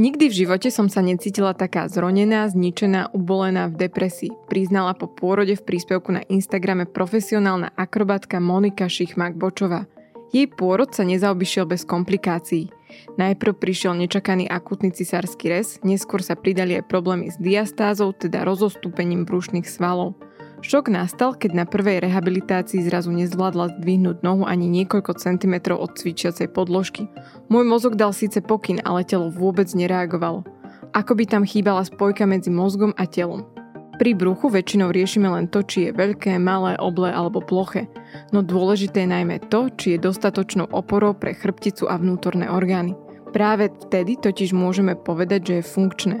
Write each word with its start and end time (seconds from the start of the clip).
Nikdy 0.00 0.32
v 0.32 0.38
živote 0.48 0.72
som 0.72 0.88
sa 0.88 1.04
necítila 1.04 1.52
taká 1.52 1.84
zronená, 1.84 2.48
zničená, 2.48 3.12
ubolená 3.12 3.68
v 3.68 3.84
depresii, 3.84 4.32
priznala 4.48 4.96
po 4.96 5.04
pôrode 5.04 5.52
v 5.60 5.66
príspevku 5.68 6.08
na 6.08 6.24
Instagrame 6.32 6.88
profesionálna 6.88 7.76
akrobatka 7.76 8.40
Monika 8.40 8.88
Šichmak-Bočová. 8.88 9.84
Jej 10.32 10.48
pôrod 10.56 10.88
sa 10.88 11.04
nezaobišiel 11.04 11.68
bez 11.68 11.84
komplikácií. 11.84 12.72
Najprv 13.20 13.60
prišiel 13.60 13.92
nečakaný 14.00 14.48
akutný 14.48 14.88
cisársky 14.88 15.52
rez, 15.52 15.76
neskôr 15.84 16.24
sa 16.24 16.32
pridali 16.32 16.80
aj 16.80 16.88
problémy 16.88 17.28
s 17.28 17.36
diastázou, 17.36 18.16
teda 18.16 18.40
rozostúpením 18.48 19.28
brúšnych 19.28 19.68
svalov. 19.68 20.16
Šok 20.60 20.92
nastal, 20.92 21.32
keď 21.32 21.56
na 21.56 21.64
prvej 21.64 22.04
rehabilitácii 22.04 22.84
zrazu 22.84 23.08
nezvládla 23.16 23.80
zdvihnúť 23.80 24.20
nohu 24.20 24.44
ani 24.44 24.68
niekoľko 24.68 25.16
centimetrov 25.16 25.80
od 25.80 25.96
cvičiacej 25.96 26.52
podložky. 26.52 27.08
Môj 27.48 27.64
mozog 27.64 27.96
dal 27.96 28.12
síce 28.12 28.44
pokyn, 28.44 28.84
ale 28.84 29.08
telo 29.08 29.32
vôbec 29.32 29.72
nereagovalo. 29.72 30.44
Ako 30.92 31.16
by 31.16 31.24
tam 31.24 31.48
chýbala 31.48 31.80
spojka 31.88 32.28
medzi 32.28 32.52
mozgom 32.52 32.92
a 33.00 33.08
telom. 33.08 33.48
Pri 33.96 34.12
bruchu 34.12 34.52
väčšinou 34.52 34.92
riešime 34.92 35.32
len 35.32 35.48
to, 35.48 35.64
či 35.64 35.88
je 35.88 35.96
veľké, 35.96 36.36
malé, 36.36 36.76
oble 36.76 37.08
alebo 37.08 37.40
ploché. 37.40 37.88
No 38.32 38.44
dôležité 38.44 39.04
je 39.04 39.12
najmä 39.12 39.40
to, 39.48 39.72
či 39.76 39.96
je 39.96 40.04
dostatočnou 40.04 40.68
oporou 40.76 41.16
pre 41.16 41.32
chrbticu 41.32 41.88
a 41.88 41.96
vnútorné 41.96 42.48
orgány. 42.52 42.96
Práve 43.32 43.72
vtedy 43.86 44.16
totiž 44.18 44.56
môžeme 44.56 44.92
povedať, 44.92 45.40
že 45.46 45.54
je 45.60 45.70
funkčné. 45.72 46.16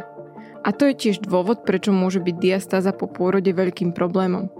A 0.60 0.76
to 0.76 0.92
je 0.92 0.94
tiež 0.94 1.24
dôvod, 1.24 1.64
prečo 1.64 1.88
môže 1.88 2.20
byť 2.20 2.36
diastáza 2.36 2.92
po 2.92 3.08
pôrode 3.08 3.48
veľkým 3.48 3.96
problémom. 3.96 4.52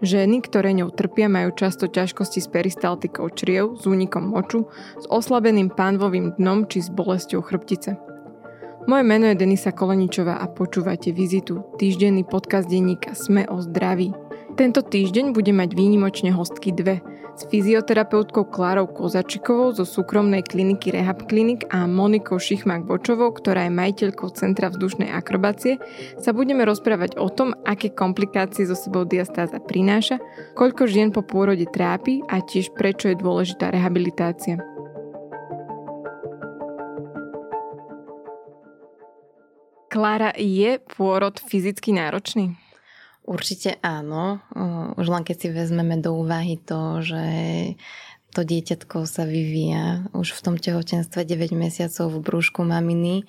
Ženy, 0.00 0.46
ktoré 0.46 0.72
ňou 0.72 0.88
trpia, 0.94 1.28
majú 1.28 1.52
často 1.52 1.84
ťažkosti 1.84 2.40
s 2.40 2.48
peristaltikou 2.48 3.28
čriev, 3.36 3.76
s 3.76 3.84
únikom 3.84 4.32
moču, 4.32 4.70
s 4.96 5.04
oslabeným 5.10 5.68
pánvovým 5.68 6.40
dnom 6.40 6.64
či 6.64 6.80
s 6.80 6.88
bolesťou 6.88 7.44
chrbtice. 7.44 8.00
Moje 8.88 9.04
meno 9.04 9.28
je 9.28 9.36
Denisa 9.36 9.76
Koleničová 9.76 10.40
a 10.40 10.48
počúvate 10.48 11.12
vizitu, 11.12 11.68
týždenný 11.76 12.24
podcast 12.24 12.64
denníka 12.64 13.12
Sme 13.12 13.44
o 13.44 13.60
zdraví. 13.60 14.29
Tento 14.58 14.80
týždeň 14.80 15.32
bude 15.36 15.52
mať 15.52 15.76
výnimočne 15.76 16.30
hostky 16.32 16.72
dve– 16.72 17.00
s 17.40 17.48
fyzioterapeutkou 17.48 18.52
Klárou 18.52 18.84
Kozačikovou 18.84 19.72
zo 19.72 19.88
súkromnej 19.88 20.44
kliniky 20.44 20.92
Rehab 20.92 21.24
Clinic 21.24 21.64
a 21.72 21.88
Monikou 21.88 22.36
Šichmak-Bočovou, 22.36 23.32
ktorá 23.32 23.64
je 23.64 23.72
majiteľkou 23.72 24.28
Centra 24.36 24.68
vzdušnej 24.68 25.08
akrobácie, 25.08 25.80
sa 26.20 26.36
budeme 26.36 26.68
rozprávať 26.68 27.16
o 27.16 27.32
tom, 27.32 27.56
aké 27.64 27.96
komplikácie 27.96 28.68
zo 28.68 28.76
sebou 28.76 29.08
diastáza 29.08 29.56
prináša, 29.56 30.20
koľko 30.52 30.84
žien 30.84 31.08
po 31.16 31.24
pôrode 31.24 31.64
trápi 31.72 32.20
a 32.28 32.44
tiež 32.44 32.76
prečo 32.76 33.08
je 33.08 33.16
dôležitá 33.16 33.72
rehabilitácia. 33.72 34.60
Klára, 39.90 40.30
je 40.36 40.76
pôrod 40.92 41.34
fyzicky 41.40 41.90
náročný? 41.96 42.69
Určite 43.30 43.78
áno. 43.78 44.42
Už 44.98 45.06
len 45.06 45.22
keď 45.22 45.36
si 45.38 45.48
vezmeme 45.54 46.02
do 46.02 46.18
úvahy 46.18 46.58
to, 46.58 46.98
že 46.98 47.22
to 48.30 48.46
dieťatko 48.46 49.10
sa 49.10 49.26
vyvíja 49.26 50.06
už 50.14 50.38
v 50.38 50.40
tom 50.40 50.54
tehotenstve 50.54 51.26
9 51.26 51.50
mesiacov 51.54 52.06
v 52.14 52.22
brúšku 52.22 52.62
maminy 52.62 53.26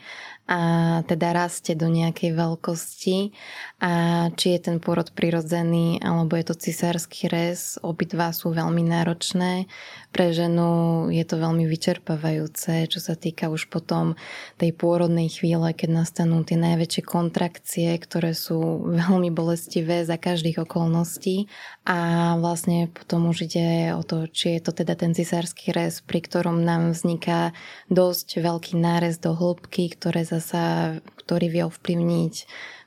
a 0.52 0.60
teda 1.08 1.32
rastie 1.32 1.80
do 1.80 1.88
nejakej 1.88 2.36
veľkosti 2.36 3.32
a 3.80 3.92
či 4.36 4.58
je 4.58 4.60
ten 4.60 4.78
porod 4.84 5.16
prirodzený 5.16 6.04
alebo 6.04 6.36
je 6.36 6.46
to 6.52 6.56
cisársky 6.60 7.32
rez, 7.32 7.80
obidva 7.80 8.36
sú 8.36 8.52
veľmi 8.52 8.84
náročné. 8.84 9.72
Pre 10.12 10.28
ženu 10.36 11.08
je 11.08 11.24
to 11.24 11.40
veľmi 11.40 11.64
vyčerpávajúce, 11.64 12.92
čo 12.92 13.00
sa 13.00 13.16
týka 13.16 13.48
už 13.48 13.72
potom 13.72 14.20
tej 14.60 14.76
pôrodnej 14.76 15.32
chvíle, 15.32 15.72
keď 15.72 16.04
nastanú 16.04 16.44
tie 16.44 16.60
najväčšie 16.60 17.04
kontrakcie, 17.08 17.96
ktoré 17.96 18.36
sú 18.36 18.92
veľmi 18.92 19.32
bolestivé 19.32 20.04
za 20.04 20.20
každých 20.20 20.68
okolností 20.68 21.48
a 21.88 22.36
vlastne 22.44 22.92
potom 22.92 23.32
už 23.32 23.48
ide 23.48 23.96
o 23.96 24.04
to, 24.04 24.28
či 24.28 24.60
je 24.60 24.62
to 24.68 24.76
teda 24.76 24.91
ten 24.96 25.12
cisársky 25.16 25.72
rez, 25.72 26.00
pri 26.04 26.20
ktorom 26.24 26.64
nám 26.64 26.96
vzniká 26.96 27.52
dosť 27.92 28.42
veľký 28.42 28.74
nárez 28.80 29.18
do 29.18 29.36
hĺbky, 29.36 29.92
ktoré 29.94 30.24
zasa, 30.24 30.98
ktorý 31.22 31.48
vie 31.50 31.64
ovplyvniť 31.68 32.34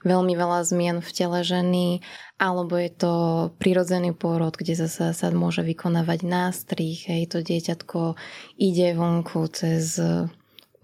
veľmi 0.04 0.36
veľa 0.36 0.60
zmien 0.68 1.00
v 1.00 1.10
tele 1.10 1.40
ženy, 1.40 2.04
alebo 2.36 2.76
je 2.76 2.92
to 2.92 3.12
prirodzený 3.56 4.12
pôrod, 4.12 4.52
kde 4.52 4.76
zasa 4.76 5.16
sa 5.16 5.32
môže 5.32 5.64
vykonávať 5.64 6.20
nástrih, 6.28 7.00
hej, 7.08 7.32
to 7.32 7.40
dieťatko 7.40 8.20
ide 8.60 8.92
vonku 8.94 9.48
cez 9.48 9.96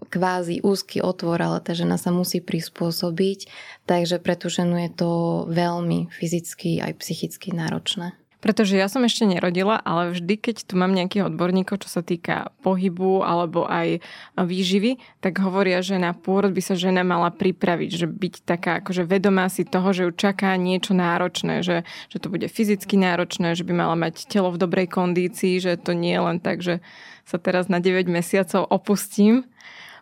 kvázi 0.09 0.65
úzky 0.65 0.99
otvor, 0.99 1.37
ale 1.37 1.61
tá 1.61 1.77
žena 1.77 2.01
sa 2.01 2.09
musí 2.09 2.41
prispôsobiť, 2.41 3.45
takže 3.85 4.17
pre 4.17 4.33
tú 4.33 4.49
ženu 4.49 4.81
je 4.81 4.91
to 4.91 5.11
veľmi 5.47 6.09
fyzicky 6.09 6.81
aj 6.81 6.97
psychicky 6.99 7.53
náročné. 7.53 8.17
Pretože 8.41 8.73
ja 8.73 8.89
som 8.89 9.05
ešte 9.05 9.29
nerodila, 9.29 9.77
ale 9.77 10.17
vždy, 10.17 10.33
keď 10.41 10.55
tu 10.65 10.73
mám 10.73 10.97
nejakých 10.97 11.29
odborníkov, 11.29 11.85
čo 11.85 11.89
sa 11.93 12.01
týka 12.01 12.49
pohybu 12.65 13.21
alebo 13.21 13.69
aj 13.69 14.01
výživy, 14.33 14.97
tak 15.21 15.37
hovoria, 15.37 15.85
že 15.85 16.01
na 16.01 16.17
pôrod 16.17 16.49
by 16.49 16.61
sa 16.65 16.73
žena 16.73 17.05
mala 17.05 17.29
pripraviť, 17.29 17.89
že 17.93 18.07
byť 18.09 18.33
taká 18.41 18.81
akože 18.81 19.05
vedomá 19.05 19.45
si 19.45 19.61
toho, 19.61 19.93
že 19.93 20.09
ju 20.09 20.11
čaká 20.17 20.57
niečo 20.57 20.97
náročné, 20.97 21.61
že, 21.61 21.85
že 22.09 22.17
to 22.17 22.33
bude 22.33 22.49
fyzicky 22.49 22.97
náročné, 22.97 23.53
že 23.53 23.61
by 23.61 23.77
mala 23.77 23.93
mať 23.93 24.25
telo 24.25 24.49
v 24.49 24.57
dobrej 24.57 24.89
kondícii, 24.89 25.61
že 25.61 25.77
to 25.77 25.93
nie 25.93 26.17
je 26.17 26.21
len 26.25 26.37
tak, 26.41 26.65
že 26.65 26.81
sa 27.29 27.37
teraz 27.37 27.69
na 27.69 27.77
9 27.77 28.09
mesiacov 28.09 28.65
opustím, 28.67 29.45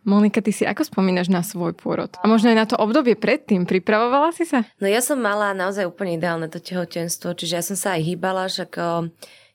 Monika, 0.08 0.40
ty 0.40 0.56
si 0.56 0.64
ako 0.64 0.88
spomínaš 0.88 1.28
na 1.28 1.44
svoj 1.44 1.76
pôrod? 1.76 2.16
A 2.22 2.30
možno 2.30 2.52
aj 2.52 2.58
na 2.58 2.68
to 2.68 2.80
obdobie 2.80 3.20
predtým. 3.20 3.68
Pripravovala 3.68 4.32
si 4.32 4.48
sa? 4.48 4.64
No 4.80 4.88
ja 4.88 5.04
som 5.04 5.20
mala 5.20 5.52
naozaj 5.52 5.88
úplne 5.88 6.16
ideálne 6.16 6.48
to 6.48 6.64
tehotenstvo, 6.64 7.36
čiže 7.36 7.54
ja 7.54 7.64
som 7.64 7.76
sa 7.76 8.00
aj 8.00 8.02
hýbala, 8.08 8.48
však 8.48 8.72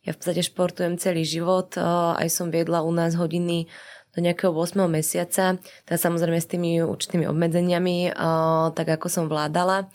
ja 0.04 0.10
v 0.12 0.16
podstate 0.20 0.44
športujem 0.44 1.00
celý 1.00 1.24
život, 1.24 1.72
aj 1.80 2.28
som 2.28 2.52
viedla 2.52 2.84
u 2.84 2.92
nás 2.92 3.16
hodiny 3.16 3.72
do 4.12 4.22
nejakého 4.22 4.54
8. 4.54 4.84
mesiaca, 4.86 5.58
teda 5.88 5.98
samozrejme 5.98 6.38
s 6.38 6.46
tými 6.46 6.84
určitými 6.84 7.26
obmedzeniami, 7.26 8.14
tak 8.76 8.86
ako 9.00 9.10
som 9.10 9.24
vládala. 9.26 9.88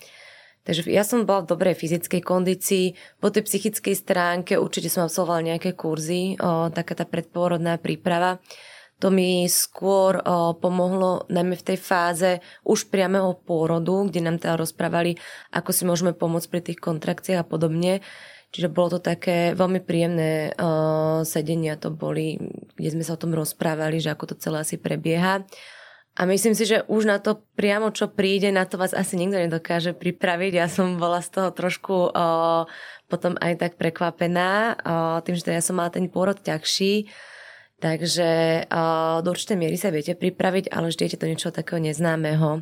Takže 0.60 0.92
ja 0.92 1.08
som 1.08 1.24
bola 1.24 1.40
v 1.40 1.56
dobrej 1.56 1.72
fyzickej 1.72 2.20
kondícii. 2.20 2.92
Po 3.16 3.32
tej 3.32 3.48
psychickej 3.48 3.96
stránke 3.96 4.60
určite 4.60 4.92
som 4.92 5.08
absolvovala 5.08 5.56
nejaké 5.56 5.72
kurzy, 5.72 6.36
taká 6.76 6.92
tá 6.92 7.08
predpôrodná 7.08 7.80
príprava. 7.80 8.44
To 9.00 9.08
mi 9.08 9.48
skôr 9.48 10.20
o, 10.20 10.52
pomohlo 10.52 11.24
najmä 11.32 11.56
v 11.56 11.66
tej 11.72 11.78
fáze 11.80 12.30
už 12.68 12.92
priamého 12.92 13.32
pôrodu, 13.32 14.04
kde 14.04 14.20
nám 14.20 14.36
teda 14.36 14.60
rozprávali, 14.60 15.16
ako 15.56 15.70
si 15.72 15.88
môžeme 15.88 16.12
pomôcť 16.12 16.48
pri 16.52 16.60
tých 16.60 16.78
kontrakciách 16.84 17.40
a 17.40 17.48
podobne. 17.48 18.04
Čiže 18.52 18.68
bolo 18.68 18.98
to 18.98 19.00
také 19.00 19.56
veľmi 19.56 19.80
príjemné 19.80 20.52
o, 20.52 21.24
sedenia 21.24 21.80
to 21.80 21.88
boli, 21.88 22.36
kde 22.76 22.92
sme 22.92 23.04
sa 23.06 23.16
o 23.16 23.22
tom 23.22 23.32
rozprávali, 23.32 24.04
že 24.04 24.12
ako 24.12 24.34
to 24.34 24.42
celé 24.42 24.68
asi 24.68 24.76
prebieha. 24.76 25.48
A 26.18 26.26
myslím 26.28 26.52
si, 26.52 26.68
že 26.68 26.84
už 26.84 27.08
na 27.08 27.22
to 27.22 27.40
priamo, 27.56 27.94
čo 27.94 28.10
príde, 28.10 28.52
na 28.52 28.68
to 28.68 28.76
vás 28.76 28.92
asi 28.92 29.16
nikto 29.16 29.40
nedokáže 29.40 29.96
pripraviť. 29.96 30.52
Ja 30.52 30.68
som 30.68 31.00
bola 31.00 31.24
z 31.24 31.40
toho 31.40 31.48
trošku 31.56 32.12
o, 32.12 32.26
potom 33.08 33.32
aj 33.40 33.64
tak 33.64 33.72
prekvapená, 33.80 34.76
o, 34.76 34.78
tým, 35.24 35.40
že 35.40 35.48
teda 35.48 35.56
ja 35.56 35.64
som 35.64 35.80
mala 35.80 35.88
ten 35.88 36.04
pôrod 36.12 36.36
ťažší 36.36 37.08
Takže 37.80 38.28
do 39.24 39.28
určitej 39.32 39.56
miery 39.56 39.80
sa 39.80 39.88
viete 39.88 40.12
pripraviť, 40.12 40.68
ale 40.68 40.92
vždy 40.92 41.02
je 41.08 41.16
to 41.16 41.26
niečo 41.26 41.48
takého 41.48 41.80
neznámeho. 41.80 42.60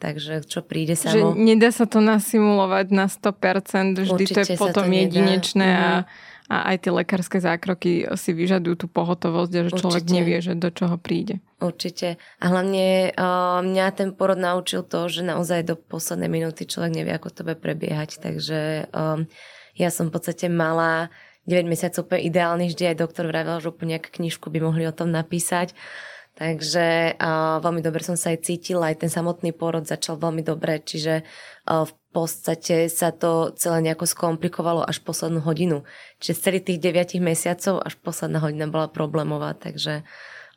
Takže 0.00 0.48
čo 0.48 0.64
príde 0.64 0.96
sa 0.96 1.12
Že 1.12 1.36
nedá 1.36 1.68
sa 1.68 1.84
to 1.84 2.00
nasimulovať 2.00 2.86
na 2.88 3.04
100%, 3.04 4.00
vždy 4.00 4.24
Určite 4.24 4.32
to 4.32 4.40
je 4.48 4.56
potom 4.56 4.88
to 4.88 4.96
jedinečné 4.96 5.68
a, 5.76 5.90
mhm. 5.92 6.02
a 6.48 6.56
aj 6.72 6.76
tie 6.80 6.92
lekárske 6.94 7.38
zákroky 7.42 8.08
si 8.16 8.30
vyžadujú 8.32 8.74
tú 8.80 8.86
pohotovosť, 8.88 9.52
že 9.68 9.70
človek 9.76 10.04
Určite. 10.08 10.16
nevie, 10.16 10.38
že 10.40 10.56
do 10.56 10.72
čoho 10.72 10.96
príde. 10.96 11.44
Určite. 11.60 12.16
A 12.40 12.44
hlavne 12.48 13.12
uh, 13.12 13.60
mňa 13.60 13.86
ten 13.92 14.16
porod 14.16 14.40
naučil 14.40 14.88
to, 14.88 15.12
že 15.12 15.20
naozaj 15.20 15.68
do 15.68 15.76
poslednej 15.76 16.32
minúty 16.32 16.64
človek 16.64 16.96
nevie, 16.96 17.12
ako 17.12 17.28
to 17.28 17.40
bude 17.44 17.60
prebiehať. 17.60 18.24
Takže 18.24 18.88
um, 18.96 19.28
ja 19.76 19.92
som 19.92 20.08
v 20.08 20.16
podstate 20.16 20.48
mala 20.48 21.12
9 21.50 21.66
mesiacov 21.66 22.06
úplne 22.06 22.22
ideálny, 22.30 22.64
vždy 22.70 22.94
aj 22.94 23.00
doktor 23.02 23.26
vravel, 23.26 23.58
že 23.58 23.74
úplne 23.74 23.98
knižku 23.98 24.46
by 24.48 24.58
mohli 24.62 24.86
o 24.86 24.94
tom 24.94 25.10
napísať. 25.10 25.74
Takže 26.40 27.20
uh, 27.20 27.60
veľmi 27.60 27.84
dobre 27.84 28.00
som 28.00 28.16
sa 28.16 28.32
aj 28.32 28.48
cítila, 28.48 28.88
aj 28.88 29.04
ten 29.04 29.12
samotný 29.12 29.52
porod 29.52 29.84
začal 29.84 30.16
veľmi 30.16 30.40
dobre, 30.40 30.80
čiže 30.80 31.20
uh, 31.20 31.84
v 31.84 31.92
podstate 32.16 32.88
sa 32.88 33.12
to 33.12 33.52
celé 33.60 33.84
nejako 33.84 34.08
skomplikovalo 34.08 34.80
až 34.80 35.04
poslednú 35.04 35.44
hodinu. 35.44 35.84
Čiže 36.16 36.32
z 36.32 36.40
celých 36.40 36.64
tých 36.64 36.80
9 36.80 37.20
mesiacov 37.20 37.84
až 37.84 37.92
posledná 38.00 38.40
hodina 38.40 38.72
bola 38.72 38.88
problémová, 38.88 39.52
takže 39.52 40.00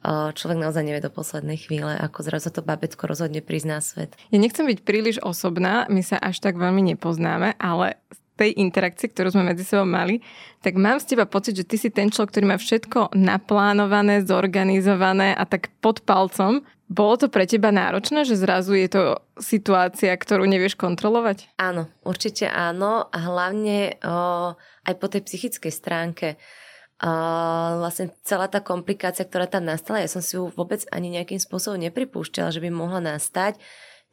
uh, 0.07 0.31
človek 0.31 0.55
naozaj 0.55 0.87
nevie 0.87 1.03
do 1.03 1.11
poslednej 1.11 1.59
chvíle, 1.59 1.99
ako 1.99 2.31
zrazu 2.31 2.47
to 2.55 2.63
babetko 2.63 3.03
rozhodne 3.03 3.43
prizná 3.43 3.83
svet. 3.83 4.15
Ja 4.31 4.39
nechcem 4.39 4.63
byť 4.63 4.87
príliš 4.87 5.19
osobná, 5.19 5.83
my 5.91 5.99
sa 5.99 6.15
až 6.15 6.39
tak 6.39 6.55
veľmi 6.55 6.95
nepoznáme, 6.95 7.59
ale 7.59 7.99
tej 8.33 8.57
interakcie, 8.57 9.09
ktorú 9.09 9.29
sme 9.33 9.53
medzi 9.53 9.61
sebou 9.61 9.85
mali, 9.85 10.19
tak 10.65 10.73
mám 10.73 10.97
z 10.97 11.13
teba 11.13 11.29
pocit, 11.29 11.53
že 11.53 11.67
ty 11.67 11.77
si 11.77 11.93
ten 11.93 12.09
človek, 12.09 12.33
ktorý 12.33 12.45
má 12.49 12.57
všetko 12.57 13.13
naplánované, 13.13 14.25
zorganizované 14.25 15.37
a 15.37 15.43
tak 15.45 15.69
pod 15.83 16.01
palcom. 16.01 16.65
Bolo 16.89 17.15
to 17.15 17.27
pre 17.29 17.45
teba 17.49 17.73
náročné, 17.73 18.25
že 18.25 18.37
zrazu 18.37 18.77
je 18.77 18.89
to 18.89 19.03
situácia, 19.37 20.13
ktorú 20.13 20.45
nevieš 20.45 20.77
kontrolovať? 20.77 21.57
Áno, 21.57 21.89
určite 22.05 22.45
áno 22.49 23.09
a 23.09 23.17
hlavne 23.17 23.97
o, 24.01 24.53
aj 24.85 24.93
po 25.01 25.07
tej 25.09 25.25
psychickej 25.25 25.73
stránke. 25.73 26.27
A 27.03 27.11
vlastne 27.81 28.13
celá 28.21 28.47
tá 28.47 28.61
komplikácia, 28.61 29.25
ktorá 29.25 29.49
tam 29.49 29.65
nastala, 29.65 30.05
ja 30.05 30.09
som 30.11 30.21
si 30.21 30.37
ju 30.37 30.53
vôbec 30.53 30.85
ani 30.93 31.11
nejakým 31.11 31.41
spôsobom 31.41 31.81
nepripúšťala, 31.81 32.53
že 32.53 32.61
by 32.61 32.69
mohla 32.69 33.01
nastať. 33.01 33.57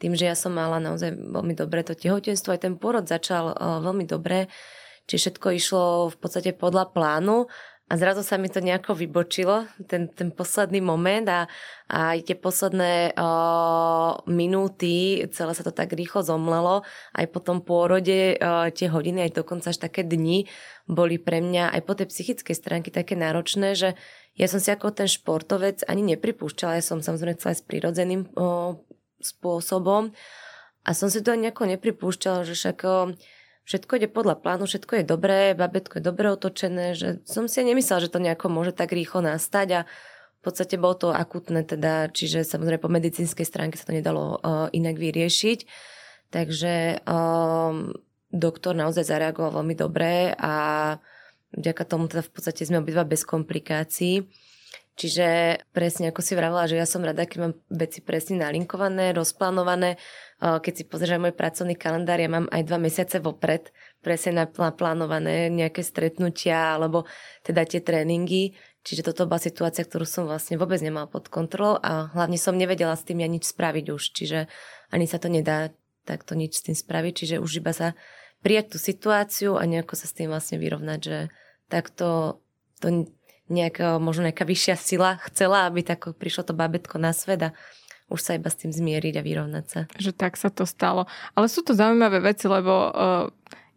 Tým, 0.00 0.16
že 0.16 0.32
ja 0.32 0.34
som 0.34 0.56
mala 0.56 0.80
naozaj 0.80 1.12
veľmi 1.12 1.52
dobre 1.52 1.84
to 1.84 1.92
tehotenstvo, 1.92 2.56
aj 2.56 2.64
ten 2.64 2.74
pôrod 2.80 3.04
začal 3.04 3.52
o, 3.52 3.84
veľmi 3.84 4.08
dobre, 4.08 4.48
či 5.04 5.20
všetko 5.20 5.46
išlo 5.52 6.08
v 6.08 6.16
podstate 6.16 6.56
podľa 6.56 6.88
plánu 6.96 7.44
a 7.90 7.98
zrazu 7.98 8.22
sa 8.22 8.38
mi 8.38 8.46
to 8.46 8.62
nejako 8.62 8.94
vybočilo, 8.94 9.66
ten, 9.90 10.06
ten 10.08 10.30
posledný 10.30 10.78
moment 10.78 11.26
a, 11.26 11.50
a 11.90 12.14
aj 12.14 12.32
tie 12.32 12.36
posledné 12.38 13.18
o, 13.18 13.28
minúty, 14.30 15.20
celé 15.34 15.52
sa 15.52 15.66
to 15.66 15.74
tak 15.74 15.92
rýchlo 15.92 16.22
zomlelo. 16.22 16.86
Aj 17.12 17.26
po 17.26 17.42
tom 17.42 17.60
pôrode 17.60 18.38
o, 18.38 18.70
tie 18.70 18.86
hodiny, 18.88 19.26
aj 19.26 19.42
dokonca 19.42 19.74
až 19.74 19.82
také 19.82 20.06
dni 20.06 20.46
boli 20.86 21.18
pre 21.18 21.42
mňa 21.42 21.74
aj 21.76 21.80
po 21.82 21.92
tej 21.98 22.06
psychickej 22.08 22.56
stránke 22.56 22.88
také 22.94 23.18
náročné, 23.18 23.74
že 23.74 23.98
ja 24.38 24.46
som 24.46 24.62
si 24.62 24.70
ako 24.70 24.94
ten 24.94 25.10
športovec 25.10 25.82
ani 25.84 26.14
nepripúšťala. 26.14 26.78
Ja 26.78 26.84
som 26.86 27.02
samozrejme 27.02 27.36
chcela 27.36 27.58
s 27.58 27.66
prirodzeným 27.66 28.30
spôsobom 29.20 30.10
a 30.82 30.90
som 30.96 31.12
si 31.12 31.20
to 31.20 31.36
nejako 31.36 31.68
nepripúšťala, 31.68 32.48
že 32.48 32.56
však... 32.56 32.80
Všetko 33.60 34.02
ide 34.02 34.10
podľa 34.10 34.42
plánu, 34.42 34.66
všetko 34.66 34.98
je 34.98 35.04
dobré, 35.06 35.54
babetko 35.54 36.00
je 36.00 36.02
dobre 36.02 36.26
otočené, 36.26 36.98
že 36.98 37.22
som 37.22 37.46
si 37.46 37.62
nemyslela, 37.62 38.02
že 38.02 38.10
to 38.10 38.18
nejako 38.18 38.50
môže 38.50 38.74
tak 38.74 38.90
rýchlo 38.90 39.22
nastať 39.22 39.68
a 39.70 39.80
v 39.86 40.40
podstate 40.42 40.74
bolo 40.74 40.98
to 40.98 41.08
akutné, 41.14 41.62
teda, 41.62 42.10
čiže 42.10 42.42
samozrejme 42.42 42.82
po 42.82 42.90
medicínskej 42.90 43.46
stránke 43.46 43.78
sa 43.78 43.86
to 43.86 43.94
nedalo 43.94 44.40
uh, 44.40 44.66
inak 44.74 44.98
vyriešiť. 44.98 45.68
Takže 46.34 47.04
um, 47.06 47.94
doktor 48.32 48.74
naozaj 48.74 49.06
zareagoval 49.06 49.62
veľmi 49.62 49.76
dobre 49.78 50.32
a 50.34 50.54
vďaka 51.54 51.82
tomu 51.86 52.10
teda 52.10 52.26
v 52.26 52.32
podstate 52.32 52.66
sme 52.66 52.82
obidva 52.82 53.06
bez 53.06 53.22
komplikácií. 53.22 54.26
Čiže 54.98 55.60
presne 55.72 56.12
ako 56.12 56.20
si 56.20 56.36
vravila, 56.36 56.68
že 56.68 56.76
ja 56.76 56.84
som 56.84 57.00
rada, 57.00 57.24
keď 57.24 57.38
mám 57.40 57.54
veci 57.72 58.04
presne 58.04 58.44
nalinkované, 58.44 59.16
rozplánované. 59.16 59.96
Keď 60.42 60.72
si 60.76 60.84
pozrieš 60.84 61.16
môj 61.16 61.32
pracovný 61.32 61.72
kalendár, 61.72 62.20
ja 62.20 62.28
mám 62.28 62.50
aj 62.52 62.68
dva 62.68 62.76
mesiace 62.76 63.16
vopred 63.16 63.72
presne 64.04 64.44
naplánované 64.44 65.48
nejaké 65.48 65.80
stretnutia 65.80 66.76
alebo 66.76 67.08
teda 67.40 67.64
tie 67.64 67.80
tréningy. 67.80 68.52
Čiže 68.80 69.12
toto 69.12 69.24
bola 69.28 69.40
situácia, 69.40 69.84
ktorú 69.84 70.04
som 70.04 70.24
vlastne 70.28 70.60
vôbec 70.60 70.80
nemala 70.80 71.08
pod 71.08 71.32
kontrolou 71.32 71.80
a 71.80 72.08
hlavne 72.12 72.36
som 72.36 72.56
nevedela 72.56 72.96
s 72.96 73.04
tým 73.04 73.24
ja 73.24 73.28
nič 73.28 73.48
spraviť 73.48 73.86
už. 73.92 74.02
Čiže 74.16 74.48
ani 74.92 75.04
sa 75.08 75.20
to 75.20 75.32
nedá 75.32 75.72
takto 76.08 76.36
nič 76.36 76.60
s 76.60 76.64
tým 76.64 76.76
spraviť. 76.76 77.12
Čiže 77.24 77.36
už 77.44 77.60
iba 77.60 77.72
sa 77.76 77.92
prijať 78.40 78.76
tú 78.76 78.78
situáciu 78.80 79.60
a 79.60 79.64
nejako 79.68 79.96
sa 79.96 80.08
s 80.08 80.16
tým 80.16 80.32
vlastne 80.32 80.56
vyrovnať, 80.56 81.00
že 81.00 81.18
takto 81.68 82.40
to 82.80 83.12
nejaká, 83.50 83.98
možno 83.98 84.30
nejaká 84.30 84.46
vyššia 84.46 84.76
sila 84.78 85.18
chcela, 85.28 85.66
aby 85.66 85.82
tak 85.82 86.06
prišlo 86.16 86.48
to 86.48 86.54
babetko 86.54 86.96
na 86.96 87.10
svet 87.10 87.50
a 87.50 87.54
už 88.10 88.20
sa 88.22 88.34
iba 88.34 88.50
s 88.50 88.58
tým 88.58 88.74
zmieriť 88.74 89.14
a 89.18 89.26
vyrovnať 89.26 89.64
sa. 89.66 89.80
Že 89.94 90.12
tak 90.14 90.34
sa 90.34 90.50
to 90.50 90.66
stalo. 90.66 91.06
Ale 91.38 91.46
sú 91.46 91.62
to 91.62 91.78
zaujímavé 91.78 92.18
veci, 92.18 92.50
lebo 92.50 92.90
uh, 92.90 93.30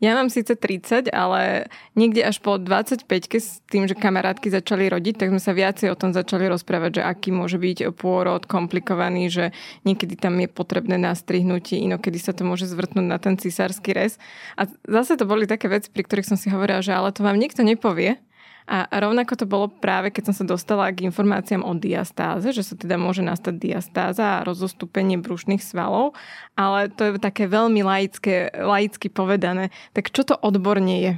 ja 0.03 0.19
mám 0.19 0.27
síce 0.27 0.59
30, 0.59 1.15
ale 1.15 1.71
niekde 1.95 2.27
až 2.27 2.43
po 2.43 2.59
25 2.59 3.07
s 3.39 3.63
tým, 3.71 3.87
že 3.87 3.95
kamarátky 3.95 4.51
začali 4.51 4.91
rodiť, 4.91 5.15
tak 5.15 5.31
sme 5.31 5.39
sa 5.39 5.55
viacej 5.55 5.87
o 5.93 5.95
tom 5.95 6.11
začali 6.11 6.51
rozprávať, 6.51 6.99
že 6.99 7.01
aký 7.07 7.31
môže 7.31 7.55
byť 7.55 7.95
pôrod 7.95 8.43
komplikovaný, 8.43 9.31
že 9.31 9.45
niekedy 9.87 10.19
tam 10.19 10.43
je 10.43 10.51
potrebné 10.51 10.99
nastrihnutie, 10.99 11.79
inokedy 11.87 12.19
sa 12.19 12.35
to 12.35 12.43
môže 12.43 12.67
zvrtnúť 12.67 13.07
na 13.07 13.15
ten 13.15 13.39
cisársky 13.39 13.95
rez. 13.95 14.19
A 14.59 14.67
zase 14.83 15.15
to 15.15 15.23
boli 15.23 15.47
také 15.47 15.71
veci, 15.71 15.87
pri 15.87 16.03
ktorých 16.03 16.27
som 16.27 16.35
si 16.35 16.51
hovorila, 16.51 16.83
že 16.83 16.91
ale 16.91 17.15
to 17.15 17.23
vám 17.23 17.39
nikto 17.39 17.63
nepovie, 17.63 18.19
a 18.63 18.87
rovnako 18.95 19.35
to 19.35 19.45
bolo 19.45 19.67
práve, 19.67 20.09
keď 20.09 20.31
som 20.31 20.35
sa 20.43 20.45
dostala 20.47 20.87
k 20.95 21.03
informáciám 21.03 21.67
o 21.67 21.75
diastáze, 21.75 22.55
že 22.55 22.63
sa 22.63 22.79
teda 22.79 22.95
môže 22.95 23.19
nastať 23.19 23.59
diastáza 23.59 24.39
a 24.39 24.45
rozostúpenie 24.47 25.19
brušných 25.19 25.59
svalov, 25.59 26.15
ale 26.55 26.87
to 26.87 27.11
je 27.11 27.11
také 27.19 27.47
veľmi 27.51 27.83
laické, 27.83 28.51
laicky 28.55 29.11
povedané. 29.11 29.69
Tak 29.91 30.15
čo 30.15 30.23
to 30.23 30.39
odborne 30.39 30.95
je? 30.95 31.13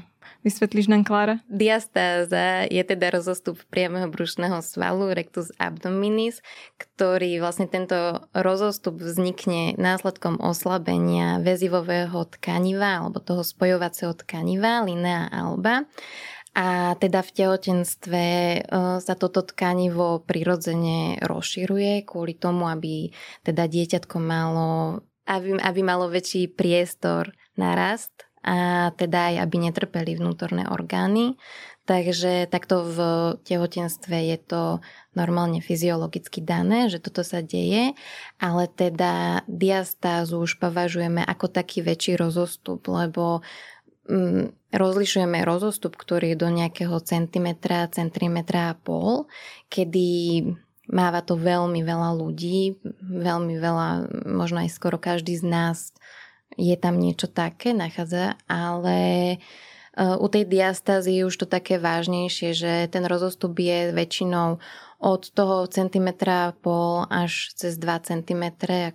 Vysvetlíš 0.45 0.93
nám, 0.93 1.01
Klára? 1.01 1.41
Diastáza 1.49 2.69
je 2.69 2.77
teda 2.85 3.09
rozostup 3.09 3.57
priameho 3.73 4.05
brušného 4.05 4.61
svalu, 4.61 5.09
rectus 5.17 5.49
abdominis, 5.57 6.45
ktorý 6.77 7.41
vlastne 7.41 7.65
tento 7.65 8.29
rozostup 8.29 9.01
vznikne 9.01 9.73
následkom 9.73 10.37
oslabenia 10.37 11.41
väzivového 11.41 12.29
tkaniva 12.37 13.01
alebo 13.01 13.17
toho 13.25 13.41
spojovacieho 13.41 14.13
tkaniva, 14.13 14.85
linea 14.85 15.25
alba 15.33 15.89
a 16.55 16.95
teda 16.95 17.19
v 17.19 17.31
tehotenstve 17.35 18.23
e, 18.23 18.59
sa 19.03 19.13
toto 19.19 19.43
tkanivo 19.43 20.23
prirodzene 20.23 21.19
rozširuje 21.19 22.07
kvôli 22.07 22.31
tomu, 22.39 22.71
aby 22.71 23.11
teda 23.43 23.67
dieťatko 23.67 24.15
malo, 24.23 25.03
aby, 25.27 25.59
aby 25.59 25.79
malo 25.83 26.07
väčší 26.07 26.47
priestor 26.47 27.35
na 27.59 27.75
rast 27.75 28.23
a 28.45 28.89
teda 28.95 29.35
aj 29.35 29.35
aby 29.43 29.55
netrpeli 29.67 30.15
vnútorné 30.15 30.71
orgány. 30.71 31.35
Takže 31.85 32.49
takto 32.49 32.81
v 32.81 32.97
tehotenstve 33.45 34.17
je 34.33 34.37
to 34.41 34.63
normálne 35.13 35.61
fyziologicky 35.61 36.41
dané, 36.41 36.89
že 36.89 36.97
toto 36.97 37.21
sa 37.21 37.45
deje, 37.45 37.93
ale 38.41 38.65
teda 38.73 39.45
diastázu 39.45 40.41
už 40.41 40.57
považujeme 40.57 41.21
ako 41.21 41.45
taký 41.45 41.85
väčší 41.85 42.17
rozostup, 42.17 42.89
lebo 42.89 43.45
rozlišujeme 44.69 45.41
rozostup, 45.41 45.97
ktorý 45.97 46.33
je 46.35 46.41
do 46.41 46.49
nejakého 46.53 46.97
centimetra, 47.01 47.89
centimetra 47.89 48.73
a 48.73 48.77
pol, 48.77 49.25
kedy 49.71 50.41
máva 50.91 51.25
to 51.25 51.33
veľmi 51.33 51.81
veľa 51.81 52.13
ľudí, 52.13 52.77
veľmi 53.01 53.57
veľa, 53.57 53.89
možno 54.29 54.61
aj 54.61 54.69
skoro 54.69 55.01
každý 55.01 55.33
z 55.37 55.45
nás 55.45 55.77
je 56.55 56.75
tam 56.77 57.01
niečo 57.01 57.25
také, 57.25 57.73
nachádza, 57.73 58.37
ale 58.45 58.99
e, 59.33 59.37
u 59.97 60.27
tej 60.29 60.45
diastázy 60.45 61.19
je 61.19 61.27
už 61.27 61.35
to 61.35 61.47
také 61.49 61.81
vážnejšie, 61.81 62.53
že 62.53 62.71
ten 62.93 63.03
rozostup 63.09 63.57
je 63.57 63.91
väčšinou 63.91 64.61
od 65.01 65.21
toho 65.35 65.67
centimetra 65.67 66.55
pol 66.63 67.03
až 67.11 67.51
cez 67.57 67.75
2 67.75 67.89
cm, 68.05 68.43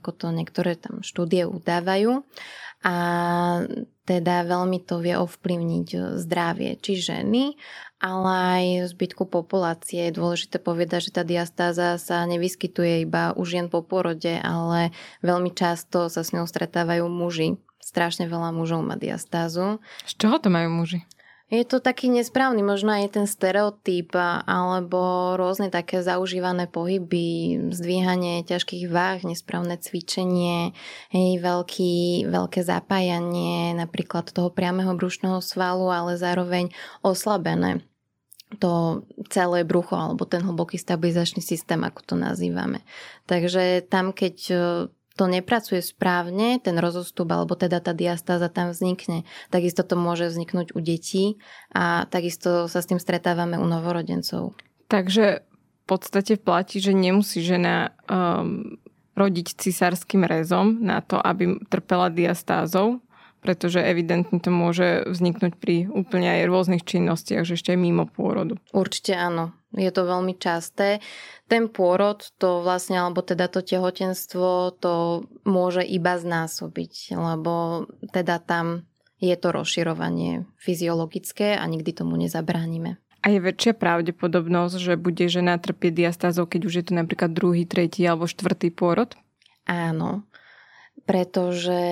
ako 0.00 0.10
to 0.14 0.26
niektoré 0.32 0.78
tam 0.78 1.04
štúdie 1.04 1.44
udávajú 1.44 2.24
a 2.80 2.94
teda 4.08 4.42
veľmi 4.48 4.82
to 4.82 4.98
vie 5.04 5.14
ovplyvniť 5.14 6.18
zdravie 6.18 6.80
či 6.80 6.98
ženy, 6.98 7.54
ale 8.00 8.30
aj 8.32 8.64
zbytku 8.96 9.28
populácie. 9.28 10.08
Je 10.08 10.16
dôležité 10.16 10.56
povedať, 10.56 11.12
že 11.12 11.14
tá 11.14 11.22
diastáza 11.22 12.00
sa 12.00 12.24
nevyskytuje 12.24 13.04
iba 13.04 13.36
u 13.36 13.44
žien 13.44 13.68
po 13.68 13.84
porode, 13.84 14.40
ale 14.40 14.96
veľmi 15.20 15.52
často 15.52 16.08
sa 16.08 16.24
s 16.24 16.32
ňou 16.32 16.48
stretávajú 16.48 17.04
muži. 17.06 17.60
Strašne 17.84 18.26
veľa 18.26 18.56
mužov 18.56 18.80
má 18.82 18.96
diastázu. 18.96 19.78
Z 20.08 20.12
čoho 20.16 20.40
to 20.40 20.48
majú 20.48 20.72
muži? 20.72 21.04
Je 21.50 21.66
to 21.66 21.82
taký 21.82 22.06
nesprávny, 22.14 22.62
možno 22.62 22.94
aj 22.94 23.18
ten 23.18 23.26
stereotyp 23.26 24.14
alebo 24.46 25.34
rôzne 25.34 25.66
také 25.66 25.98
zaužívané 25.98 26.70
pohyby, 26.70 27.58
zdvíhanie 27.74 28.46
ťažkých 28.46 28.86
váh, 28.86 29.18
nesprávne 29.26 29.74
cvičenie, 29.74 30.70
hej, 31.10 31.30
veľký, 31.42 32.30
veľké 32.30 32.62
zapájanie 32.62 33.74
napríklad 33.74 34.30
toho 34.30 34.54
priameho 34.54 34.94
brušného 34.94 35.42
svalu, 35.42 35.90
ale 35.90 36.14
zároveň 36.14 36.70
oslabené 37.02 37.82
to 38.62 39.02
celé 39.30 39.66
brucho 39.66 39.98
alebo 39.98 40.26
ten 40.26 40.46
hlboký 40.46 40.78
stabilizačný 40.78 41.42
systém, 41.42 41.82
ako 41.82 42.02
to 42.02 42.14
nazývame. 42.14 42.82
Takže 43.26 43.86
tam, 43.90 44.14
keď 44.14 44.36
to 45.18 45.26
nepracuje 45.26 45.82
správne, 45.82 46.62
ten 46.62 46.78
rozostup 46.78 47.28
alebo 47.30 47.58
teda 47.58 47.82
tá 47.82 47.92
diastáza 47.92 48.48
tam 48.48 48.70
vznikne. 48.70 49.26
Takisto 49.50 49.82
to 49.82 49.98
môže 49.98 50.30
vzniknúť 50.30 50.72
u 50.72 50.80
detí 50.80 51.36
a 51.74 52.06
takisto 52.08 52.70
sa 52.70 52.80
s 52.80 52.88
tým 52.88 53.02
stretávame 53.02 53.58
u 53.58 53.66
novorodencov. 53.66 54.54
Takže 54.90 55.44
v 55.46 55.84
podstate 55.86 56.38
platí, 56.38 56.78
že 56.78 56.94
nemusí 56.94 57.42
žena 57.42 57.94
um, 58.06 58.78
rodiť 59.18 59.58
cisárským 59.58 60.24
rezom 60.24 60.80
na 60.80 61.02
to, 61.02 61.18
aby 61.18 61.58
trpela 61.68 62.08
diastázou, 62.08 63.02
pretože 63.44 63.80
evidentne 63.80 64.40
to 64.40 64.48
môže 64.48 65.04
vzniknúť 65.08 65.52
pri 65.56 65.88
úplne 65.92 66.40
aj 66.40 66.48
rôznych 66.48 66.84
činnostiach, 66.84 67.44
že 67.44 67.56
ešte 67.60 67.76
aj 67.76 67.80
mimo 67.80 68.04
pôrodu. 68.08 68.56
Určite 68.72 69.16
áno. 69.16 69.52
Je 69.70 69.90
to 69.94 70.02
veľmi 70.02 70.34
časté. 70.34 70.98
Ten 71.46 71.70
pôrod, 71.70 72.18
to 72.42 72.62
vlastne, 72.62 72.98
alebo 72.98 73.22
teda 73.22 73.46
to 73.46 73.62
tehotenstvo, 73.62 74.74
to 74.82 75.26
môže 75.46 75.86
iba 75.86 76.18
znásobiť, 76.18 77.14
lebo 77.14 77.86
teda 78.10 78.42
tam 78.42 78.90
je 79.22 79.36
to 79.36 79.52
rozširovanie 79.52 80.48
fyziologické 80.58 81.54
a 81.54 81.64
nikdy 81.70 81.94
tomu 81.94 82.18
nezabránime. 82.18 82.98
A 83.20 83.28
je 83.28 83.38
väčšia 83.38 83.76
pravdepodobnosť, 83.76 84.76
že 84.80 84.94
bude 84.96 85.28
žena 85.28 85.60
trpieť 85.60 85.92
diastázou, 85.92 86.48
keď 86.48 86.60
už 86.64 86.74
je 86.80 86.84
to 86.88 86.92
napríklad 86.96 87.30
druhý, 87.36 87.68
tretí 87.68 88.08
alebo 88.08 88.24
štvrtý 88.24 88.72
pôrod? 88.72 89.12
Áno, 89.68 90.24
pretože 91.04 91.82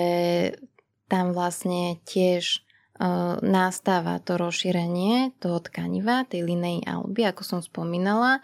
tam 1.04 1.36
vlastne 1.36 2.00
tiež 2.08 2.64
nastáva 3.42 4.18
to 4.18 4.34
rozšírenie 4.34 5.38
toho 5.38 5.62
tkaniva, 5.62 6.26
tej 6.26 6.42
linej 6.42 6.82
alby, 6.82 7.26
ako 7.26 7.42
som 7.46 7.60
spomínala. 7.62 8.42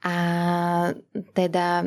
A 0.00 0.16
teda 1.36 1.84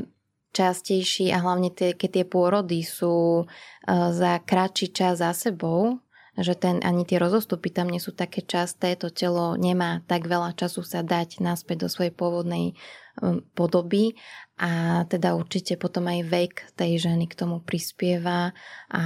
častejší 0.53 1.33
a 1.33 1.41
hlavne 1.41 1.73
tie, 1.73 1.97
keď 1.97 2.09
tie 2.21 2.25
pôrody 2.29 2.85
sú 2.85 3.49
za 3.89 4.33
kratší 4.45 4.93
čas 4.93 5.25
za 5.25 5.33
sebou, 5.33 5.97
že 6.37 6.57
ten, 6.57 6.81
ani 6.81 7.05
tie 7.05 7.21
rozostupy 7.21 7.69
tam 7.69 7.89
nie 7.89 8.01
sú 8.01 8.13
také 8.13 8.41
časté, 8.41 8.97
to 8.97 9.13
telo 9.13 9.53
nemá 9.57 10.01
tak 10.09 10.25
veľa 10.25 10.57
času 10.57 10.81
sa 10.81 11.05
dať 11.05 11.41
naspäť 11.41 11.85
do 11.85 11.89
svojej 11.89 12.13
pôvodnej 12.13 12.77
podoby 13.53 14.17
a 14.57 15.03
teda 15.05 15.37
určite 15.37 15.77
potom 15.77 16.09
aj 16.09 16.19
vek 16.25 16.53
tej 16.73 16.97
ženy 16.97 17.29
k 17.29 17.37
tomu 17.37 17.61
prispieva 17.61 18.57
a 18.89 19.03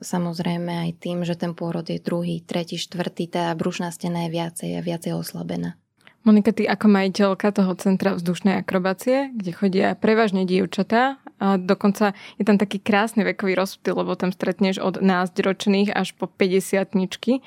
samozrejme 0.00 0.88
aj 0.88 0.90
tým, 1.00 1.18
že 1.28 1.36
ten 1.36 1.52
pôrod 1.52 1.84
je 1.84 2.00
druhý, 2.00 2.40
tretí, 2.40 2.80
štvrtý, 2.80 3.28
tá 3.28 3.52
brušná 3.52 3.92
stena 3.92 4.24
je 4.28 4.30
viacej 4.32 4.70
a 4.76 4.80
viacej 4.80 5.12
oslabená. 5.12 5.76
Monika, 6.20 6.52
ty 6.52 6.68
ako 6.68 6.86
majiteľka 6.92 7.48
toho 7.48 7.72
Centra 7.80 8.12
vzdušnej 8.12 8.60
akrobácie, 8.60 9.32
kde 9.32 9.56
chodia 9.56 9.88
prevažne 9.96 10.44
dievčatá, 10.44 11.16
a 11.40 11.56
dokonca 11.56 12.12
je 12.36 12.44
tam 12.44 12.60
taký 12.60 12.76
krásny 12.76 13.24
vekový 13.24 13.56
rozptyl, 13.56 13.96
lebo 13.96 14.12
tam 14.12 14.28
stretneš 14.28 14.76
od 14.84 15.00
nás 15.00 15.32
ročných 15.32 15.88
až 15.88 16.12
po 16.12 16.28
50 16.28 16.92
ničky. 16.92 17.40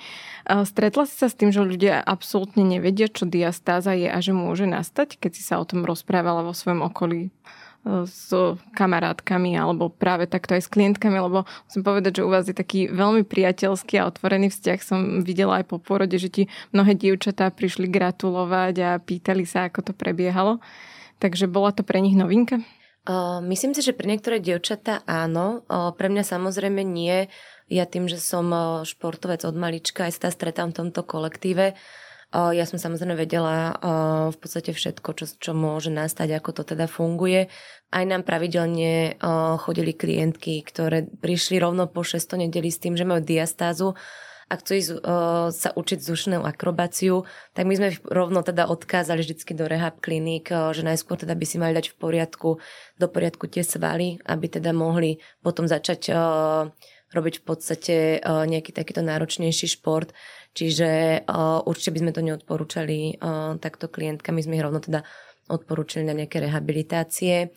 Stretla 0.49 1.05
si 1.05 1.13
sa 1.13 1.29
s 1.29 1.37
tým, 1.37 1.53
že 1.53 1.61
ľudia 1.61 2.01
absolútne 2.01 2.65
nevedia, 2.65 3.05
čo 3.05 3.29
diastáza 3.29 3.93
je 3.93 4.09
a 4.09 4.17
že 4.17 4.33
môže 4.33 4.65
nastať, 4.65 5.21
keď 5.21 5.31
si 5.37 5.45
sa 5.45 5.61
o 5.61 5.67
tom 5.69 5.85
rozprávala 5.85 6.41
vo 6.41 6.57
svojom 6.57 6.81
okolí? 6.81 7.29
S 7.83 8.31
kamarátkami 8.79 9.59
alebo 9.59 9.91
práve 9.91 10.23
takto 10.23 10.55
aj 10.55 10.63
s 10.63 10.71
klientkami, 10.71 11.19
lebo 11.19 11.43
musím 11.67 11.83
povedať, 11.83 12.19
že 12.19 12.25
u 12.25 12.31
vás 12.31 12.47
je 12.47 12.55
taký 12.55 12.87
veľmi 12.87 13.27
priateľský 13.27 13.99
a 13.99 14.07
otvorený 14.07 14.47
vzťah. 14.55 14.79
Som 14.79 14.99
videla 15.21 15.59
aj 15.59 15.67
po 15.67 15.77
porode, 15.83 16.15
že 16.15 16.31
ti 16.31 16.43
mnohé 16.71 16.95
dievčatá 16.95 17.51
prišli 17.51 17.91
gratulovať 17.91 18.75
a 18.79 18.89
pýtali 19.03 19.43
sa, 19.43 19.67
ako 19.67 19.91
to 19.91 19.93
prebiehalo. 19.93 20.63
Takže 21.19 21.51
bola 21.51 21.75
to 21.75 21.83
pre 21.83 21.99
nich 21.99 22.15
novinka? 22.15 22.63
Uh, 23.03 23.43
myslím 23.51 23.75
si, 23.75 23.83
že 23.83 23.91
pre 23.91 24.07
niektoré 24.07 24.39
dievčatá 24.39 25.03
áno, 25.03 25.67
uh, 25.67 25.91
pre 25.91 26.07
mňa 26.07 26.23
samozrejme 26.23 26.87
nie. 26.87 27.27
Ja 27.67 27.83
tým, 27.83 28.07
že 28.07 28.15
som 28.15 28.47
uh, 28.47 28.87
športovec 28.87 29.43
od 29.43 29.59
malička, 29.59 30.07
aj 30.07 30.23
sa 30.23 30.31
stretám 30.31 30.71
v 30.71 30.87
tomto 30.87 31.03
kolektíve, 31.03 31.75
ja 32.33 32.65
som 32.65 32.81
samozrejme 32.81 33.13
vedela 33.13 33.77
v 34.33 34.37
podstate 34.41 34.73
všetko, 34.73 35.09
čo, 35.13 35.25
čo 35.37 35.51
môže 35.53 35.93
nastať, 35.93 36.41
ako 36.41 36.49
to 36.57 36.63
teda 36.73 36.89
funguje. 36.89 37.45
Aj 37.93 38.03
nám 38.09 38.25
pravidelne 38.25 39.21
chodili 39.61 39.93
klientky, 39.93 40.65
ktoré 40.65 41.05
prišli 41.05 41.61
rovno 41.61 41.85
po 41.85 42.01
6. 42.01 42.41
nedeli 42.41 42.73
s 42.73 42.81
tým, 42.81 42.97
že 42.97 43.05
majú 43.05 43.21
diastázu 43.21 43.93
a 44.51 44.59
chcú 44.59 44.71
ísť 44.75 44.91
sa 45.55 45.69
učiť 45.73 45.99
zušnú 46.03 46.43
akrobáciu, 46.43 47.25
tak 47.55 47.63
my 47.63 47.73
sme 47.79 47.89
rovno 48.05 48.43
teda 48.43 48.67
odkázali 48.69 49.23
vždycky 49.23 49.55
do 49.55 49.65
rehab 49.65 49.97
kliník, 50.03 50.51
že 50.51 50.83
najskôr 50.83 51.17
teda 51.17 51.33
by 51.33 51.45
si 51.47 51.57
mali 51.57 51.73
dať 51.73 51.93
v 51.93 51.97
poriadku, 51.97 52.49
do 52.99 53.07
poriadku 53.09 53.49
tie 53.49 53.63
svaly, 53.65 54.19
aby 54.25 54.45
teda 54.51 54.75
mohli 54.75 55.17
potom 55.41 55.65
začať 55.65 56.11
robiť 57.13 57.35
v 57.39 57.43
podstate 57.45 57.95
nejaký 58.25 58.73
takýto 58.73 59.05
náročnejší 59.05 59.69
šport. 59.79 60.09
Čiže 60.53 61.21
uh, 61.25 61.65
určite 61.65 61.97
by 61.97 61.99
sme 62.05 62.11
to 62.13 62.21
neodporúčali 62.21 63.17
uh, 63.17 63.57
takto 63.57 63.89
klientka. 63.89 64.29
My 64.29 64.45
sme 64.45 64.61
ich 64.61 64.65
rovno 64.65 64.77
teda 64.77 65.01
odporúčali 65.49 66.05
na 66.05 66.13
nejaké 66.13 66.39
rehabilitácie. 66.45 67.49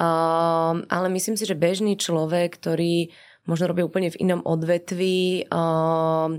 Uh, 0.00 0.80
ale 0.88 1.06
myslím 1.12 1.36
si, 1.36 1.44
že 1.44 1.58
bežný 1.58 2.00
človek, 2.00 2.56
ktorý 2.56 3.12
možno 3.44 3.68
robí 3.68 3.84
úplne 3.84 4.08
v 4.08 4.20
inom 4.24 4.40
odvetví, 4.40 5.44
uh, 5.52 6.32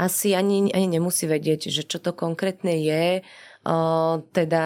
asi 0.00 0.32
ani, 0.32 0.70
ani 0.72 0.88
nemusí 0.96 1.26
vedieť, 1.28 1.68
že 1.68 1.82
čo 1.84 1.98
to 2.00 2.16
konkrétne 2.16 2.72
je. 2.80 3.20
Uh, 3.60 4.24
teda 4.32 4.64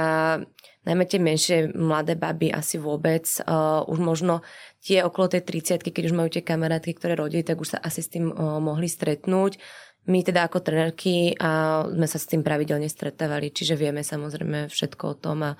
najmä 0.84 1.04
tie 1.08 1.18
menšie 1.18 1.56
mladé 1.72 2.14
baby 2.14 2.52
asi 2.52 2.76
vôbec. 2.76 3.24
Uh, 3.42 3.82
už 3.88 3.98
možno 3.98 4.44
tie 4.84 5.00
okolo 5.00 5.32
tej 5.32 5.42
30 5.42 5.80
keď 5.80 6.12
už 6.12 6.14
majú 6.14 6.28
tie 6.28 6.44
kamarátky, 6.44 6.92
ktoré 6.94 7.16
rodili, 7.16 7.42
tak 7.42 7.58
už 7.58 7.74
sa 7.74 7.78
asi 7.80 8.04
s 8.04 8.12
tým 8.12 8.30
uh, 8.30 8.60
mohli 8.60 8.86
stretnúť. 8.86 9.58
My 10.04 10.20
teda 10.20 10.44
ako 10.46 10.60
trenerky 10.60 11.32
a 11.40 11.82
sme 11.88 12.04
sa 12.04 12.18
s 12.20 12.28
tým 12.28 12.44
pravidelne 12.44 12.92
stretávali, 12.92 13.48
čiže 13.48 13.76
vieme 13.78 14.04
samozrejme 14.04 14.68
všetko 14.68 15.04
o 15.08 15.16
tom 15.16 15.38
a 15.42 15.50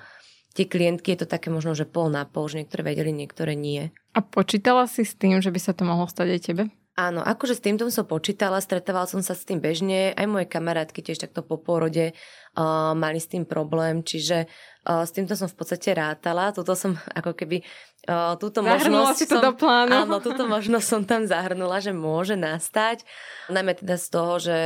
tie 0.53 0.69
klientky 0.69 1.17
je 1.17 1.25
to 1.25 1.27
také 1.27 1.49
možno, 1.49 1.73
že 1.73 1.89
pol 1.89 2.13
na 2.13 2.23
pol, 2.29 2.45
že 2.47 2.61
niektoré 2.61 2.95
vedeli, 2.95 3.11
niektoré 3.11 3.57
nie. 3.57 3.89
A 4.13 4.21
počítala 4.21 4.85
si 4.85 5.03
s 5.03 5.17
tým, 5.17 5.41
že 5.41 5.49
by 5.49 5.59
sa 5.59 5.73
to 5.73 5.83
mohlo 5.83 6.05
stať 6.05 6.27
aj 6.29 6.41
tebe? 6.41 6.63
Áno, 6.95 7.19
akože 7.19 7.59
s 7.59 7.65
týmto 7.65 7.83
som 7.91 8.07
počítala, 8.07 8.63
stretávala 8.63 9.03
som 9.03 9.19
sa 9.19 9.35
s 9.35 9.43
tým 9.43 9.59
bežne, 9.59 10.15
aj 10.15 10.31
moje 10.31 10.47
kamarátky 10.47 11.03
tiež 11.03 11.27
takto 11.27 11.43
po 11.43 11.59
porode 11.59 12.15
uh, 12.15 12.95
mali 12.95 13.19
s 13.19 13.27
tým 13.27 13.43
problém, 13.43 13.99
čiže 13.99 14.47
s 14.85 15.11
týmto 15.11 15.33
som 15.33 15.49
v 15.49 15.57
podstate 15.57 15.97
rátala, 15.97 16.53
toto 16.53 16.77
som 16.77 16.93
ako 17.17 17.33
keby 17.33 17.65
uh, 18.05 18.37
túto 18.37 18.61
Zahrnula 18.61 19.09
možnosť 19.09 19.17
si 19.17 19.25
to 19.25 19.41
som, 19.41 19.45
do 19.49 19.51
plánu. 19.57 20.05
Áno, 20.05 20.21
túto 20.21 20.45
možnosť 20.45 20.85
som 20.85 21.01
tam 21.01 21.25
zahrnula, 21.25 21.81
že 21.81 21.89
môže 21.89 22.37
nastať, 22.37 23.01
najmä 23.49 23.73
teda 23.81 23.97
z 23.97 24.07
toho, 24.13 24.33
že 24.37 24.57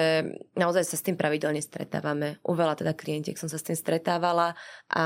naozaj 0.59 0.83
sa 0.83 0.95
s 0.99 1.05
tým 1.07 1.15
pravidelne 1.15 1.63
stretávame. 1.63 2.43
U 2.43 2.51
veľa 2.51 2.75
teda 2.75 2.91
klientiek 2.91 3.39
som 3.39 3.47
sa 3.47 3.55
s 3.55 3.63
tým 3.63 3.79
stretávala 3.79 4.59
a 4.91 5.05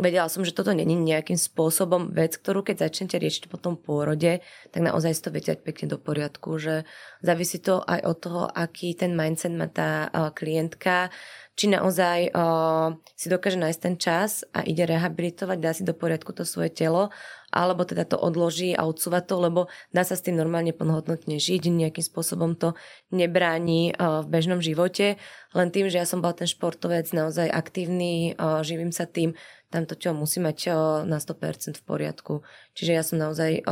vedela 0.00 0.32
som, 0.32 0.40
že 0.40 0.56
toto 0.56 0.72
není 0.72 0.96
nejakým 0.96 1.36
spôsobom 1.36 2.08
vec, 2.16 2.40
ktorú 2.40 2.64
keď 2.64 2.88
začnete 2.88 3.20
riešiť 3.20 3.52
po 3.52 3.60
tom 3.60 3.76
pôrode, 3.76 4.40
tak 4.72 4.80
naozaj 4.80 5.12
si 5.12 5.22
to 5.22 5.28
viete 5.28 5.52
pekne 5.60 5.92
do 5.92 6.00
poriadku 6.00 6.56
že 6.62 6.84
závisí 7.20 7.58
to 7.58 7.82
aj 7.82 8.00
od 8.06 8.16
toho, 8.22 8.42
aký 8.46 8.94
ten 8.94 9.12
mindset 9.18 9.52
má 9.52 9.66
tá 9.68 10.08
uh, 10.08 10.30
klientka, 10.30 11.10
či 11.52 11.68
naozaj 11.68 12.32
uh, 12.32 12.96
si 13.12 13.28
dokáže 13.28 13.60
nájsť 13.60 13.80
ten 13.80 13.96
čas 14.00 14.40
a 14.56 14.64
ide 14.64 14.88
rehabilitovať, 14.88 15.58
dá 15.60 15.76
si 15.76 15.84
do 15.84 15.92
poriadku 15.92 16.32
to 16.32 16.48
svoje 16.48 16.72
telo, 16.72 17.12
alebo 17.52 17.84
teda 17.84 18.08
to 18.08 18.16
odloží 18.16 18.72
a 18.72 18.88
odsúva 18.88 19.20
to, 19.20 19.36
lebo 19.36 19.68
dá 19.92 20.00
sa 20.00 20.16
s 20.16 20.24
tým 20.24 20.40
normálne 20.40 20.72
plnohodnotne 20.72 21.36
žiť, 21.36 21.68
nejakým 21.68 22.00
spôsobom 22.00 22.56
to 22.56 22.72
nebráni 23.12 23.92
uh, 23.92 24.24
v 24.24 24.32
bežnom 24.32 24.64
živote, 24.64 25.20
len 25.52 25.68
tým, 25.68 25.92
že 25.92 26.00
ja 26.00 26.06
som 26.08 26.24
bola 26.24 26.32
ten 26.32 26.48
športovec 26.48 27.12
naozaj 27.12 27.52
aktívny, 27.52 28.32
uh, 28.32 28.64
živím 28.64 28.88
sa 28.88 29.04
tým, 29.04 29.36
tam 29.68 29.84
to 29.84 29.92
telo 29.92 30.16
musí 30.16 30.40
mať 30.40 30.58
uh, 30.72 31.04
na 31.04 31.20
100% 31.20 31.76
v 31.76 31.84
poriadku. 31.84 32.40
Čiže 32.72 32.92
ja 32.96 33.04
som 33.04 33.20
naozaj 33.20 33.64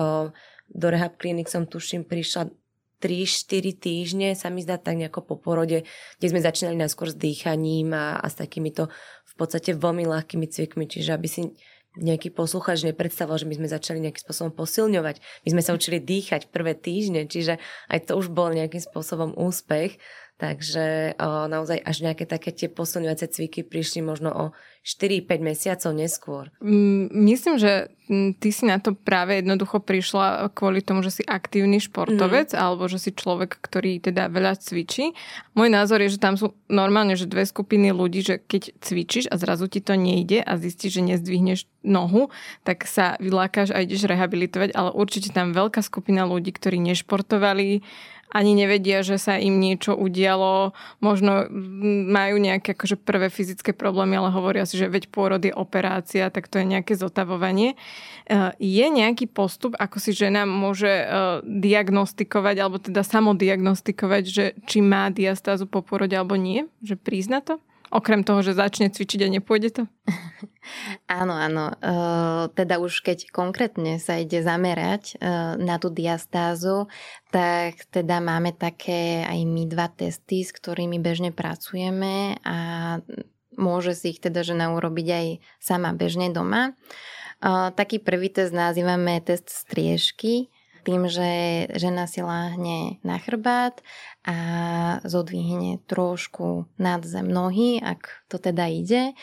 do 0.71 0.87
rehab 0.87 1.19
klinik 1.19 1.51
som 1.51 1.67
tuším 1.67 2.07
prišla 2.07 2.47
3-4 3.01 3.81
týždne 3.81 4.29
sa 4.37 4.53
mi 4.53 4.61
zdá 4.61 4.77
tak 4.77 5.01
nejako 5.01 5.25
po 5.25 5.35
porode, 5.41 5.89
kde 6.21 6.27
sme 6.29 6.45
začínali 6.45 6.77
najskôr 6.77 7.09
s 7.09 7.17
dýchaním 7.17 7.97
a, 7.97 8.21
a 8.21 8.27
s 8.29 8.37
takýmito 8.37 8.93
v 9.25 9.35
podstate 9.35 9.73
veľmi 9.73 10.05
ľahkými 10.05 10.47
cvikmi, 10.47 10.85
čiže 10.85 11.17
aby 11.17 11.29
si 11.29 11.43
nejaký 11.99 12.31
posluchač 12.31 12.87
nepredstavoval, 12.87 13.43
že 13.43 13.49
my 13.51 13.55
sme 13.59 13.69
začali 13.69 13.99
nejakým 13.99 14.23
spôsobom 14.23 14.53
posilňovať. 14.55 15.17
My 15.43 15.49
sme 15.59 15.63
sa 15.65 15.75
učili 15.75 15.99
dýchať 15.99 16.55
prvé 16.55 16.79
týždne, 16.79 17.27
čiže 17.27 17.59
aj 17.91 17.99
to 18.07 18.15
už 18.15 18.31
bol 18.31 18.55
nejakým 18.55 18.79
spôsobom 18.79 19.35
úspech. 19.35 19.99
Takže 20.41 21.21
o, 21.21 21.53
naozaj 21.53 21.85
až 21.85 22.01
nejaké 22.01 22.25
také 22.25 22.49
tie 22.49 22.73
posilňovacie 22.73 23.29
cviky 23.29 23.61
prišli 23.61 24.01
možno 24.01 24.33
o 24.33 24.45
4-5 24.81 25.29
mesiacov 25.45 25.93
neskôr. 25.93 26.45
Mm, 26.65 27.13
myslím, 27.29 27.61
že 27.61 27.93
mm, 28.09 28.41
ty 28.41 28.49
si 28.49 28.65
na 28.65 28.81
to 28.81 28.97
práve 28.97 29.45
jednoducho 29.45 29.85
prišla 29.85 30.49
kvôli 30.57 30.81
tomu, 30.81 31.05
že 31.05 31.21
si 31.21 31.23
aktívny 31.29 31.77
športovec 31.77 32.57
mm. 32.57 32.59
alebo 32.59 32.89
že 32.89 32.97
si 32.97 33.13
človek, 33.13 33.61
ktorý 33.61 34.01
teda 34.01 34.33
veľa 34.33 34.57
cvičí. 34.57 35.13
Môj 35.53 35.69
názor 35.69 36.01
je, 36.01 36.17
že 36.17 36.25
tam 36.25 36.41
sú 36.41 36.57
normálne 36.73 37.21
že 37.21 37.29
dve 37.29 37.45
skupiny 37.45 37.93
ľudí, 37.93 38.25
že 38.25 38.41
keď 38.41 38.81
cvičíš 38.81 39.29
a 39.29 39.37
zrazu 39.37 39.69
ti 39.69 39.85
to 39.85 39.93
nejde 39.93 40.41
a 40.41 40.57
zistíš, 40.57 40.97
že 40.97 41.03
nezdvihneš 41.05 41.69
nohu, 41.85 42.33
tak 42.65 42.89
sa 42.89 43.21
vylákáš 43.21 43.77
a 43.77 43.85
ideš 43.85 44.09
rehabilitovať, 44.09 44.73
ale 44.73 44.97
určite 44.97 45.37
tam 45.37 45.53
veľká 45.53 45.85
skupina 45.85 46.25
ľudí, 46.25 46.57
ktorí 46.57 46.81
nešportovali, 46.81 47.85
ani 48.31 48.55
nevedia, 48.55 49.03
že 49.03 49.19
sa 49.19 49.39
im 49.39 49.59
niečo 49.59 49.95
udialo, 49.95 50.75
možno 51.03 51.47
majú 52.11 52.37
nejaké 52.39 52.75
akože 52.75 52.99
prvé 52.99 53.31
fyzické 53.31 53.75
problémy, 53.75 54.19
ale 54.19 54.35
hovoria 54.35 54.67
si, 54.67 54.79
že 54.79 54.91
veď 54.91 55.11
pôrod 55.11 55.43
je 55.43 55.55
operácia, 55.55 56.31
tak 56.31 56.47
to 56.47 56.63
je 56.63 56.67
nejaké 56.67 56.95
zotavovanie. 56.95 57.75
E, 57.75 57.77
je 58.59 58.87
nejaký 58.87 59.31
postup, 59.31 59.75
ako 59.79 59.97
si 59.99 60.15
žena 60.15 60.47
môže 60.47 60.91
e, 60.91 61.05
diagnostikovať, 61.47 62.57
alebo 62.59 62.79
teda 62.79 63.03
samodiagnostikovať, 63.07 64.23
že 64.27 64.45
či 64.67 64.79
má 64.83 65.11
diastázu 65.11 65.71
po 65.71 65.83
pôrode 65.83 66.15
alebo 66.15 66.39
nie? 66.39 66.67
Že 66.83 66.95
prizna 66.99 67.39
to? 67.43 67.63
Okrem 67.91 68.23
toho, 68.23 68.39
že 68.39 68.55
začne 68.55 68.87
cvičiť 68.87 69.27
a 69.27 69.33
nepôjde 69.35 69.71
to? 69.75 69.83
áno, 71.21 71.35
áno. 71.35 71.75
E, 71.75 71.95
teda 72.55 72.79
už 72.79 73.03
keď 73.03 73.35
konkrétne 73.35 73.99
sa 73.99 74.23
ide 74.23 74.47
zamerať 74.47 75.19
e, 75.19 75.27
na 75.59 75.77
tú 75.83 75.91
diastázu, 75.91 76.87
tak 77.35 77.91
teda 77.91 78.23
máme 78.23 78.55
také 78.55 79.27
aj 79.27 79.43
my 79.43 79.67
dva 79.67 79.91
testy, 79.91 80.47
s 80.47 80.55
ktorými 80.55 81.03
bežne 81.03 81.35
pracujeme 81.35 82.39
a 82.47 82.59
môže 83.59 83.99
si 83.99 84.15
ich 84.15 84.23
teda 84.23 84.47
žena 84.47 84.71
urobiť 84.71 85.07
aj 85.11 85.27
sama 85.59 85.91
bežne 85.91 86.31
doma. 86.31 86.79
Taký 87.41 88.05
prvý 88.05 88.29
test 88.29 88.53
nazývame 88.53 89.17
test 89.25 89.49
striežky 89.49 90.53
tým, 90.83 91.07
že 91.07 91.31
žena 91.77 92.09
si 92.09 92.25
láhne 92.25 93.01
na 93.05 93.21
chrbát 93.21 93.81
a 94.21 94.37
zodvihne 95.09 95.81
trošku 95.89 96.69
nad 96.77 97.01
zem 97.09 97.25
nohy, 97.25 97.81
ak 97.81 98.29
to 98.29 98.37
teda 98.37 98.69
ide. 98.69 99.17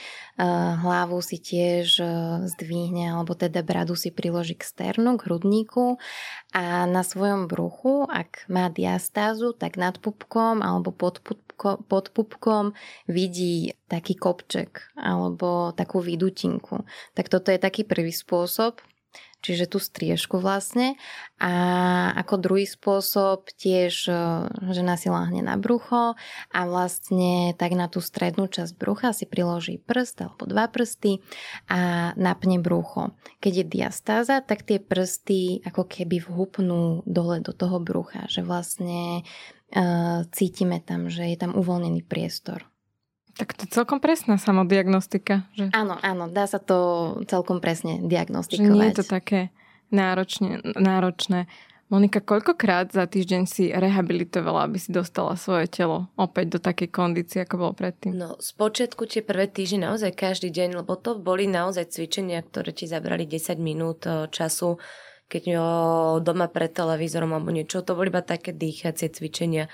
Hlavu 0.81 1.21
si 1.21 1.37
tiež 1.37 2.01
e, 2.01 2.05
zdvihne, 2.49 3.13
alebo 3.13 3.37
teda 3.37 3.61
bradu 3.61 3.93
si 3.93 4.09
priloží 4.09 4.57
k 4.57 4.65
sternu, 4.65 5.21
k 5.21 5.29
hrudníku 5.29 6.01
a 6.49 6.89
na 6.89 7.05
svojom 7.05 7.45
bruchu, 7.45 8.09
ak 8.09 8.49
má 8.49 8.73
diastázu, 8.73 9.53
tak 9.53 9.77
nad 9.77 10.01
pupkom 10.01 10.65
alebo 10.65 10.89
pod, 10.89 11.21
pupko, 11.21 11.77
pod 11.85 12.09
pupkom 12.09 12.73
vidí 13.05 13.77
taký 13.85 14.17
kopček 14.17 14.93
alebo 14.97 15.77
takú 15.77 16.01
vidutinku. 16.01 16.89
Tak 17.13 17.29
toto 17.29 17.53
je 17.53 17.61
taký 17.61 17.85
prvý 17.85 18.09
spôsob, 18.09 18.81
čiže 19.41 19.69
tú 19.69 19.77
striežku 19.77 20.41
vlastne. 20.41 20.97
A 21.37 21.53
ako 22.17 22.41
druhý 22.41 22.65
spôsob 22.65 23.49
tiež 23.53 24.09
e, 24.09 24.13
žena 24.73 24.97
si 24.97 25.13
láhne 25.13 25.45
na 25.45 25.53
brucho 25.53 26.17
a 26.49 26.59
vlastne 26.65 27.53
tak 27.53 27.77
na 27.77 27.85
tú 27.85 28.01
strednú 28.01 28.49
časť 28.49 28.73
brucha 28.73 29.13
si 29.13 29.29
priloží 29.29 29.77
prst 29.77 30.25
alebo 30.25 30.49
dva 30.49 30.65
prsty 30.65 31.21
a 31.69 32.11
napne 32.17 32.57
brucho. 32.57 33.13
Keď 33.37 33.53
je 33.53 33.65
diastáza, 33.65 34.41
tak 34.41 34.65
tie 34.65 34.81
prsty 34.81 35.61
ako 35.61 35.85
keby 35.85 36.25
vhupnú 36.25 37.05
dole 37.05 37.41
do 37.45 37.53
toho 37.53 37.77
brucha, 37.77 38.25
že 38.25 38.41
vlastne 38.41 39.21
uh, 39.77 40.25
cítime 40.33 40.81
tam, 40.81 41.07
že 41.13 41.29
je 41.29 41.37
tam 41.37 41.53
uvoľnený 41.53 42.01
priestor. 42.05 42.65
Tak 43.37 43.53
to 43.53 43.69
je 43.69 43.69
celkom 43.69 44.01
presná 44.01 44.41
samodiagnostika. 44.41 45.45
Že... 45.53 45.69
Áno, 45.77 45.93
áno, 46.01 46.25
dá 46.25 46.49
sa 46.49 46.57
to 46.57 46.77
celkom 47.29 47.61
presne 47.61 48.01
diagnostikovať. 48.01 48.65
Že 48.65 48.73
nie 48.73 48.89
je 48.89 48.97
to 48.97 49.05
také 49.05 49.39
náročne, 49.93 50.65
náročné. 50.73 51.45
Monika, 51.87 52.19
koľkokrát 52.19 52.91
za 52.91 53.07
týždeň 53.07 53.47
si 53.47 53.71
rehabilitovala, 53.71 54.67
aby 54.67 54.75
si 54.75 54.91
dostala 54.91 55.39
svoje 55.39 55.71
telo 55.71 56.11
opäť 56.19 56.57
do 56.57 56.59
takej 56.59 56.91
kondície, 56.91 57.39
ako 57.47 57.55
bolo 57.63 57.73
predtým? 57.77 58.11
No, 58.11 58.35
z 58.43 58.51
počiatku 58.59 59.07
tie 59.07 59.23
prvé 59.23 59.47
týždne 59.47 59.87
naozaj 59.87 60.11
každý 60.11 60.51
deň, 60.51 60.83
lebo 60.83 60.99
to 60.99 61.15
boli 61.15 61.47
naozaj 61.47 61.87
cvičenia, 61.87 62.43
ktoré 62.43 62.75
ti 62.75 62.91
zabrali 62.91 63.23
10 63.23 63.55
minút 63.63 64.03
eh, 64.03 64.27
času, 64.27 64.75
keď 65.27 65.43
doma 66.23 66.47
pred 66.47 66.71
televízorom 66.71 67.35
alebo 67.35 67.51
niečo, 67.51 67.83
to 67.83 67.99
boli 67.99 68.07
iba 68.07 68.23
také 68.23 68.55
dýchacie 68.55 69.11
cvičenia. 69.11 69.67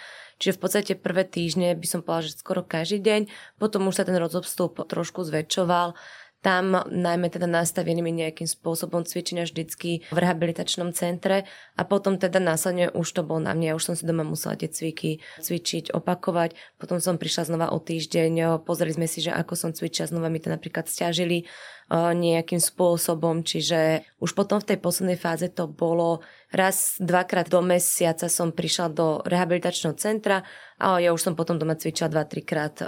Čiže 0.43 0.59
v 0.59 0.61
podstate 0.67 0.93
prvé 0.99 1.23
týždne 1.23 1.71
by 1.71 1.87
som 1.87 2.03
povedala, 2.03 2.27
že 2.27 2.35
skoro 2.35 2.67
každý 2.67 2.99
deň, 2.99 3.21
potom 3.55 3.87
už 3.87 3.95
sa 3.95 4.03
ten 4.03 4.19
rozobstup 4.19 4.75
trošku 4.75 5.23
zväčšoval 5.23 5.95
tam 6.43 6.75
najmä 6.91 7.31
teda 7.31 7.47
nastavenými 7.47 8.11
nejakým 8.11 8.45
spôsobom 8.45 9.07
cvičenia 9.07 9.47
vždycky 9.47 10.03
v 10.11 10.17
rehabilitačnom 10.19 10.91
centre 10.91 11.47
a 11.79 11.81
potom 11.87 12.19
teda 12.19 12.43
následne 12.43 12.91
už 12.91 13.07
to 13.15 13.23
bol 13.23 13.39
na 13.39 13.55
mne, 13.55 13.71
ja 13.71 13.77
už 13.79 13.87
som 13.87 13.95
si 13.95 14.03
doma 14.03 14.27
musela 14.27 14.59
tie 14.59 14.67
cviky 14.67 15.23
cvičiť, 15.39 15.95
opakovať, 15.95 16.59
potom 16.75 16.99
som 16.99 17.15
prišla 17.15 17.47
znova 17.47 17.71
o 17.71 17.79
týždeň, 17.79 18.59
pozreli 18.67 18.91
sme 18.91 19.07
si, 19.07 19.23
že 19.23 19.31
ako 19.31 19.55
som 19.55 19.71
cvičila, 19.71 20.11
znova 20.11 20.27
mi 20.27 20.43
to 20.43 20.51
napríklad 20.51 20.91
stiažili 20.91 21.47
nejakým 21.93 22.59
spôsobom, 22.59 23.43
čiže 23.43 24.03
už 24.19 24.35
potom 24.35 24.59
v 24.59 24.75
tej 24.75 24.77
poslednej 24.83 25.19
fáze 25.19 25.47
to 25.47 25.67
bolo 25.71 26.23
raz, 26.51 26.99
dvakrát 26.99 27.47
do 27.47 27.63
mesiaca 27.63 28.27
som 28.27 28.51
prišla 28.51 28.87
do 28.91 29.07
rehabilitačného 29.23 29.95
centra 29.95 30.43
a 30.75 30.99
ja 30.99 31.15
už 31.15 31.23
som 31.23 31.33
potom 31.39 31.55
doma 31.55 31.79
cvičila 31.79 32.11
dva, 32.11 32.27
trikrát 32.27 32.83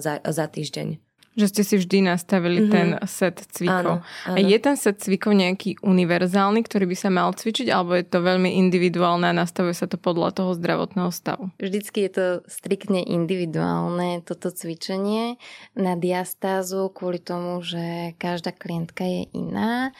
za, 0.00 0.20
za 0.24 0.46
týždeň. 0.48 1.13
Že 1.34 1.46
ste 1.50 1.62
si 1.66 1.74
vždy 1.82 1.98
nastavili 2.06 2.62
mm-hmm. 2.62 2.74
ten 2.74 2.88
set 3.10 3.42
cvikov. 3.50 4.00
Áno, 4.00 4.06
áno. 4.30 4.34
A 4.34 4.38
je 4.38 4.58
ten 4.62 4.78
set 4.78 5.02
cvikov 5.02 5.34
nejaký 5.34 5.82
univerzálny, 5.82 6.62
ktorý 6.62 6.86
by 6.90 6.96
sa 6.96 7.10
mal 7.10 7.34
cvičiť, 7.34 7.66
alebo 7.74 7.98
je 7.98 8.06
to 8.06 8.22
veľmi 8.22 8.54
individuálne 8.66 9.26
a 9.26 9.34
nastavuje 9.34 9.74
sa 9.74 9.90
to 9.90 9.98
podľa 9.98 10.30
toho 10.30 10.54
zdravotného 10.54 11.10
stavu? 11.10 11.50
Vždycky 11.58 12.06
je 12.06 12.10
to 12.14 12.26
striktne 12.46 13.02
individuálne 13.02 14.22
toto 14.22 14.54
cvičenie 14.54 15.36
na 15.74 15.98
diastázu 15.98 16.90
kvôli 16.94 17.18
tomu, 17.18 17.58
že 17.66 18.14
každá 18.22 18.54
klientka 18.54 19.02
je 19.02 19.26
iná 19.34 19.90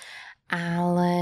ale 0.54 1.12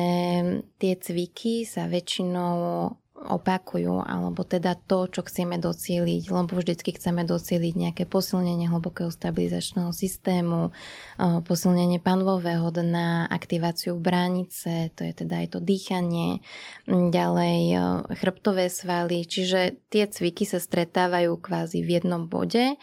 tie 0.83 0.99
cviky 0.99 1.63
sa 1.63 1.87
väčšinou 1.87 2.91
opakujú, 3.23 4.03
alebo 4.03 4.43
teda 4.43 4.75
to, 4.75 5.07
čo 5.07 5.23
chceme 5.23 5.59
docieliť, 5.63 6.23
lebo 6.29 6.53
vždycky 6.59 6.91
chceme 6.95 7.23
docieliť 7.23 7.75
nejaké 7.79 8.05
posilnenie 8.05 8.67
hlbokého 8.67 9.15
stabilizačného 9.15 9.95
systému, 9.95 10.75
posilnenie 11.47 12.03
panvového 12.03 12.69
dna, 12.75 13.31
aktiváciu 13.31 13.95
bránice, 13.95 14.91
to 14.99 15.07
je 15.07 15.13
teda 15.15 15.47
aj 15.47 15.55
to 15.55 15.59
dýchanie, 15.63 16.43
ďalej 16.91 17.79
chrbtové 18.19 18.67
svaly, 18.67 19.23
čiže 19.23 19.79
tie 19.87 20.11
cviky 20.11 20.43
sa 20.43 20.59
stretávajú 20.59 21.39
kvázi 21.39 21.87
v 21.87 22.03
jednom 22.03 22.27
bode 22.27 22.75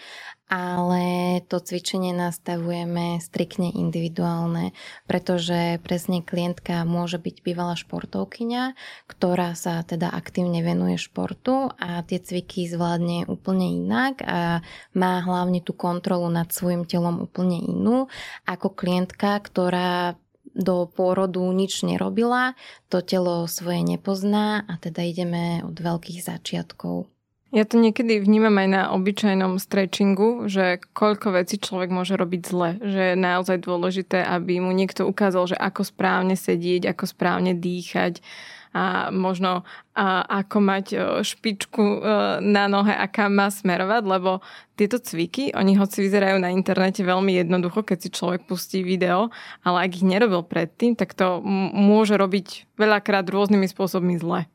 ale 0.49 1.39
to 1.45 1.62
cvičenie 1.62 2.09
nastavujeme 2.09 3.21
striktne 3.21 3.69
individuálne, 3.69 4.73
pretože 5.05 5.77
presne 5.85 6.25
klientka 6.25 6.81
môže 6.89 7.21
byť 7.21 7.45
bývalá 7.45 7.77
športovkyňa, 7.77 8.73
ktorá 9.05 9.53
sa 9.53 9.85
teda 9.85 10.09
aktívne 10.09 10.65
venuje 10.65 10.97
športu 10.97 11.69
a 11.77 12.01
tie 12.01 12.17
cviky 12.17 12.65
zvládne 12.65 13.29
úplne 13.29 13.77
inak 13.77 14.25
a 14.25 14.65
má 14.97 15.21
hlavne 15.21 15.62
tú 15.62 15.77
kontrolu 15.77 16.33
nad 16.33 16.49
svojim 16.49 16.89
telom 16.89 17.21
úplne 17.21 17.62
inú 17.62 18.09
ako 18.49 18.73
klientka, 18.73 19.38
ktorá 19.45 20.17
do 20.57 20.89
pôrodu 20.89 21.45
nič 21.53 21.85
nerobila, 21.85 22.57
to 22.89 23.05
telo 23.05 23.45
svoje 23.45 23.85
nepozná 23.85 24.65
a 24.65 24.81
teda 24.81 25.05
ideme 25.05 25.62
od 25.62 25.77
veľkých 25.77 26.25
začiatkov. 26.25 27.05
Ja 27.49 27.65
to 27.65 27.81
niekedy 27.81 28.21
vnímam 28.21 28.53
aj 28.62 28.67
na 28.69 28.83
obyčajnom 28.93 29.57
stretchingu, 29.57 30.45
že 30.45 30.77
koľko 30.93 31.33
vecí 31.33 31.57
človek 31.57 31.89
môže 31.89 32.13
robiť 32.13 32.41
zle. 32.45 32.77
Že 32.77 33.01
je 33.13 33.15
naozaj 33.17 33.57
dôležité, 33.65 34.21
aby 34.21 34.62
mu 34.62 34.69
niekto 34.69 35.09
ukázal, 35.09 35.49
že 35.49 35.57
ako 35.57 35.81
správne 35.81 36.38
sedieť, 36.38 36.93
ako 36.93 37.09
správne 37.09 37.57
dýchať 37.57 38.21
a 38.69 39.09
možno 39.09 39.65
a 39.97 40.21
ako 40.45 40.57
mať 40.62 40.85
špičku 41.25 41.81
e, 41.81 41.99
na 42.45 42.69
nohe 42.69 42.93
a 42.93 43.09
kam 43.09 43.33
má 43.33 43.49
smerovať, 43.49 44.05
lebo 44.05 44.45
tieto 44.77 45.01
cviky, 45.01 45.57
oni 45.57 45.73
hoci 45.73 46.05
vyzerajú 46.05 46.38
na 46.38 46.53
internete 46.53 47.01
veľmi 47.01 47.33
jednoducho, 47.33 47.81
keď 47.81 47.97
si 47.97 48.09
človek 48.13 48.45
pustí 48.45 48.85
video, 48.85 49.33
ale 49.65 49.89
ak 49.89 49.97
ich 49.97 50.05
nerobil 50.05 50.45
predtým, 50.45 50.93
tak 50.93 51.17
to 51.17 51.41
môže 51.73 52.13
robiť 52.13 52.77
veľakrát 52.77 53.25
rôznymi 53.25 53.65
spôsobmi 53.65 54.21
zle 54.21 54.45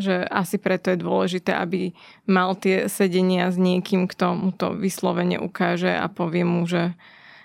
že 0.00 0.24
asi 0.26 0.56
preto 0.56 0.90
je 0.90 0.98
dôležité, 0.98 1.54
aby 1.54 1.92
mal 2.26 2.56
tie 2.56 2.88
sedenia 2.90 3.52
s 3.52 3.60
niekým, 3.60 4.08
kto 4.08 4.26
mu 4.34 4.50
to 4.50 4.74
vyslovene 4.74 5.38
ukáže 5.38 5.92
a 5.92 6.08
povie 6.08 6.42
mu, 6.42 6.66
že, 6.66 6.98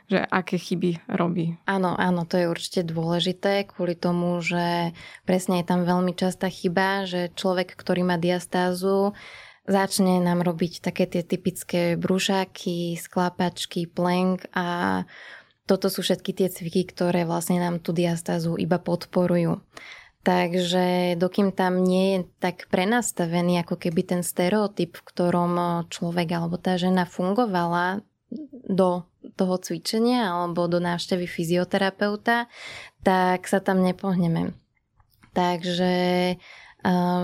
že 0.07 0.23
aké 0.23 0.57
chyby 0.57 1.05
robí. 1.11 1.59
Áno, 1.67 1.93
áno, 1.93 2.23
to 2.23 2.39
je 2.39 2.49
určite 2.49 2.87
dôležité 2.87 3.67
kvôli 3.67 3.93
tomu, 3.93 4.39
že 4.39 4.95
presne 5.27 5.61
je 5.61 5.69
tam 5.69 5.83
veľmi 5.83 6.15
častá 6.15 6.47
chyba, 6.47 7.05
že 7.05 7.29
človek, 7.35 7.75
ktorý 7.75 8.07
má 8.07 8.15
diastázu, 8.15 9.13
začne 9.67 10.21
nám 10.21 10.45
robiť 10.45 10.81
také 10.81 11.09
tie 11.09 11.25
typické 11.25 11.97
brúšaky, 11.97 12.95
sklapačky, 13.01 13.89
plank 13.89 14.45
a 14.53 15.03
toto 15.65 15.89
sú 15.89 16.05
všetky 16.05 16.31
tie 16.37 16.47
cviky, 16.53 16.85
ktoré 16.93 17.25
vlastne 17.25 17.57
nám 17.57 17.81
tú 17.81 17.89
diastázu 17.89 18.53
iba 18.61 18.77
podporujú. 18.77 19.65
Takže 20.25 21.13
dokým 21.21 21.53
tam 21.53 21.85
nie 21.85 22.17
je 22.17 22.19
tak 22.41 22.65
prenastavený 22.73 23.61
ako 23.61 23.77
keby 23.77 24.01
ten 24.01 24.21
stereotyp, 24.25 24.97
v 24.97 25.05
ktorom 25.05 25.85
človek 25.93 26.33
alebo 26.33 26.57
tá 26.57 26.81
žena 26.81 27.05
fungovala 27.05 28.01
do 28.65 29.05
toho 29.37 29.55
cvičenia 29.61 30.33
alebo 30.33 30.65
do 30.65 30.81
návštevy 30.81 31.29
fyzioterapeuta, 31.29 32.49
tak 33.05 33.45
sa 33.45 33.61
tam 33.61 33.85
nepohneme. 33.85 34.57
Takže 35.37 35.93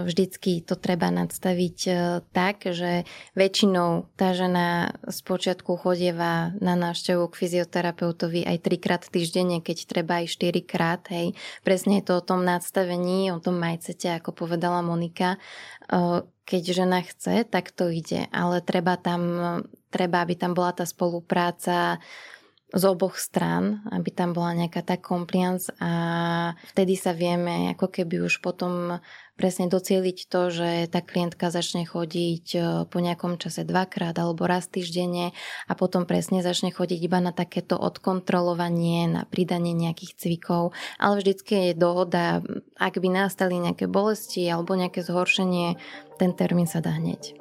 vždycky 0.09 0.65
to 0.65 0.73
treba 0.73 1.13
nadstaviť 1.13 1.77
e, 1.85 1.93
tak, 2.33 2.65
že 2.65 3.05
väčšinou 3.37 4.09
tá 4.17 4.33
žena 4.33 4.97
z 5.05 5.19
počiatku 5.21 5.77
chodieva 5.77 6.55
na 6.57 6.73
návštevu 6.73 7.29
k 7.29 7.39
fyzioterapeutovi 7.45 8.41
aj 8.41 8.57
trikrát 8.65 9.03
týždenne, 9.05 9.61
keď 9.61 9.77
treba 9.85 10.25
aj 10.25 10.33
štyrikrát. 10.33 11.05
Hej. 11.13 11.37
Presne 11.61 12.01
je 12.01 12.09
to 12.09 12.13
o 12.17 12.25
tom 12.25 12.41
nadstavení, 12.41 13.29
o 13.29 13.37
tom 13.37 13.61
majcete, 13.61 14.17
ako 14.17 14.33
povedala 14.33 14.81
Monika. 14.81 15.37
E, 15.85 16.25
keď 16.41 16.61
žena 16.83 16.99
chce, 17.05 17.45
tak 17.47 17.69
to 17.71 17.87
ide, 17.87 18.27
ale 18.33 18.59
treba 18.65 18.97
tam, 18.97 19.21
treba, 19.93 20.25
aby 20.25 20.35
tam 20.35 20.57
bola 20.57 20.73
tá 20.73 20.83
spolupráca 20.83 22.01
z 22.71 22.83
oboch 22.87 23.19
strán, 23.19 23.83
aby 23.91 24.15
tam 24.15 24.31
bola 24.31 24.55
nejaká 24.55 24.79
tá 24.79 24.95
compliance 24.95 25.67
a 25.83 25.91
vtedy 26.71 26.95
sa 26.95 27.11
vieme 27.11 27.75
ako 27.75 27.91
keby 27.91 28.23
už 28.23 28.39
potom 28.39 29.03
presne 29.35 29.67
docieliť 29.67 30.17
to, 30.29 30.41
že 30.53 30.69
tá 30.93 31.01
klientka 31.01 31.49
začne 31.49 31.83
chodiť 31.83 32.45
e, 32.53 32.59
po 32.85 32.97
nejakom 33.01 33.41
čase 33.41 33.65
dvakrát 33.65 34.13
alebo 34.15 34.45
raz 34.45 34.69
týždenne 34.69 35.33
a 35.65 35.73
potom 35.73 36.05
presne 36.05 36.45
začne 36.45 36.69
chodiť 36.69 36.99
iba 37.01 37.17
na 37.17 37.33
takéto 37.33 37.73
odkontrolovanie, 37.73 39.09
na 39.09 39.25
pridanie 39.25 39.73
nejakých 39.73 40.13
cvikov, 40.13 40.77
ale 41.01 41.19
vždycky 41.19 41.73
je 41.73 41.73
dohoda, 41.73 42.45
ak 42.77 43.01
by 43.01 43.09
nastali 43.09 43.57
nejaké 43.57 43.89
bolesti 43.89 44.45
alebo 44.45 44.77
nejaké 44.77 45.01
zhoršenie, 45.01 45.81
ten 46.21 46.37
termín 46.37 46.69
sa 46.69 46.79
dá 46.79 46.93
hneď. 46.93 47.40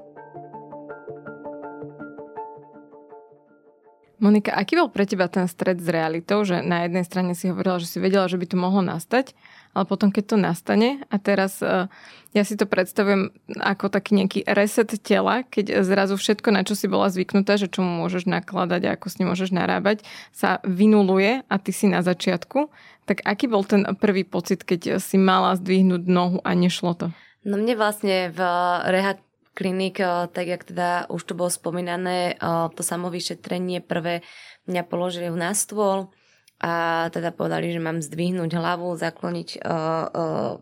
Monika, 4.20 4.52
aký 4.52 4.76
bol 4.76 4.92
pre 4.92 5.08
teba 5.08 5.32
ten 5.32 5.48
stred 5.48 5.80
s 5.80 5.88
realitou, 5.88 6.44
že 6.44 6.60
na 6.60 6.84
jednej 6.84 7.08
strane 7.08 7.32
si 7.32 7.48
hovorila, 7.48 7.80
že 7.80 7.88
si 7.88 7.98
vedela, 8.04 8.28
že 8.28 8.36
by 8.36 8.46
to 8.52 8.56
mohlo 8.60 8.84
nastať, 8.84 9.32
ale 9.72 9.88
potom 9.88 10.12
keď 10.12 10.24
to 10.28 10.36
nastane 10.36 11.00
a 11.08 11.16
teraz 11.16 11.64
uh, 11.64 11.88
ja 12.36 12.44
si 12.44 12.52
to 12.60 12.68
predstavujem 12.68 13.32
ako 13.56 13.88
taký 13.88 14.20
nejaký 14.20 14.40
reset 14.44 14.92
tela, 15.00 15.40
keď 15.48 15.80
zrazu 15.88 16.20
všetko, 16.20 16.52
na 16.52 16.68
čo 16.68 16.76
si 16.76 16.84
bola 16.84 17.08
zvyknutá, 17.08 17.56
že 17.56 17.72
čomu 17.72 18.04
môžeš 18.04 18.28
nakladať 18.28 18.92
a 18.92 18.94
ako 19.00 19.06
s 19.08 19.16
ním 19.16 19.32
môžeš 19.32 19.50
narábať, 19.56 20.04
sa 20.36 20.60
vynuluje 20.68 21.40
a 21.48 21.54
ty 21.56 21.72
si 21.72 21.88
na 21.88 22.04
začiatku, 22.04 22.68
tak 23.08 23.24
aký 23.24 23.48
bol 23.48 23.64
ten 23.64 23.88
prvý 23.96 24.28
pocit, 24.28 24.68
keď 24.68 25.00
si 25.00 25.16
mala 25.16 25.56
zdvihnúť 25.56 26.04
nohu 26.04 26.38
a 26.44 26.52
nešlo 26.52 26.92
to? 26.92 27.06
No 27.40 27.56
mne 27.56 27.72
vlastne 27.72 28.28
v 28.28 28.40
reha 28.84 29.16
klinik, 29.54 30.00
eh, 30.00 30.28
tak 30.30 30.46
jak 30.46 30.62
teda 30.64 31.10
už 31.10 31.22
to 31.24 31.34
bolo 31.34 31.50
spomínané, 31.50 32.34
eh, 32.34 32.66
to 32.74 32.82
samovyšetrenie 32.82 33.82
prvé 33.84 34.22
mňa 34.70 34.82
položili 34.86 35.28
na 35.32 35.52
stôl 35.52 36.12
a 36.60 37.08
teda 37.08 37.32
povedali, 37.32 37.72
že 37.72 37.80
mám 37.80 38.04
zdvihnúť 38.04 38.52
hlavu, 38.52 38.92
zakloniť, 38.94 39.48
eh, 39.58 40.06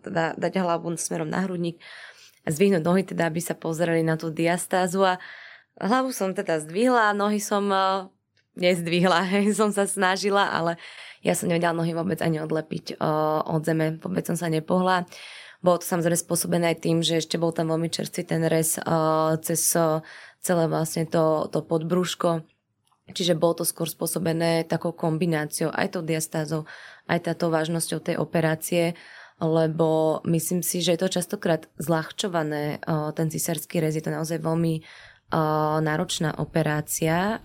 teda 0.02 0.24
dať 0.38 0.52
hlavu 0.62 0.94
smerom 0.96 1.28
na 1.28 1.44
hrudník 1.44 1.82
a 2.46 2.48
zdvihnúť 2.50 2.82
nohy, 2.82 3.02
teda 3.04 3.28
aby 3.28 3.40
sa 3.42 3.58
pozreli 3.58 4.00
na 4.06 4.16
tú 4.16 4.32
diastázu 4.32 5.04
a 5.04 5.20
hlavu 5.78 6.14
som 6.14 6.32
teda 6.32 6.62
zdvihla, 6.64 7.12
nohy 7.12 7.42
som 7.42 7.68
nezdvihla, 8.58 9.22
hej, 9.32 9.54
som 9.54 9.70
sa 9.70 9.86
snažila, 9.86 10.50
ale 10.50 10.76
ja 11.22 11.34
som 11.34 11.50
nevedela 11.50 11.74
nohy 11.74 11.94
vôbec 11.94 12.22
ani 12.22 12.38
odlepiť 12.38 13.02
od 13.46 13.62
zeme, 13.66 13.98
vôbec 13.98 14.22
som 14.26 14.38
sa 14.38 14.46
nepohla. 14.46 15.06
Bolo 15.58 15.82
to 15.82 15.90
samozrejme 15.90 16.14
spôsobené 16.14 16.70
aj 16.70 16.86
tým, 16.86 17.02
že 17.02 17.18
ešte 17.18 17.34
bol 17.34 17.50
tam 17.50 17.74
veľmi 17.74 17.90
čerstvý 17.90 18.22
ten 18.22 18.46
rez 18.46 18.78
uh, 18.78 19.34
cez 19.42 19.74
uh, 19.74 19.98
celé 20.38 20.70
vlastne 20.70 21.02
to, 21.10 21.50
to 21.50 21.66
podbrúško. 21.66 22.46
Čiže 23.10 23.34
bolo 23.34 23.58
to 23.58 23.64
skôr 23.66 23.90
spôsobené 23.90 24.62
takou 24.68 24.94
kombináciou, 24.94 25.74
aj 25.74 25.98
tou 25.98 26.02
diastázou, 26.06 26.68
aj 27.10 27.26
táto 27.26 27.50
vážnosťou 27.50 27.98
tej 28.04 28.16
operácie, 28.22 28.94
lebo 29.42 30.20
myslím 30.30 30.62
si, 30.62 30.78
že 30.78 30.94
je 30.94 31.00
to 31.02 31.18
častokrát 31.18 31.66
zľahčované, 31.82 32.78
uh, 32.86 33.10
ten 33.10 33.26
cisársky 33.26 33.82
rez 33.82 33.98
je 33.98 34.04
to 34.06 34.14
naozaj 34.14 34.38
veľmi 34.38 34.78
uh, 34.78 34.86
náročná 35.80 36.36
operácia. 36.40 37.44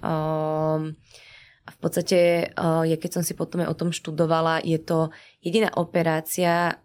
A 1.63 1.69
v 1.71 1.77
podstate, 1.79 2.51
je, 2.83 2.95
keď 2.99 3.11
som 3.11 3.23
si 3.23 3.35
potom 3.39 3.63
aj 3.63 3.71
o 3.71 3.79
tom 3.79 3.95
študovala, 3.95 4.59
je 4.67 4.75
to 4.83 5.15
jediná 5.39 5.71
operácia, 5.79 6.79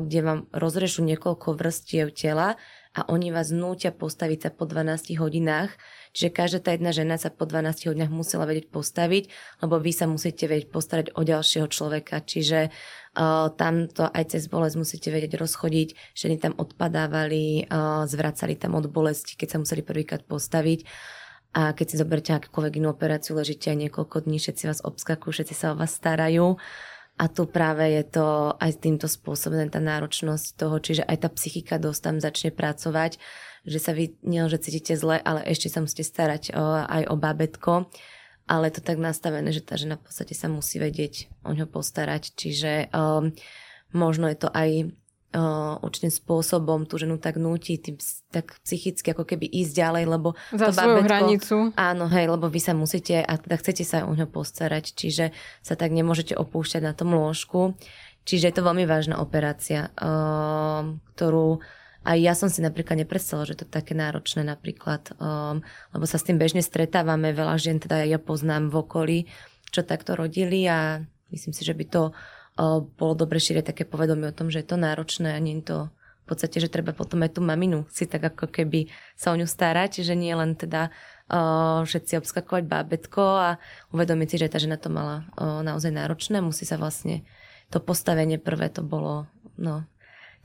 kde 0.00 0.20
vám 0.20 0.40
rozrežú 0.52 1.00
niekoľko 1.04 1.56
vrstiev 1.56 2.12
tela 2.12 2.60
a 2.92 3.00
oni 3.08 3.32
vás 3.32 3.48
nútia 3.52 3.88
postaviť 3.88 4.38
sa 4.48 4.50
po 4.52 4.68
12 4.68 5.16
hodinách. 5.16 5.72
Čiže 6.12 6.28
každá 6.34 6.58
tá 6.60 6.70
jedna 6.74 6.90
žena 6.94 7.16
sa 7.16 7.28
po 7.28 7.44
12 7.44 7.88
hodinách 7.88 8.12
musela 8.12 8.44
vedieť 8.48 8.72
postaviť, 8.72 9.24
lebo 9.64 9.78
vy 9.78 9.92
sa 9.92 10.06
musíte 10.08 10.48
vedieť 10.48 10.68
postarať 10.72 11.06
o 11.16 11.22
ďalšieho 11.24 11.68
človeka. 11.68 12.20
Čiže 12.24 12.68
uh, 12.68 13.48
tam 13.54 13.88
aj 13.90 14.24
cez 14.32 14.46
bolesť 14.46 14.76
musíte 14.76 15.08
vedieť 15.08 15.38
rozchodiť. 15.38 16.16
Ženy 16.16 16.36
tam 16.40 16.52
odpadávali, 16.56 17.68
uh, 17.68 18.04
zvracali 18.08 18.54
tam 18.56 18.76
od 18.76 18.88
bolesti, 18.90 19.36
keď 19.36 19.48
sa 19.48 19.58
museli 19.62 19.82
prvýkrát 19.84 20.24
postaviť. 20.24 20.84
A 21.56 21.72
keď 21.72 21.86
si 21.88 21.96
zoberte 21.96 22.30
akúkoľvek 22.36 22.74
inú 22.76 22.92
operáciu, 22.92 23.32
ležíte 23.32 23.72
aj 23.72 23.88
niekoľko 23.88 24.28
dní, 24.28 24.36
všetci 24.36 24.68
vás 24.68 24.84
obskakujú, 24.84 25.32
všetci 25.32 25.54
sa 25.56 25.72
o 25.72 25.78
vás 25.80 25.96
starajú. 25.96 26.60
A 27.18 27.26
tu 27.26 27.50
práve 27.50 27.82
je 27.98 28.04
to 28.06 28.54
aj 28.62 28.78
týmto 28.78 29.10
spôsobené 29.10 29.66
tá 29.66 29.82
náročnosť 29.82 30.46
toho, 30.54 30.78
čiže 30.78 31.02
aj 31.02 31.26
tá 31.26 31.28
psychika 31.34 31.74
dosť 31.82 32.00
tam 32.04 32.16
začne 32.22 32.54
pracovať, 32.54 33.18
že 33.68 33.78
sa 33.78 33.92
vy 33.92 34.16
nielenže 34.24 34.64
cítite 34.64 34.96
zle, 34.96 35.20
ale 35.20 35.44
ešte 35.44 35.68
sa 35.68 35.84
musíte 35.84 36.02
starať 36.02 36.56
o, 36.56 36.82
aj 36.88 37.02
o 37.12 37.14
bábetko. 37.14 37.72
Ale 38.48 38.72
to 38.72 38.80
tak 38.80 38.96
nastavené, 38.96 39.52
že 39.52 39.60
tá 39.60 39.76
žena 39.76 40.00
v 40.00 40.08
podstate 40.08 40.32
sa 40.32 40.48
musí 40.48 40.80
vedieť 40.80 41.28
o 41.44 41.52
ňo 41.52 41.68
postarať. 41.68 42.32
Čiže 42.32 42.88
um, 42.96 43.36
možno 43.92 44.24
je 44.32 44.38
to 44.40 44.48
aj 44.48 44.88
uh, 45.36 45.76
určitým 45.84 46.08
spôsobom 46.08 46.88
tú 46.88 46.96
ženu 46.96 47.20
tak 47.20 47.36
núti, 47.36 47.76
tým, 47.76 48.00
tak 48.32 48.56
psychicky 48.64 49.12
ako 49.12 49.28
keby 49.28 49.44
ísť 49.44 49.72
ďalej, 49.76 50.04
lebo 50.08 50.28
Za 50.56 50.72
to 50.72 50.80
svoju 50.80 50.96
babetko, 50.96 51.08
hranicu. 51.12 51.56
Áno, 51.76 52.08
hej, 52.08 52.24
lebo 52.24 52.48
vy 52.48 52.60
sa 52.64 52.72
musíte 52.72 53.20
a 53.20 53.32
teda 53.36 53.56
chcete 53.60 53.84
sa 53.84 54.08
o 54.08 54.12
ňo 54.16 54.24
postarať, 54.24 54.96
čiže 54.96 55.36
sa 55.60 55.74
tak 55.76 55.92
nemôžete 55.92 56.32
opúšťať 56.32 56.82
na 56.84 56.96
tom 56.96 57.12
lôžku. 57.12 57.76
Čiže 58.24 58.44
je 58.48 58.54
to 58.60 58.64
veľmi 58.64 58.84
vážna 58.84 59.20
operácia, 59.20 59.92
uh, 59.96 60.96
ktorú 61.16 61.60
aj 62.06 62.18
ja 62.18 62.32
som 62.38 62.46
si 62.46 62.62
napríklad 62.62 63.02
nepredstavila, 63.02 63.48
že 63.48 63.58
to 63.58 63.64
je 63.66 63.74
také 63.74 63.92
náročné 63.94 64.46
napríklad, 64.46 65.14
um, 65.18 65.60
lebo 65.94 66.04
sa 66.06 66.16
s 66.18 66.26
tým 66.26 66.38
bežne 66.38 66.62
stretávame, 66.62 67.34
veľa 67.34 67.58
žien 67.58 67.82
teda 67.82 68.06
ja 68.06 68.22
poznám 68.22 68.70
v 68.70 68.76
okolí, 68.80 69.18
čo 69.68 69.82
takto 69.82 70.14
rodili 70.14 70.64
a 70.64 71.02
myslím 71.34 71.52
si, 71.52 71.62
že 71.66 71.76
by 71.76 71.84
to 71.90 72.02
bolo 72.98 73.14
dobre 73.14 73.38
šíriť 73.38 73.70
také 73.70 73.84
povedomie 73.86 74.34
o 74.34 74.34
tom, 74.34 74.50
že 74.50 74.66
je 74.66 74.68
to 74.74 74.76
náročné 74.80 75.30
a 75.30 75.38
nie 75.38 75.62
je 75.62 75.70
to 75.70 75.78
v 76.26 76.36
podstate, 76.36 76.60
že 76.60 76.68
treba 76.68 76.92
potom 76.92 77.24
aj 77.24 77.38
tú 77.38 77.40
maminu 77.40 77.88
si 77.88 78.04
tak 78.04 78.20
ako 78.34 78.52
keby 78.52 78.90
sa 79.16 79.32
o 79.32 79.38
ňu 79.38 79.48
starať, 79.48 80.04
že 80.04 80.12
nie 80.12 80.34
len 80.34 80.58
teda 80.58 80.92
uh, 80.92 81.86
všetci 81.86 82.20
obskakovať 82.20 82.68
bábetko 82.68 83.22
a 83.22 83.50
uvedomiť 83.94 84.28
si, 84.28 84.36
že 84.36 84.50
tá 84.52 84.58
žena 84.60 84.76
to 84.76 84.92
mala 84.92 85.24
uh, 85.38 85.64
naozaj 85.64 85.94
náročné, 85.94 86.44
musí 86.44 86.68
sa 86.68 86.76
vlastne 86.76 87.24
to 87.72 87.80
postavenie 87.80 88.36
prvé 88.36 88.68
to 88.68 88.84
bolo, 88.84 89.24
no, 89.56 89.88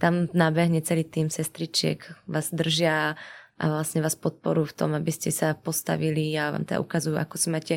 tam 0.04 0.28
nabehne 0.36 0.84
celý 0.84 1.08
tým 1.08 1.32
sestričiek, 1.32 2.04
vás 2.28 2.52
držia 2.52 3.16
a 3.56 3.64
vlastne 3.72 4.04
vás 4.04 4.20
podporujú 4.20 4.76
v 4.76 4.78
tom, 4.84 4.92
aby 4.92 5.16
ste 5.16 5.32
sa 5.32 5.56
postavili 5.56 6.36
a 6.36 6.52
vám 6.52 6.68
teda 6.68 6.84
ukazujú, 6.84 7.16
ako 7.16 7.36
si 7.40 7.48
máte 7.48 7.76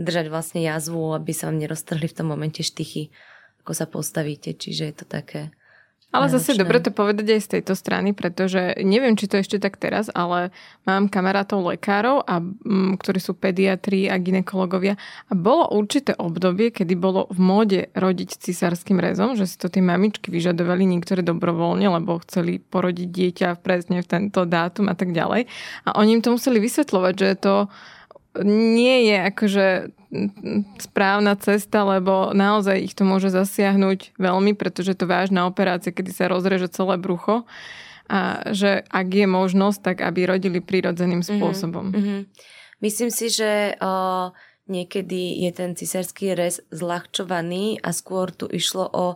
držať 0.00 0.32
vlastne 0.32 0.64
jazvu, 0.64 1.12
aby 1.12 1.36
sa 1.36 1.52
vám 1.52 1.60
neroztrhli 1.60 2.08
v 2.08 2.16
tom 2.16 2.32
momente 2.32 2.64
štychy 2.64 3.12
ako 3.66 3.74
sa 3.74 3.90
postavíte, 3.90 4.54
čiže 4.54 4.82
je 4.86 4.94
to 4.94 5.06
také 5.10 5.50
ale 6.16 6.32
zase 6.32 6.56
dobre 6.56 6.80
to 6.80 6.90
povedať 6.90 7.36
aj 7.36 7.40
z 7.44 7.48
tejto 7.58 7.76
strany, 7.76 8.16
pretože 8.16 8.80
neviem, 8.80 9.14
či 9.14 9.28
to 9.28 9.36
ešte 9.36 9.60
tak 9.60 9.76
teraz, 9.76 10.08
ale 10.16 10.50
mám 10.88 11.12
kamarátov 11.12 11.62
lekárov, 11.68 12.24
a, 12.24 12.40
m, 12.40 12.96
ktorí 12.96 13.20
sú 13.20 13.36
pediatri 13.36 14.08
a 14.08 14.16
ginekologovia 14.16 14.96
a 15.28 15.32
bolo 15.36 15.68
určité 15.70 16.16
obdobie, 16.16 16.72
kedy 16.72 16.96
bolo 16.96 17.28
v 17.28 17.38
móde 17.38 17.80
rodiť 17.92 18.40
cisárským 18.40 18.96
rezom, 18.96 19.36
že 19.36 19.44
si 19.44 19.60
to 19.60 19.68
tie 19.68 19.84
mamičky 19.84 20.32
vyžadovali 20.32 20.88
niektoré 20.88 21.20
dobrovoľne, 21.20 21.86
lebo 21.86 22.18
chceli 22.24 22.58
porodiť 22.58 23.08
dieťa 23.12 23.48
presne 23.60 24.00
v 24.00 24.08
tento 24.08 24.48
dátum 24.48 24.88
a 24.88 24.96
tak 24.96 25.12
ďalej. 25.12 25.46
A 25.84 25.88
oni 26.00 26.18
im 26.18 26.22
to 26.24 26.34
museli 26.34 26.58
vysvetľovať, 26.58 27.14
že 27.14 27.28
to 27.38 27.54
nie 28.44 29.08
je 29.08 29.16
akože 29.30 29.66
správna 30.80 31.34
cesta, 31.36 31.84
lebo 31.84 32.32
naozaj 32.32 32.78
ich 32.78 32.94
to 32.96 33.04
môže 33.04 33.28
zasiahnuť 33.28 34.16
veľmi, 34.16 34.56
pretože 34.56 34.96
to 34.96 35.04
vážna 35.04 35.44
operácia, 35.44 35.92
kedy 35.92 36.10
sa 36.14 36.30
rozreže 36.30 36.72
celé 36.72 36.96
brucho 36.96 37.44
a 38.06 38.50
že 38.54 38.86
ak 38.86 39.08
je 39.10 39.26
možnosť, 39.26 39.78
tak 39.82 39.96
aby 40.02 40.30
rodili 40.30 40.58
prirodzeným 40.62 41.26
mhm, 41.26 41.28
spôsobom. 41.36 41.86
Mm-hmm. 41.90 42.20
Myslím 42.76 43.10
si, 43.10 43.32
že 43.32 43.74
o, 43.80 44.30
niekedy 44.68 45.42
je 45.48 45.50
ten 45.50 45.74
cisársky 45.74 46.36
rez 46.36 46.62
zľahčovaný 46.70 47.82
a 47.82 47.90
skôr 47.90 48.30
tu 48.30 48.46
išlo 48.46 48.86
o 48.86 49.06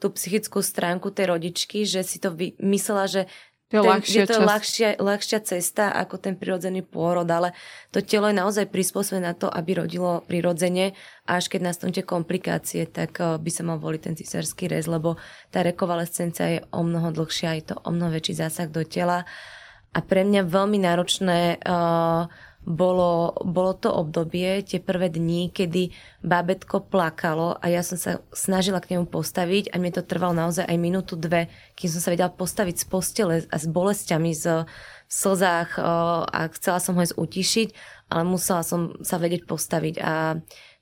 tú 0.00 0.08
psychickú 0.08 0.64
stránku 0.64 1.12
tej 1.12 1.36
rodičky, 1.36 1.84
že 1.84 2.00
si 2.00 2.16
to 2.16 2.32
vy, 2.32 2.56
myslela, 2.64 3.04
že 3.04 3.22
je, 3.70 3.78
ten, 3.78 3.86
ľahšia 3.86 4.20
je 4.20 4.26
to 4.26 4.40
ľahšia, 4.42 4.88
ľahšia 4.98 5.38
cesta 5.46 5.94
ako 5.94 6.18
ten 6.18 6.34
prirodzený 6.34 6.82
pôrod, 6.82 7.26
ale 7.30 7.54
to 7.94 8.02
telo 8.02 8.26
je 8.26 8.34
naozaj 8.34 8.66
prispôsobené 8.66 9.30
na 9.30 9.34
to, 9.38 9.46
aby 9.46 9.78
rodilo 9.78 10.26
prirodzene. 10.26 10.98
A 11.30 11.38
až 11.38 11.46
keď 11.46 11.70
nastanú 11.70 11.94
tie 11.94 12.02
komplikácie, 12.02 12.90
tak 12.90 13.22
eh, 13.22 13.38
by 13.38 13.50
sa 13.54 13.62
mal 13.62 13.78
voliť 13.78 14.00
ten 14.02 14.14
cisársky 14.18 14.66
rez, 14.66 14.90
lebo 14.90 15.14
tá 15.54 15.62
rekovalescencia 15.62 16.58
je 16.58 16.60
o 16.74 16.82
mnoho 16.82 17.14
dlhšia, 17.14 17.62
je 17.62 17.70
to 17.70 17.76
o 17.78 17.90
mnoho 17.94 18.10
väčší 18.10 18.42
zásah 18.42 18.66
do 18.66 18.82
tela. 18.82 19.22
A 19.90 19.98
pre 20.02 20.22
mňa 20.22 20.46
veľmi 20.46 20.78
náročné 20.86 21.58
uh, 21.66 22.30
bolo, 22.60 23.32
bolo 23.40 23.72
to 23.72 23.88
obdobie, 23.88 24.60
tie 24.60 24.84
prvé 24.84 25.08
dni, 25.08 25.48
kedy 25.48 25.96
bábetko 26.20 26.92
plakalo 26.92 27.56
a 27.56 27.72
ja 27.72 27.80
som 27.80 27.96
sa 27.96 28.20
snažila 28.36 28.84
k 28.84 28.94
nemu 28.96 29.08
postaviť 29.08 29.72
a 29.72 29.80
mi 29.80 29.88
to 29.88 30.04
trvalo 30.04 30.36
naozaj 30.36 30.68
aj 30.68 30.76
minútu, 30.76 31.16
dve, 31.16 31.48
kým 31.72 31.88
som 31.88 32.04
sa 32.04 32.12
vedela 32.12 32.28
postaviť 32.28 32.76
z 32.76 32.84
postele 32.84 33.34
a 33.48 33.56
s 33.56 33.64
bolestiami, 33.64 34.36
z, 34.36 34.68
v 35.10 35.12
slzách 35.12 35.80
a 36.30 36.40
chcela 36.54 36.78
som 36.78 36.94
ho 36.94 37.02
ísť 37.02 37.16
utišiť, 37.16 37.68
ale 38.12 38.22
musela 38.28 38.60
som 38.60 38.94
sa 39.00 39.16
vedieť 39.16 39.48
postaviť. 39.48 39.94
A 40.04 40.38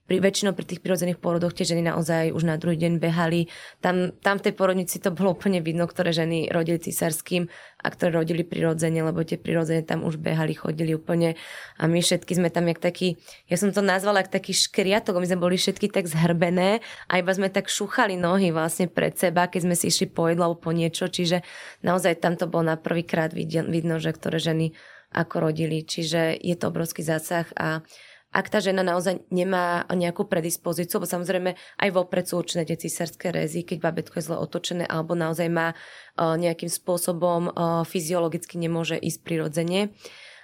pri, 0.08 0.24
väčšinou 0.24 0.56
pri 0.56 0.64
tých 0.64 0.80
prirodzených 0.80 1.20
pôrodoch 1.20 1.52
tie 1.52 1.68
ženy 1.68 1.84
naozaj 1.84 2.32
už 2.32 2.48
na 2.48 2.56
druhý 2.56 2.80
deň 2.80 2.96
behali. 2.96 3.52
Tam, 3.84 4.16
tam 4.24 4.40
v 4.40 4.48
tej 4.48 4.54
porodnici 4.56 4.96
to 4.96 5.12
bolo 5.12 5.36
úplne 5.36 5.60
vidno, 5.60 5.84
ktoré 5.84 6.16
ženy 6.16 6.48
rodili 6.48 6.80
císarským 6.80 7.44
a 7.84 7.86
ktoré 7.92 8.16
rodili 8.16 8.40
prirodzene, 8.40 9.04
lebo 9.04 9.20
tie 9.20 9.36
prirodzene 9.36 9.84
tam 9.84 10.08
už 10.08 10.16
behali, 10.16 10.56
chodili 10.56 10.96
úplne. 10.96 11.36
A 11.76 11.84
my 11.84 12.00
všetky 12.00 12.40
sme 12.40 12.48
tam 12.48 12.72
jak 12.72 12.80
taký, 12.80 13.20
ja 13.52 13.60
som 13.60 13.68
to 13.68 13.84
nazvala 13.84 14.24
jak 14.24 14.32
taký 14.32 14.56
škriatok, 14.56 15.20
my 15.20 15.28
sme 15.28 15.44
boli 15.44 15.60
všetky 15.60 15.92
tak 15.92 16.08
zhrbené 16.08 16.80
a 17.12 17.20
iba 17.20 17.30
sme 17.36 17.52
tak 17.52 17.68
šúchali 17.68 18.16
nohy 18.16 18.48
vlastne 18.48 18.88
pred 18.88 19.12
seba, 19.12 19.52
keď 19.52 19.68
sme 19.68 19.76
si 19.76 19.92
išli 19.92 20.08
po 20.08 20.32
jedlo 20.32 20.48
alebo 20.48 20.64
po 20.64 20.72
niečo, 20.72 21.12
čiže 21.12 21.44
naozaj 21.84 22.24
tam 22.24 22.40
to 22.40 22.48
bolo 22.48 22.72
na 22.72 22.80
prvýkrát 22.80 23.36
vidno, 23.36 24.00
že 24.00 24.16
ktoré 24.16 24.40
ženy 24.40 24.72
ako 25.12 25.52
rodili, 25.52 25.84
čiže 25.84 26.36
je 26.36 26.52
to 26.56 26.68
obrovský 26.68 27.00
zásah 27.00 27.48
a 27.56 27.80
ak 28.28 28.46
tá 28.52 28.60
žena 28.60 28.84
naozaj 28.84 29.24
nemá 29.32 29.88
nejakú 29.88 30.28
predispozíciu, 30.28 31.00
bo 31.00 31.08
samozrejme 31.08 31.56
aj 31.56 31.88
vopred 31.90 32.28
sú 32.28 32.44
určené 32.44 32.68
tie 32.68 32.76
císarské 32.76 33.32
rezy, 33.32 33.64
keď 33.64 33.78
babetko 33.80 34.20
je 34.20 34.26
zle 34.28 34.36
otočené 34.36 34.84
alebo 34.84 35.16
naozaj 35.16 35.48
má 35.48 35.72
nejakým 36.18 36.68
spôsobom 36.68 37.48
fyziologicky 37.88 38.60
nemôže 38.60 39.00
ísť 39.00 39.20
prirodzene. 39.24 39.96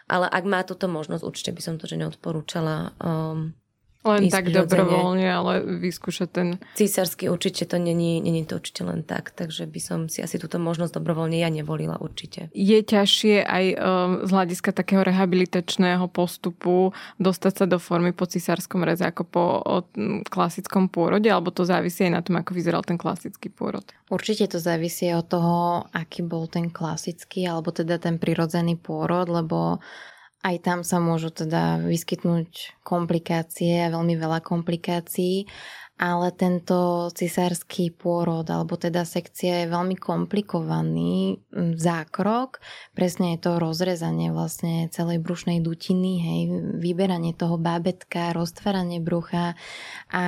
Ale 0.05 0.29
ak 0.29 0.45
má 0.45 0.61
túto 0.65 0.85
možnosť, 0.89 1.25
určite 1.25 1.51
by 1.57 1.61
som 1.65 1.75
to 1.81 1.89
že 1.89 1.97
neodporúčala 1.97 2.93
um, 3.01 3.57
len 4.05 4.29
tak 4.29 4.53
dobrovoľne, 4.53 5.25
ale 5.25 5.53
vyskúšať 5.81 6.29
ten... 6.29 6.49
Císarsky 6.77 7.33
určite 7.33 7.65
to 7.65 7.81
není, 7.81 8.21
není 8.21 8.45
to 8.45 8.61
určite 8.61 8.85
len 8.85 9.01
tak, 9.01 9.33
takže 9.33 9.65
by 9.65 9.81
som 9.81 9.99
si 10.13 10.21
asi 10.21 10.37
túto 10.37 10.61
možnosť 10.61 11.01
dobrovoľne 11.01 11.41
ja 11.41 11.49
nevolila 11.49 11.97
určite. 11.97 12.53
Je 12.53 12.79
ťažšie 12.85 13.41
aj 13.41 13.65
um, 13.75 13.77
z 14.29 14.31
hľadiska 14.31 14.71
takého 14.77 15.01
rehabilitačného 15.01 16.05
postupu 16.13 16.93
dostať 17.17 17.53
sa 17.53 17.65
do 17.65 17.81
formy 17.81 18.13
po 18.13 18.29
cisárskom 18.29 18.85
reze 18.85 19.09
ako 19.09 19.23
po 19.25 19.45
o, 19.65 19.77
klasickom 20.29 20.93
pôrode, 20.93 21.27
alebo 21.33 21.49
to 21.49 21.65
závisí 21.65 22.05
aj 22.05 22.13
na 22.13 22.21
tom, 22.21 22.37
ako 22.37 22.53
vyzeral 22.53 22.85
ten 22.85 23.01
klasický 23.01 23.49
pôrod? 23.49 23.89
Určite 24.13 24.53
to 24.53 24.61
závisí 24.61 25.09
od 25.17 25.25
toho, 25.27 25.89
aký 25.97 26.21
bol 26.21 26.45
ten 26.45 26.69
klasický, 26.69 27.49
alebo 27.49 27.73
teda 27.73 27.97
ten 27.97 28.21
prirodzený 28.21 28.77
pôrod, 28.77 29.33
lebo 29.33 29.81
aj 30.45 30.57
tam 30.61 30.81
sa 30.85 31.01
môžu 31.01 31.33
teda 31.33 31.81
vyskytnúť 31.81 32.85
komplikácie 32.85 33.81
a 33.81 33.93
veľmi 33.93 34.15
veľa 34.21 34.45
komplikácií 34.45 35.49
ale 35.95 36.35
tento 36.35 37.07
cisársky 37.15 37.95
pôrod 37.95 38.43
alebo 38.51 38.75
teda 38.75 39.07
sekcia 39.07 39.63
je 39.63 39.71
veľmi 39.71 39.95
komplikovaný 39.95 41.39
zákrok. 41.79 42.59
Presne 42.99 43.39
je 43.39 43.47
to 43.47 43.63
rozrezanie 43.63 44.35
vlastne 44.35 44.91
celej 44.91 45.23
brušnej 45.23 45.63
dutiny, 45.63 46.13
hej, 46.19 46.41
vyberanie 46.83 47.31
toho 47.31 47.63
bábetka, 47.63 48.35
roztváranie 48.35 48.99
brucha 48.99 49.55
a 50.11 50.25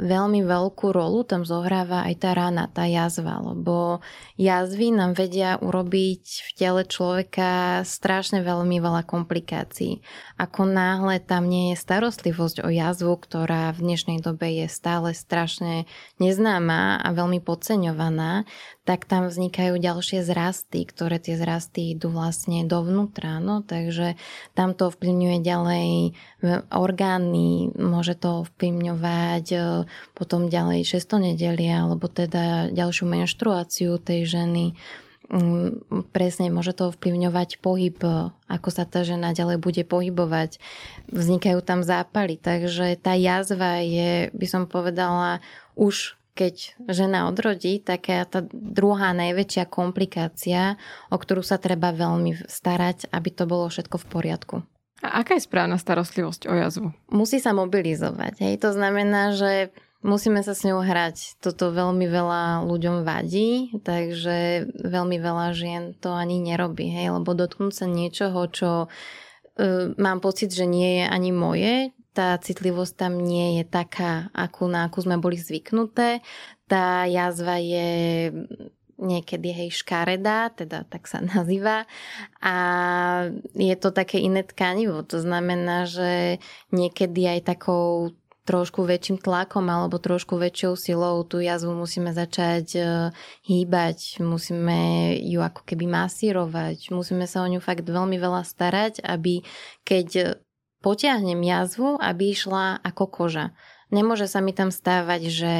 veľmi 0.00 0.40
veľkú 0.40 0.88
rolu 0.88 1.28
tam 1.28 1.44
zohráva 1.44 2.08
aj 2.08 2.14
tá 2.16 2.30
rana, 2.32 2.64
tá 2.72 2.88
jazva, 2.88 3.44
lebo 3.44 4.00
jazvy 4.40 4.88
nám 4.96 5.12
vedia 5.12 5.60
urobiť 5.60 6.24
v 6.24 6.50
tele 6.56 6.82
človeka 6.88 7.84
strašne 7.84 8.40
veľmi 8.40 8.80
veľa 8.80 9.04
komplikácií. 9.04 10.00
Ako 10.40 10.64
náhle 10.64 11.20
tam 11.20 11.44
nie 11.44 11.76
je 11.76 11.82
starostlivosť 11.84 12.64
o 12.64 12.72
jazvu, 12.72 13.20
ktorá 13.20 13.76
v 13.76 13.84
dnešnej 13.84 14.24
dobe 14.24 14.48
je 14.48 14.66
stále 14.66 15.09
ale 15.10 15.18
strašne 15.18 15.90
neznáma 16.22 17.02
a 17.02 17.08
veľmi 17.10 17.42
podceňovaná, 17.42 18.46
tak 18.86 19.10
tam 19.10 19.26
vznikajú 19.26 19.82
ďalšie 19.82 20.22
zrasty, 20.22 20.86
ktoré 20.86 21.18
tie 21.18 21.34
zrasty 21.34 21.98
idú 21.98 22.14
vlastne 22.14 22.62
dovnútra. 22.62 23.42
No, 23.42 23.66
takže 23.66 24.14
tam 24.54 24.78
to 24.78 24.94
vplyvňuje 24.94 25.42
ďalej 25.42 25.88
orgány, 26.70 27.74
môže 27.74 28.14
to 28.14 28.46
vplyvňovať 28.54 29.46
e, 29.50 29.58
potom 30.14 30.46
ďalej 30.46 30.86
šestonedelia, 30.86 31.90
alebo 31.90 32.06
teda 32.06 32.70
ďalšiu 32.70 33.10
menštruáciu 33.10 33.98
tej 33.98 34.30
ženy 34.30 34.78
presne 36.10 36.50
môže 36.50 36.74
to 36.74 36.90
ovplyvňovať 36.90 37.62
pohyb, 37.62 37.98
ako 38.50 38.68
sa 38.74 38.82
tá 38.82 39.06
žena 39.06 39.30
ďalej 39.30 39.62
bude 39.62 39.82
pohybovať. 39.86 40.58
Vznikajú 41.14 41.62
tam 41.62 41.86
zápaly, 41.86 42.34
takže 42.36 42.98
tá 42.98 43.14
jazva 43.14 43.78
je, 43.80 44.34
by 44.34 44.46
som 44.50 44.66
povedala, 44.66 45.38
už 45.78 46.18
keď 46.34 46.78
žena 46.88 47.28
odrodí, 47.28 47.82
taká 47.82 48.24
tá 48.24 48.40
druhá 48.50 49.12
najväčšia 49.12 49.68
komplikácia, 49.68 50.80
o 51.12 51.16
ktorú 51.20 51.44
sa 51.44 51.60
treba 51.60 51.92
veľmi 51.92 52.48
starať, 52.48 53.12
aby 53.12 53.28
to 53.28 53.44
bolo 53.44 53.68
všetko 53.68 54.00
v 54.00 54.06
poriadku. 54.08 54.56
A 55.00 55.24
aká 55.24 55.36
je 55.36 55.48
správna 55.48 55.80
starostlivosť 55.80 56.48
o 56.48 56.54
jazvu? 56.56 56.88
Musí 57.08 57.40
sa 57.40 57.56
mobilizovať. 57.56 58.44
Hej. 58.44 58.54
To 58.60 58.76
znamená, 58.76 59.32
že 59.32 59.72
Musíme 60.00 60.40
sa 60.40 60.56
s 60.56 60.64
ňou 60.64 60.80
hrať. 60.80 61.36
Toto 61.44 61.68
veľmi 61.76 62.08
veľa 62.08 62.64
ľuďom 62.64 63.04
vadí, 63.04 63.68
takže 63.84 64.72
veľmi 64.80 65.20
veľa 65.20 65.46
žien 65.52 65.92
to 66.00 66.16
ani 66.16 66.40
nerobí, 66.40 66.88
hej, 66.88 67.12
lebo 67.20 67.36
dotknúť 67.36 67.84
sa 67.84 67.84
niečoho, 67.84 68.40
čo 68.48 68.70
uh, 68.88 69.92
mám 70.00 70.24
pocit, 70.24 70.56
že 70.56 70.64
nie 70.64 71.04
je 71.04 71.04
ani 71.04 71.30
moje, 71.36 71.92
tá 72.16 72.34
citlivosť 72.40 72.94
tam 72.96 73.20
nie 73.20 73.60
je 73.60 73.64
taká, 73.68 74.32
akú, 74.34 74.66
na 74.66 74.88
akú 74.88 75.04
sme 75.04 75.20
boli 75.20 75.38
zvyknuté. 75.38 76.24
Tá 76.66 77.06
jazva 77.06 77.60
je 77.62 77.88
niekedy 79.00 79.48
hej 79.56 79.70
škaredá, 79.72 80.52
teda 80.52 80.84
tak 80.84 81.08
sa 81.08 81.24
nazýva 81.32 81.88
a 82.44 82.54
je 83.56 83.74
to 83.80 83.90
také 83.90 84.20
iné 84.20 84.44
tkanivo, 84.44 85.02
to 85.02 85.18
znamená, 85.18 85.88
že 85.88 86.38
niekedy 86.70 87.40
aj 87.40 87.56
takou 87.56 88.12
trošku 88.50 88.82
väčším 88.82 89.22
tlakom 89.22 89.62
alebo 89.70 90.02
trošku 90.02 90.34
väčšou 90.34 90.74
silou 90.74 91.22
tú 91.22 91.38
jazvu 91.38 91.70
musíme 91.70 92.10
začať 92.10 92.66
e, 92.74 92.82
hýbať, 93.46 94.18
musíme 94.18 95.14
ju 95.22 95.38
ako 95.38 95.62
keby 95.62 95.86
masírovať, 95.86 96.90
musíme 96.90 97.30
sa 97.30 97.46
o 97.46 97.50
ňu 97.50 97.62
fakt 97.62 97.86
veľmi 97.86 98.18
veľa 98.18 98.42
starať, 98.42 99.06
aby 99.06 99.46
keď 99.86 100.42
potiahnem 100.82 101.38
jazvu, 101.46 101.94
aby 102.02 102.34
išla 102.34 102.82
ako 102.82 103.04
koža. 103.06 103.54
Nemôže 103.94 104.26
sa 104.26 104.42
mi 104.42 104.50
tam 104.50 104.74
stávať, 104.74 105.30
že 105.30 105.54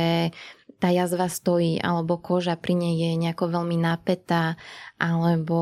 tá 0.81 0.89
jazva 0.89 1.29
stojí, 1.29 1.77
alebo 1.79 2.17
koža 2.17 2.57
pri 2.57 2.75
nej 2.75 2.97
je 2.97 3.11
nejako 3.21 3.53
veľmi 3.53 3.77
napätá, 3.77 4.57
alebo 4.97 5.61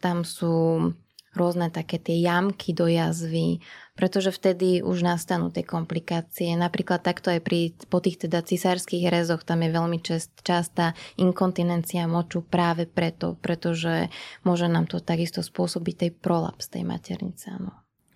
tam 0.00 0.24
sú 0.24 0.90
rôzne 1.34 1.70
také 1.70 2.02
tie 2.02 2.18
jamky 2.18 2.74
do 2.74 2.90
jazvy, 2.90 3.62
pretože 3.94 4.34
vtedy 4.34 4.82
už 4.82 5.06
nastanú 5.06 5.52
tie 5.54 5.62
komplikácie. 5.62 6.56
Napríklad 6.58 7.04
takto 7.04 7.30
aj 7.30 7.40
pri, 7.44 7.76
po 7.86 8.02
tých 8.02 8.26
teda 8.26 8.42
cisárskych 8.42 9.06
rezoch 9.06 9.46
tam 9.46 9.62
je 9.62 9.70
veľmi 9.70 9.98
čest, 10.02 10.34
častá 10.42 10.98
inkontinencia 11.20 12.10
moču 12.10 12.42
práve 12.42 12.90
preto, 12.90 13.38
pretože 13.38 14.10
môže 14.42 14.66
nám 14.66 14.90
to 14.90 14.98
takisto 14.98 15.44
spôsobiť 15.44 15.94
tej 15.94 16.10
prolaps 16.18 16.66
tej 16.66 16.82
maternice. 16.82 17.54
Áno. 17.54 17.70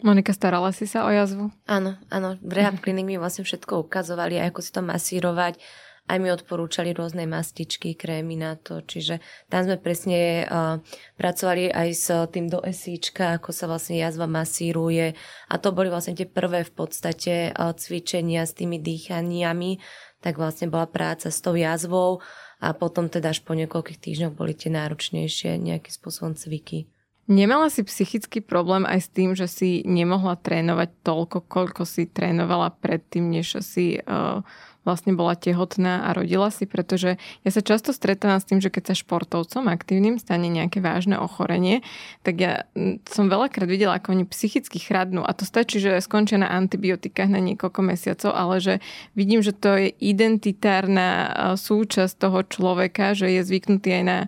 Monika, 0.05 0.37
starala 0.37 0.69
si 0.75 0.85
sa 0.85 1.07
o 1.07 1.11
jazvu? 1.15 1.49
Áno, 1.65 1.97
áno. 2.13 2.37
V 2.45 2.53
rehab 2.53 2.77
klinik 2.83 3.09
mi 3.09 3.17
vlastne 3.17 3.47
všetko 3.47 3.89
ukazovali, 3.89 4.37
ako 4.37 4.61
si 4.61 4.69
to 4.75 4.85
masírovať, 4.85 5.57
aj 6.05 6.19
mi 6.21 6.29
odporúčali 6.29 6.93
rôzne 6.93 7.25
mastičky, 7.25 7.97
krémy 7.97 8.37
na 8.37 8.61
to, 8.61 8.85
čiže 8.85 9.25
tam 9.49 9.65
sme 9.65 9.81
presne 9.81 10.45
uh, 10.45 10.77
pracovali 11.17 11.73
aj 11.73 11.89
s 11.97 12.07
tým 12.29 12.53
do 12.53 12.61
esíčka, 12.61 13.41
ako 13.41 13.57
sa 13.57 13.65
vlastne 13.65 13.97
jazva 13.97 14.29
masíruje 14.29 15.17
a 15.49 15.55
to 15.57 15.73
boli 15.73 15.89
vlastne 15.89 16.13
tie 16.13 16.29
prvé 16.29 16.61
v 16.69 16.73
podstate 16.77 17.35
uh, 17.57 17.73
cvičenia 17.73 18.45
s 18.45 18.53
tými 18.53 18.77
dýchaniami, 18.77 19.81
tak 20.21 20.37
vlastne 20.37 20.69
bola 20.69 20.85
práca 20.85 21.33
s 21.33 21.41
tou 21.41 21.57
jazvou 21.57 22.21
a 22.61 22.77
potom 22.77 23.09
teda 23.09 23.33
až 23.33 23.41
po 23.41 23.57
niekoľkých 23.57 24.01
týždňoch 24.01 24.37
boli 24.37 24.53
tie 24.53 24.69
náročnejšie 24.73 25.57
nejakým 25.57 25.93
spôsobom 25.93 26.37
cviky. 26.37 26.85
Nemala 27.25 27.73
si 27.73 27.81
psychický 27.81 28.45
problém 28.45 28.85
aj 28.85 29.01
s 29.01 29.09
tým, 29.09 29.33
že 29.33 29.49
si 29.49 29.81
nemohla 29.89 30.37
trénovať 30.37 30.93
toľko, 31.01 31.49
koľko 31.49 31.89
si 31.89 32.05
trénovala 32.05 32.69
predtým, 32.77 33.33
než 33.33 33.65
si 33.65 33.97
uh, 33.97 34.45
vlastne 34.85 35.17
bola 35.17 35.35
tehotná 35.35 36.07
a 36.07 36.13
rodila 36.13 36.53
si, 36.53 36.69
pretože 36.69 37.17
ja 37.43 37.51
sa 37.51 37.65
často 37.65 37.91
stretávam 37.91 38.39
s 38.39 38.49
tým, 38.49 38.61
že 38.61 38.69
keď 38.69 38.93
sa 38.93 39.01
športovcom 39.01 39.67
aktívnym 39.69 40.21
stane 40.21 40.47
nejaké 40.53 40.85
vážne 40.85 41.17
ochorenie, 41.17 41.81
tak 42.23 42.41
ja 42.41 42.69
som 43.09 43.33
veľakrát 43.33 43.67
videla, 43.67 43.97
ako 43.97 44.15
oni 44.15 44.25
psychicky 44.29 44.79
chradnú 44.79 45.25
a 45.25 45.33
to 45.33 45.49
stačí, 45.49 45.81
že 45.81 46.05
skončia 46.05 46.39
na 46.39 46.53
antibiotikách 46.53 47.33
na 47.33 47.41
niekoľko 47.41 47.81
mesiacov, 47.81 48.31
ale 48.37 48.61
že 48.61 48.75
vidím, 49.17 49.41
že 49.41 49.57
to 49.57 49.75
je 49.81 49.89
identitárna 49.99 51.33
súčasť 51.57 52.15
toho 52.21 52.45
človeka, 52.45 53.17
že 53.17 53.33
je 53.33 53.43
zvyknutý 53.43 54.01
aj 54.01 54.05
na 54.05 54.19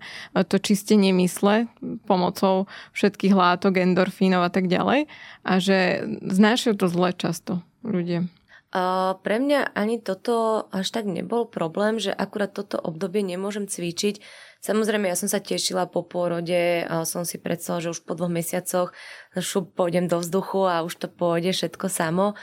to 0.48 0.56
čistenie 0.56 1.12
mysle 1.20 1.68
pomocou 2.08 2.66
všetkých 2.96 3.36
látok, 3.36 3.78
endorfínov 3.78 4.42
a 4.42 4.50
tak 4.50 4.66
ďalej 4.72 5.06
a 5.44 5.52
že 5.60 6.02
znášajú 6.24 6.74
to 6.74 6.86
zle 6.88 7.10
často 7.14 7.60
ľudia. 7.86 8.26
Uh, 8.76 9.16
pre 9.24 9.40
mňa 9.40 9.72
ani 9.72 9.96
toto 9.96 10.68
až 10.68 10.92
tak 10.92 11.08
nebol 11.08 11.48
problém, 11.48 11.96
že 11.96 12.12
akurát 12.12 12.52
toto 12.52 12.76
obdobie 12.76 13.24
nemôžem 13.24 13.64
cvičiť. 13.64 14.20
Samozrejme, 14.60 15.08
ja 15.08 15.16
som 15.16 15.32
sa 15.32 15.40
tešila 15.40 15.88
po 15.88 16.04
pôrode, 16.04 16.84
a 16.84 17.08
som 17.08 17.24
si 17.24 17.40
predstavila, 17.40 17.88
že 17.88 17.92
už 17.96 18.04
po 18.04 18.12
dvoch 18.12 18.28
mesiacoch 18.28 18.92
šup 19.32 19.72
pôjdem 19.72 20.12
do 20.12 20.20
vzduchu 20.20 20.68
a 20.68 20.84
už 20.84 20.92
to 20.92 21.08
pôjde 21.08 21.56
všetko 21.56 21.88
samo. 21.88 22.36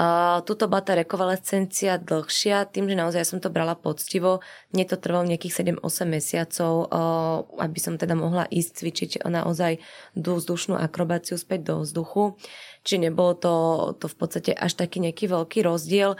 Uh, 0.00 0.40
tuto 0.48 0.64
bola 0.64 0.80
tá 0.80 0.96
rekonvalescencia 0.96 2.00
dlhšia, 2.00 2.64
tým, 2.72 2.88
že 2.88 2.96
naozaj 2.96 3.20
som 3.20 3.36
to 3.36 3.52
brala 3.52 3.76
poctivo. 3.76 4.40
Mne 4.72 4.88
to 4.88 4.96
trvalo 4.96 5.28
nejakých 5.28 5.76
7-8 5.76 6.08
mesiacov, 6.08 6.72
uh, 6.88 7.44
aby 7.60 7.78
som 7.84 8.00
teda 8.00 8.16
mohla 8.16 8.48
ísť 8.48 8.80
cvičiť 8.80 9.10
naozaj 9.28 9.76
vzdušnú 10.16 10.72
akrobáciu 10.80 11.36
späť 11.36 11.68
do 11.68 11.74
vzduchu. 11.84 12.40
Čiže 12.80 13.12
nebolo 13.12 13.36
to, 13.36 13.54
to 14.00 14.08
v 14.08 14.16
podstate 14.16 14.52
až 14.56 14.72
taký 14.72 15.04
nejaký 15.04 15.28
veľký 15.28 15.68
rozdiel. 15.68 16.16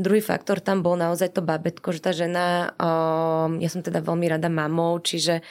Druhý 0.00 0.24
faktor 0.24 0.64
tam 0.64 0.80
bol 0.80 0.96
naozaj 0.96 1.36
to 1.36 1.44
babetko, 1.44 1.92
že 1.92 2.00
tá 2.00 2.16
žena, 2.16 2.72
uh, 2.80 3.52
ja 3.60 3.68
som 3.68 3.84
teda 3.84 4.00
veľmi 4.00 4.24
rada 4.24 4.48
mamou, 4.48 4.96
čiže 5.04 5.44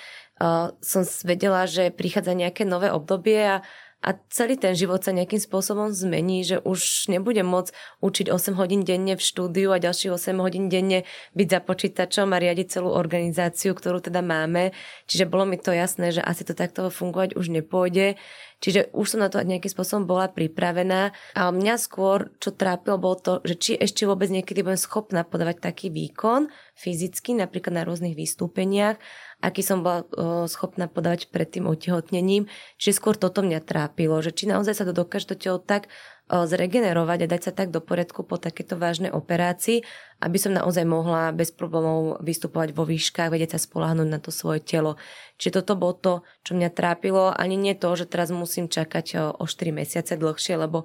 som 0.81 1.01
vedela, 1.25 1.65
že 1.65 1.89
prichádza 1.89 2.37
nejaké 2.37 2.61
nové 2.61 2.93
obdobie 2.93 3.57
a 3.57 3.65
a 3.97 4.13
celý 4.29 4.61
ten 4.61 4.77
život 4.77 5.01
sa 5.01 5.09
nejakým 5.09 5.41
spôsobom 5.41 5.89
zmení, 5.89 6.45
že 6.45 6.61
už 6.61 7.09
nebudem 7.09 7.49
môcť 7.49 7.73
učiť 8.05 8.29
8 8.29 8.53
hodín 8.53 8.85
denne 8.85 9.17
v 9.17 9.25
štúdiu 9.25 9.73
a 9.73 9.81
ďalších 9.81 10.13
8 10.13 10.37
hodín 10.37 10.69
denne 10.69 11.01
byť 11.33 11.47
za 11.49 11.59
počítačom 11.65 12.29
a 12.29 12.37
riadiť 12.37 12.77
celú 12.77 12.93
organizáciu, 12.93 13.73
ktorú 13.73 14.05
teda 14.05 14.21
máme. 14.21 14.69
Čiže 15.09 15.25
bolo 15.25 15.49
mi 15.49 15.57
to 15.57 15.73
jasné, 15.73 16.13
že 16.13 16.21
asi 16.21 16.45
to 16.45 16.53
takto 16.53 16.93
fungovať 16.93 17.33
už 17.41 17.49
nepôjde. 17.49 18.21
Čiže 18.57 18.89
už 18.89 19.05
som 19.05 19.19
na 19.21 19.29
to 19.29 19.37
nejakým 19.37 19.69
spôsobom 19.69 20.09
bola 20.09 20.33
pripravená. 20.33 21.13
A 21.37 21.53
mňa 21.53 21.77
skôr, 21.77 22.33
čo 22.41 22.49
trápilo, 22.49 22.97
bolo 22.97 23.17
to, 23.21 23.33
že 23.45 23.55
či 23.57 23.71
ešte 23.77 24.09
vôbec 24.09 24.33
niekedy 24.33 24.65
budem 24.65 24.81
schopná 24.81 25.21
podávať 25.21 25.61
taký 25.61 25.93
výkon 25.93 26.49
fyzicky, 26.73 27.37
napríklad 27.37 27.73
na 27.77 27.85
rôznych 27.85 28.17
vystúpeniach, 28.17 28.97
aký 29.45 29.61
som 29.61 29.85
bola 29.85 30.05
schopná 30.49 30.89
podávať 30.89 31.29
pred 31.29 31.49
tým 31.53 31.69
otehotnením. 31.69 32.49
Čiže 32.81 32.97
skôr 32.97 33.13
toto 33.13 33.45
mňa 33.45 33.61
trápilo, 33.61 34.17
že 34.25 34.33
či 34.33 34.49
naozaj 34.49 34.73
sa 34.73 34.85
to 34.89 34.93
dokáže 34.93 35.29
to 35.29 35.37
telo 35.37 35.61
tak 35.61 35.89
zregenerovať 36.27 37.19
a 37.23 37.31
dať 37.31 37.41
sa 37.47 37.51
tak 37.55 37.71
do 37.71 37.79
poriadku 37.79 38.27
po 38.27 38.35
takéto 38.35 38.75
vážnej 38.75 39.15
operácii, 39.15 39.87
aby 40.19 40.37
som 40.37 40.51
naozaj 40.51 40.83
mohla 40.83 41.31
bez 41.31 41.55
problémov 41.55 42.19
vystupovať 42.19 42.75
vo 42.75 42.83
výškach, 42.83 43.31
vedieť 43.31 43.55
sa 43.55 43.63
spolahnúť 43.63 44.09
na 44.11 44.19
to 44.19 44.35
svoje 44.35 44.59
telo. 44.59 44.99
Čiže 45.39 45.63
toto 45.63 45.79
bolo 45.79 45.95
to, 45.95 46.13
čo 46.43 46.59
mňa 46.59 46.69
trápilo, 46.75 47.31
ani 47.31 47.55
nie 47.55 47.77
to, 47.79 47.87
že 47.95 48.11
teraz 48.11 48.27
musím 48.33 48.67
čakať 48.67 49.39
o 49.39 49.43
4 49.47 49.71
mesiace 49.71 50.19
dlhšie, 50.19 50.59
lebo 50.59 50.83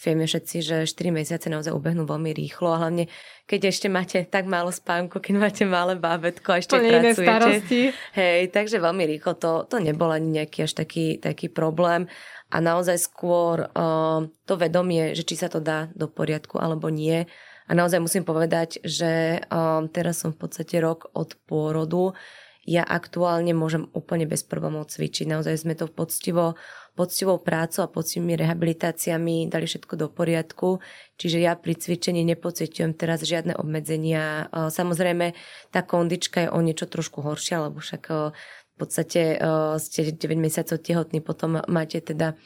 Vieme 0.00 0.24
všetci, 0.24 0.56
že 0.64 0.76
4 0.88 1.12
mesiace 1.12 1.52
naozaj 1.52 1.76
ubehnú 1.76 2.08
veľmi 2.08 2.32
rýchlo 2.32 2.72
a 2.72 2.80
hlavne 2.80 3.04
keď 3.44 3.68
ešte 3.68 3.92
máte 3.92 4.24
tak 4.24 4.48
málo 4.48 4.72
spánku, 4.72 5.20
keď 5.20 5.34
máte 5.36 5.62
malé 5.68 6.00
bábetko 6.00 6.56
a 6.56 6.64
ešte 6.64 6.72
to 6.72 6.88
pracujete. 6.88 7.20
Starosti. 7.20 7.82
Hej, 8.16 8.40
takže 8.48 8.80
veľmi 8.80 9.04
rýchlo 9.04 9.36
to, 9.36 9.68
to 9.68 9.76
nebol 9.76 10.08
ani 10.08 10.40
nejaký 10.40 10.64
až 10.64 10.72
taký, 10.72 11.20
taký 11.20 11.52
problém 11.52 12.08
a 12.50 12.56
naozaj 12.58 12.96
skôr 12.96 13.68
uh, 13.68 14.24
to 14.48 14.54
vedomie, 14.56 15.12
že 15.12 15.22
či 15.22 15.36
sa 15.36 15.52
to 15.52 15.62
dá 15.62 15.92
do 15.94 16.10
poriadku 16.10 16.56
alebo 16.58 16.90
nie. 16.90 17.28
A 17.70 17.72
naozaj 17.76 18.02
musím 18.02 18.26
povedať, 18.26 18.82
že 18.82 19.44
um, 19.46 19.86
teraz 19.86 20.26
som 20.26 20.34
v 20.34 20.42
podstate 20.42 20.82
rok 20.82 21.06
od 21.14 21.38
pôrodu. 21.46 22.18
Ja 22.66 22.82
aktuálne 22.82 23.54
môžem 23.54 23.86
úplne 23.94 24.26
bez 24.26 24.42
problémov 24.42 24.90
cvičiť. 24.90 25.30
Naozaj 25.30 25.54
sme 25.62 25.78
to 25.78 25.86
poctivo 25.86 26.58
poctivou 26.94 27.40
prácou 27.40 27.86
a 27.86 27.92
poctivými 27.92 28.36
rehabilitáciami 28.36 29.48
dali 29.48 29.64
všetko 29.64 29.94
do 29.96 30.06
poriadku. 30.12 30.82
Čiže 31.16 31.38
ja 31.40 31.56
pri 31.56 31.78
cvičení 31.78 32.20
nepociťujem 32.22 32.92
teraz 32.98 33.24
žiadne 33.24 33.56
obmedzenia. 33.56 34.50
Samozrejme, 34.52 35.32
tá 35.72 35.80
kondička 35.86 36.46
je 36.46 36.52
o 36.52 36.60
niečo 36.60 36.90
trošku 36.90 37.24
horšia, 37.24 37.66
lebo 37.70 37.80
však 37.80 38.02
v 38.10 38.74
podstate 38.76 39.40
ste 39.80 40.00
9 40.12 40.40
mesiacov 40.40 40.80
tehotní, 40.80 41.20
potom 41.24 41.60
máte 41.68 42.00
teda 42.04 42.36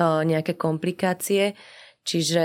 nejaké 0.00 0.54
komplikácie. 0.54 1.58
Čiže 2.08 2.44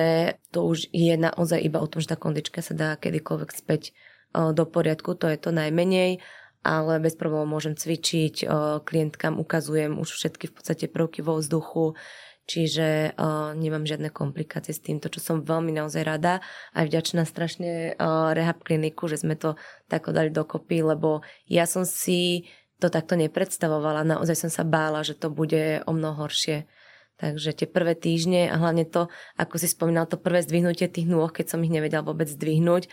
to 0.52 0.68
už 0.68 0.92
je 0.92 1.16
naozaj 1.16 1.62
iba 1.64 1.80
o 1.80 1.88
tom, 1.88 2.04
že 2.04 2.12
tá 2.12 2.18
kondička 2.20 2.60
sa 2.60 2.76
dá 2.76 2.90
kedykoľvek 3.00 3.50
späť 3.56 3.96
do 4.34 4.66
poriadku, 4.66 5.14
to 5.16 5.30
je 5.30 5.38
to 5.38 5.54
najmenej 5.54 6.20
ale 6.64 7.04
bez 7.04 7.20
problémov 7.20 7.60
môžem 7.60 7.76
cvičiť, 7.76 8.48
klientkám 8.88 9.36
ukazujem 9.38 10.00
už 10.00 10.10
všetky 10.16 10.48
v 10.48 10.54
podstate 10.56 10.86
prvky 10.88 11.20
vo 11.20 11.38
vzduchu, 11.38 12.00
čiže 12.44 13.16
nemám 13.56 13.88
žiadne 13.88 14.12
komplikácie 14.12 14.76
s 14.76 14.84
týmto, 14.84 15.12
čo 15.12 15.20
som 15.24 15.44
veľmi 15.44 15.76
naozaj 15.76 16.04
rada 16.04 16.40
a 16.72 16.88
vďačná 16.88 17.24
strašne 17.24 18.00
rehab 18.36 18.64
kliniku, 18.64 19.12
že 19.12 19.20
sme 19.20 19.36
to 19.36 19.60
takto 19.92 20.16
dali 20.16 20.32
dokopy, 20.32 20.84
lebo 20.84 21.24
ja 21.48 21.68
som 21.68 21.84
si 21.84 22.48
to 22.84 22.92
takto 22.92 23.16
nepredstavovala, 23.16 24.04
naozaj 24.04 24.48
som 24.48 24.52
sa 24.52 24.68
bála, 24.68 25.08
že 25.08 25.16
to 25.16 25.32
bude 25.32 25.84
o 25.88 25.92
mnoho 25.96 26.28
horšie. 26.28 26.68
Takže 27.14 27.56
tie 27.56 27.68
prvé 27.70 27.96
týždne 27.96 28.52
a 28.52 28.60
hlavne 28.60 28.84
to, 28.84 29.08
ako 29.40 29.56
si 29.56 29.72
spomínal, 29.72 30.10
to 30.10 30.20
prvé 30.20 30.44
zdvihnutie 30.44 30.92
tých 30.92 31.08
nôh, 31.08 31.32
keď 31.32 31.56
som 31.56 31.64
ich 31.64 31.72
nevedela 31.72 32.04
vôbec 32.04 32.28
zdvihnúť 32.28 32.92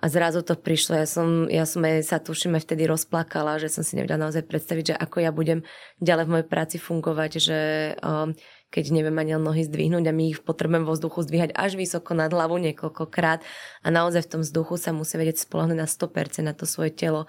a 0.00 0.08
zrazu 0.08 0.40
to 0.40 0.56
prišlo. 0.56 0.96
Ja 0.96 1.04
som, 1.04 1.44
ja 1.52 1.68
som 1.68 1.84
aj 1.84 2.08
sa 2.08 2.16
tuším 2.16 2.56
aj 2.56 2.64
vtedy 2.64 2.88
rozplakala, 2.88 3.60
že 3.60 3.68
som 3.68 3.84
si 3.84 4.00
nevedela 4.00 4.24
naozaj 4.24 4.48
predstaviť, 4.48 4.84
že 4.92 4.94
ako 4.96 5.16
ja 5.20 5.30
budem 5.30 5.60
ďalej 6.00 6.24
v 6.24 6.32
mojej 6.32 6.48
práci 6.48 6.76
fungovať, 6.80 7.30
že 7.36 7.58
um, 8.00 8.32
keď 8.72 8.84
neviem 8.96 9.12
ani 9.20 9.36
nohy 9.36 9.68
zdvihnúť 9.68 10.08
a 10.08 10.16
my 10.16 10.24
ich 10.32 10.40
potrebujem 10.40 10.88
vo 10.88 10.96
vzduchu 10.96 11.28
zdvíhať 11.28 11.50
až 11.52 11.76
vysoko 11.76 12.16
nad 12.16 12.32
hlavu 12.32 12.56
niekoľkokrát 12.56 13.44
a 13.84 13.88
naozaj 13.92 14.24
v 14.24 14.30
tom 14.32 14.42
vzduchu 14.42 14.80
sa 14.80 14.96
musí 14.96 15.20
vedieť 15.20 15.44
spolahnúť 15.44 15.76
na 15.76 15.84
100% 15.84 16.48
na 16.48 16.56
to 16.56 16.64
svoje 16.64 16.96
telo. 16.96 17.28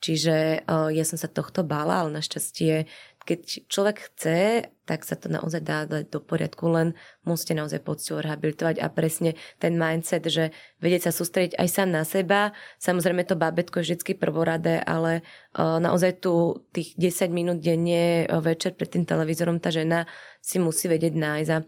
Čiže 0.00 0.64
uh, 0.64 0.88
ja 0.92 1.04
som 1.04 1.20
sa 1.20 1.28
tohto 1.28 1.64
bála, 1.64 2.04
ale 2.04 2.20
našťastie 2.20 2.88
keď 3.26 3.66
človek 3.66 4.06
chce, 4.06 4.70
tak 4.86 5.02
sa 5.02 5.18
to 5.18 5.26
naozaj 5.26 5.66
dá 5.66 5.82
dať 5.82 6.14
do 6.14 6.22
poriadku, 6.22 6.70
len 6.70 6.94
musíte 7.26 7.58
naozaj 7.58 7.82
poctivo 7.82 8.22
rehabilitovať 8.22 8.78
a 8.78 8.86
presne 8.86 9.34
ten 9.58 9.74
mindset, 9.74 10.22
že 10.30 10.54
vedieť 10.78 11.10
sa 11.10 11.12
sústrediť 11.12 11.58
aj 11.58 11.68
sám 11.68 11.90
na 11.90 12.06
seba. 12.06 12.54
Samozrejme 12.78 13.26
to 13.26 13.34
bábetko 13.34 13.82
je 13.82 13.98
vždy 13.98 14.14
prvoradé, 14.14 14.78
ale 14.78 15.26
uh, 15.58 15.82
naozaj 15.82 16.22
tu 16.22 16.62
tých 16.70 16.94
10 16.94 17.34
minút 17.34 17.58
denne 17.58 18.30
uh, 18.30 18.38
večer 18.38 18.78
pred 18.78 18.94
tým 18.94 19.02
televízorom 19.02 19.58
tá 19.58 19.74
žena 19.74 20.06
si 20.38 20.62
musí 20.62 20.86
vedieť 20.86 21.18
nájsť 21.18 21.50
a 21.50 21.58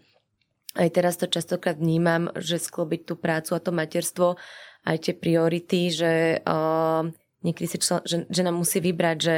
aj 0.78 0.88
teraz 0.94 1.18
to 1.18 1.26
častokrát 1.26 1.74
vnímam, 1.74 2.30
že 2.38 2.62
sklobiť 2.62 3.00
tú 3.02 3.18
prácu 3.18 3.58
a 3.58 3.62
to 3.62 3.74
materstvo, 3.74 4.38
aj 4.86 4.96
tie 5.02 5.14
priority, 5.18 5.90
že 5.90 6.12
uh, 6.46 7.02
niekedy 7.42 7.66
si 7.66 7.78
člen, 7.82 8.02
že, 8.06 8.16
žena 8.30 8.54
musí 8.54 8.78
vybrať, 8.78 9.16
že 9.18 9.36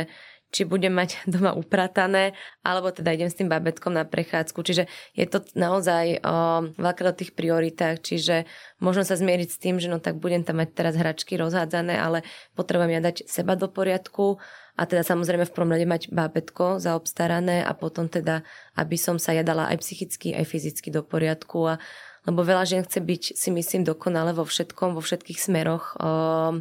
či 0.50 0.66
budem 0.66 0.94
mať 0.94 1.22
doma 1.32 1.54
upratané, 1.54 2.34
alebo 2.66 2.90
teda 2.90 3.14
idem 3.14 3.30
s 3.30 3.38
tým 3.38 3.48
babetkom 3.50 3.94
na 3.94 4.04
prechádzku. 4.06 4.58
Čiže 4.60 4.90
je 5.14 5.26
to 5.26 5.46
naozaj 5.54 6.20
o, 6.20 6.34
veľké 6.74 7.02
o 7.06 7.16
tých 7.16 7.32
prioritách, 7.34 8.02
čiže 8.02 8.44
možno 8.82 9.06
sa 9.06 9.14
zmieriť 9.16 9.48
s 9.48 9.58
tým, 9.58 9.78
že 9.78 9.88
no 9.88 10.02
tak 10.02 10.18
budem 10.18 10.42
tam 10.42 10.62
mať 10.62 10.74
teraz 10.74 10.94
hračky 10.98 11.38
rozhádzané, 11.38 11.96
ale 11.96 12.26
potrebujem 12.58 12.98
ja 12.98 13.02
dať 13.02 13.26
seba 13.30 13.54
do 13.54 13.70
poriadku 13.70 14.38
a 14.80 14.82
teda 14.88 15.04
samozrejme 15.04 15.44
v 15.44 15.54
prvom 15.54 15.72
rade 15.76 15.84
mať 15.84 16.02
bábetko 16.08 16.80
zaobstarané 16.80 17.60
a 17.60 17.72
potom 17.76 18.08
teda, 18.08 18.46
aby 18.80 18.96
som 18.96 19.20
sa 19.20 19.36
jadala 19.36 19.68
aj 19.68 19.84
psychicky, 19.84 20.32
aj 20.32 20.48
fyzicky 20.48 20.88
do 20.88 21.04
poriadku 21.04 21.76
a 21.76 21.82
lebo 22.28 22.44
veľa 22.44 22.68
žien 22.68 22.82
chce 22.84 23.00
byť, 23.00 23.22
si 23.32 23.48
myslím, 23.48 23.80
dokonale 23.80 24.36
vo 24.36 24.44
všetkom, 24.44 24.92
vo 24.92 25.00
všetkých 25.00 25.40
smeroch. 25.40 25.96
O, 25.96 26.60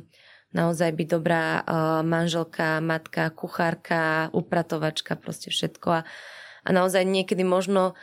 naozaj 0.53 0.89
byť 0.93 1.07
dobrá 1.07 1.61
uh, 1.61 2.01
manželka, 2.01 2.81
matka, 2.81 3.29
kuchárka, 3.29 4.33
upratovačka, 4.33 5.13
proste 5.19 5.53
všetko. 5.53 5.87
A, 5.89 6.01
a 6.65 6.69
naozaj 6.69 7.05
niekedy 7.05 7.45
možno 7.45 7.93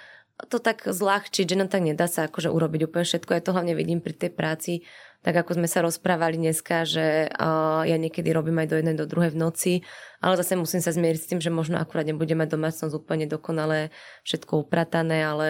to 0.52 0.60
tak 0.60 0.84
zľahčiť, 0.84 1.48
že 1.48 1.56
no 1.56 1.64
tak 1.64 1.80
nedá 1.80 2.04
sa 2.04 2.28
akože 2.28 2.52
urobiť 2.52 2.80
úplne 2.86 3.08
všetko. 3.08 3.30
Ja 3.32 3.42
to 3.42 3.56
hlavne 3.56 3.72
vidím 3.72 4.04
pri 4.04 4.12
tej 4.12 4.30
práci, 4.36 4.84
tak 5.24 5.32
ako 5.42 5.58
sme 5.58 5.66
sa 5.66 5.82
rozprávali 5.82 6.38
dneska, 6.38 6.86
že 6.86 7.32
uh, 7.32 7.82
ja 7.82 7.96
niekedy 7.96 8.30
robím 8.30 8.62
aj 8.62 8.68
do 8.70 8.76
jednej, 8.78 8.94
do 8.94 9.08
druhej 9.08 9.32
v 9.34 9.40
noci, 9.40 9.72
ale 10.20 10.38
zase 10.38 10.54
musím 10.54 10.84
sa 10.84 10.92
zmieriť 10.92 11.20
s 11.20 11.28
tým, 11.32 11.40
že 11.42 11.50
možno 11.50 11.80
akurát 11.80 12.06
nebudem 12.06 12.38
mať 12.38 12.54
domácnosť 12.54 12.94
úplne 12.94 13.26
dokonale 13.26 13.90
všetko 14.22 14.68
upratané, 14.68 15.24
ale 15.24 15.48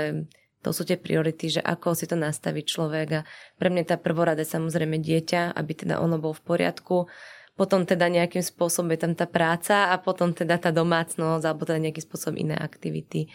to 0.66 0.74
sú 0.74 0.82
tie 0.82 0.98
priority, 0.98 1.46
že 1.46 1.62
ako 1.62 1.94
si 1.94 2.10
to 2.10 2.18
nastaví 2.18 2.66
človek. 2.66 3.08
A 3.14 3.20
pre 3.54 3.70
mňa 3.70 3.94
tá 3.94 3.96
prvorada 4.02 4.42
samozrejme 4.42 4.98
dieťa, 4.98 5.54
aby 5.54 5.72
teda 5.78 6.02
ono 6.02 6.18
bol 6.18 6.34
v 6.34 6.42
poriadku, 6.42 7.06
potom 7.54 7.86
teda 7.86 8.10
nejakým 8.10 8.42
spôsobom 8.42 8.90
je 8.90 9.00
tam 9.06 9.14
tá 9.14 9.30
práca 9.30 9.94
a 9.94 9.96
potom 10.02 10.34
teda 10.34 10.58
tá 10.58 10.74
domácnosť 10.74 11.44
alebo 11.46 11.62
teda 11.62 11.78
nejakým 11.78 12.02
spôsobom 12.02 12.34
iné 12.34 12.58
aktivity. 12.58 13.30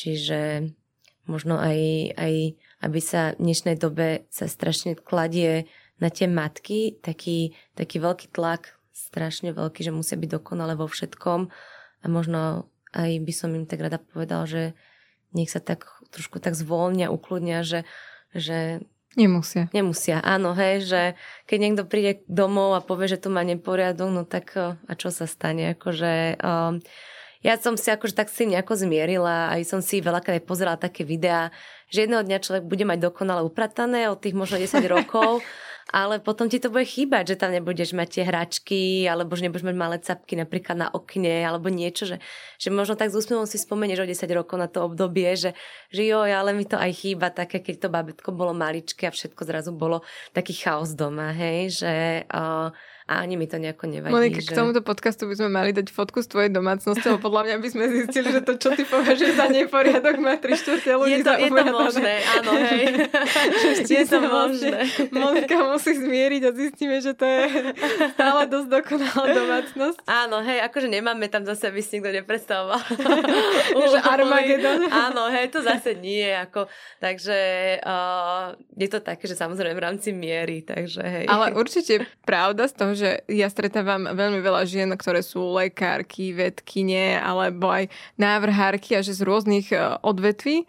Čiže 0.00 0.72
možno 1.28 1.60
aj, 1.60 1.78
aj 2.16 2.34
aby 2.88 3.00
sa 3.04 3.36
v 3.36 3.52
dnešnej 3.52 3.76
dobe 3.76 4.24
sa 4.32 4.48
strašne 4.48 4.96
kladie 4.96 5.68
na 6.00 6.08
tie 6.08 6.24
matky 6.24 6.96
taký, 7.04 7.52
taký 7.76 8.00
veľký 8.00 8.32
tlak, 8.32 8.80
strašne 8.96 9.52
veľký, 9.52 9.84
že 9.84 9.92
musia 9.92 10.16
byť 10.16 10.40
dokonale 10.40 10.72
vo 10.72 10.88
všetkom. 10.88 11.52
A 12.02 12.06
možno 12.08 12.72
aj 12.96 13.12
by 13.20 13.32
som 13.36 13.52
im 13.52 13.68
tak 13.68 13.84
rada 13.84 14.00
povedal, 14.00 14.48
že 14.48 14.72
nech 15.36 15.52
sa 15.52 15.60
tak 15.60 15.84
trošku 16.08 16.40
tak 16.40 16.56
zvolnia, 16.56 17.12
ukludnia, 17.12 17.60
že, 17.60 17.84
že 18.32 18.80
Nemusia. 19.16 19.72
Nemusia, 19.72 20.20
áno, 20.20 20.52
hej, 20.52 20.84
že 20.84 21.02
keď 21.48 21.58
niekto 21.60 21.82
príde 21.88 22.20
domov 22.28 22.76
a 22.76 22.84
povie, 22.84 23.08
že 23.08 23.16
tu 23.16 23.32
má 23.32 23.40
neporiadok, 23.40 24.12
no 24.12 24.28
tak 24.28 24.52
a 24.60 24.92
čo 24.92 25.08
sa 25.08 25.24
stane? 25.24 25.72
Akože, 25.72 26.36
um, 26.36 26.84
ja 27.40 27.56
som 27.56 27.80
si 27.80 27.88
akože 27.88 28.12
tak 28.12 28.28
si 28.28 28.44
nejako 28.44 28.76
zmierila, 28.76 29.56
aj 29.56 29.64
som 29.64 29.80
si 29.80 30.04
veľakrát 30.04 30.44
pozerala 30.44 30.76
také 30.76 31.08
videá, 31.08 31.48
že 31.88 32.04
jedného 32.04 32.28
dňa 32.28 32.44
človek 32.44 32.68
bude 32.68 32.84
mať 32.84 33.08
dokonale 33.08 33.40
upratané 33.40 34.04
od 34.12 34.20
tých 34.20 34.36
možno 34.36 34.60
10 34.60 34.84
rokov 34.84 35.40
ale 35.94 36.18
potom 36.18 36.50
ti 36.50 36.58
to 36.58 36.66
bude 36.66 36.82
chýbať, 36.82 37.34
že 37.34 37.40
tam 37.40 37.54
nebudeš 37.54 37.94
mať 37.94 38.08
tie 38.10 38.24
hračky, 38.26 38.82
alebo 39.06 39.38
že 39.38 39.46
nebudeš 39.46 39.66
mať 39.70 39.76
malé 39.78 39.96
capky 40.02 40.34
napríklad 40.34 40.74
na 40.74 40.88
okne, 40.90 41.46
alebo 41.46 41.70
niečo, 41.70 42.10
že, 42.10 42.18
že 42.58 42.74
možno 42.74 42.98
tak 42.98 43.14
s 43.14 43.18
úsmevom 43.18 43.46
si 43.46 43.54
spomenieš 43.54 44.02
o 44.02 44.10
10 44.10 44.26
rokov 44.34 44.58
na 44.58 44.66
to 44.66 44.82
obdobie, 44.82 45.38
že, 45.38 45.54
že 45.94 46.02
jo, 46.02 46.26
ale 46.26 46.50
mi 46.58 46.66
to 46.66 46.74
aj 46.74 46.90
chýba 46.90 47.30
také, 47.30 47.62
keď 47.62 47.86
to 47.86 47.88
babetko 47.94 48.34
bolo 48.34 48.50
maličké 48.50 49.06
a 49.06 49.14
všetko 49.14 49.42
zrazu 49.46 49.70
bolo 49.70 50.02
taký 50.34 50.58
chaos 50.58 50.90
doma, 50.98 51.30
hej, 51.30 51.78
že 51.78 51.94
uh, 52.34 52.74
a 53.06 53.22
ani 53.22 53.38
mi 53.38 53.46
to 53.46 53.62
nejako 53.62 53.86
nevadí. 53.86 54.10
Monika, 54.10 54.42
že... 54.42 54.50
k 54.50 54.58
tomuto 54.58 54.82
podcastu 54.82 55.30
by 55.30 55.38
sme 55.38 55.48
mali 55.54 55.70
dať 55.70 55.94
fotku 55.94 56.26
z 56.26 56.28
tvojej 56.28 56.50
domácnosti, 56.50 57.06
lebo 57.06 57.22
podľa 57.22 57.42
mňa 57.46 57.56
by 57.62 57.68
sme 57.70 57.84
zistili, 57.86 58.28
že 58.34 58.42
to, 58.42 58.58
čo 58.58 58.74
ty 58.74 58.82
považuješ 58.82 59.38
za 59.38 59.46
neporiadok, 59.46 60.18
má 60.18 60.34
tri 60.42 60.58
štvrte 60.58 60.90
ľudí 60.90 61.14
je 61.14 61.18
to, 61.22 61.32
je 61.38 61.50
to 61.54 61.64
možné, 61.70 62.14
áno, 62.34 62.52
hej. 62.58 62.84
je 64.02 64.04
to 64.10 64.18
možné. 64.18 64.78
Monika 65.14 65.56
musí 65.70 65.94
zmieriť 65.94 66.42
a 66.44 66.50
zistíme, 66.50 66.98
že 66.98 67.14
to 67.14 67.22
je 67.22 67.42
stále 68.18 68.50
dosť 68.50 68.68
dokonalá 68.74 69.26
domácnosť. 69.38 69.98
Áno, 70.10 70.42
hej, 70.42 70.58
akože 70.66 70.90
nemáme 70.90 71.30
tam 71.30 71.46
zase, 71.46 71.70
aby 71.70 71.86
si 71.86 72.02
nikto 72.02 72.10
nepredstavoval. 72.10 72.82
že 73.94 73.98
Armagedon. 74.02 74.82
áno, 74.90 75.30
hej, 75.30 75.54
to 75.54 75.62
zase 75.62 75.94
nie, 75.94 76.26
ako, 76.26 76.66
takže 76.98 77.38
uh, 77.86 78.58
je 78.74 78.88
to 78.90 78.98
také, 78.98 79.30
že 79.30 79.38
samozrejme 79.38 79.78
v 79.78 79.84
rámci 79.94 80.10
miery, 80.10 80.66
takže 80.66 81.06
hej. 81.06 81.26
Ale 81.30 81.54
určite 81.54 82.02
pravda 82.26 82.66
z 82.66 82.74
toho, 82.74 82.95
že 82.96 83.22
ja 83.28 83.46
stretávam 83.52 84.08
veľmi 84.08 84.40
veľa 84.40 84.64
žien, 84.64 84.88
ktoré 84.96 85.20
sú 85.20 85.44
lekárky, 85.54 86.32
vedkine 86.32 87.20
alebo 87.20 87.68
aj 87.68 87.92
návrhárky 88.16 88.96
a 88.96 89.04
že 89.04 89.12
z 89.12 89.22
rôznych 89.22 89.70
e, 89.70 90.00
odvetví. 90.00 90.64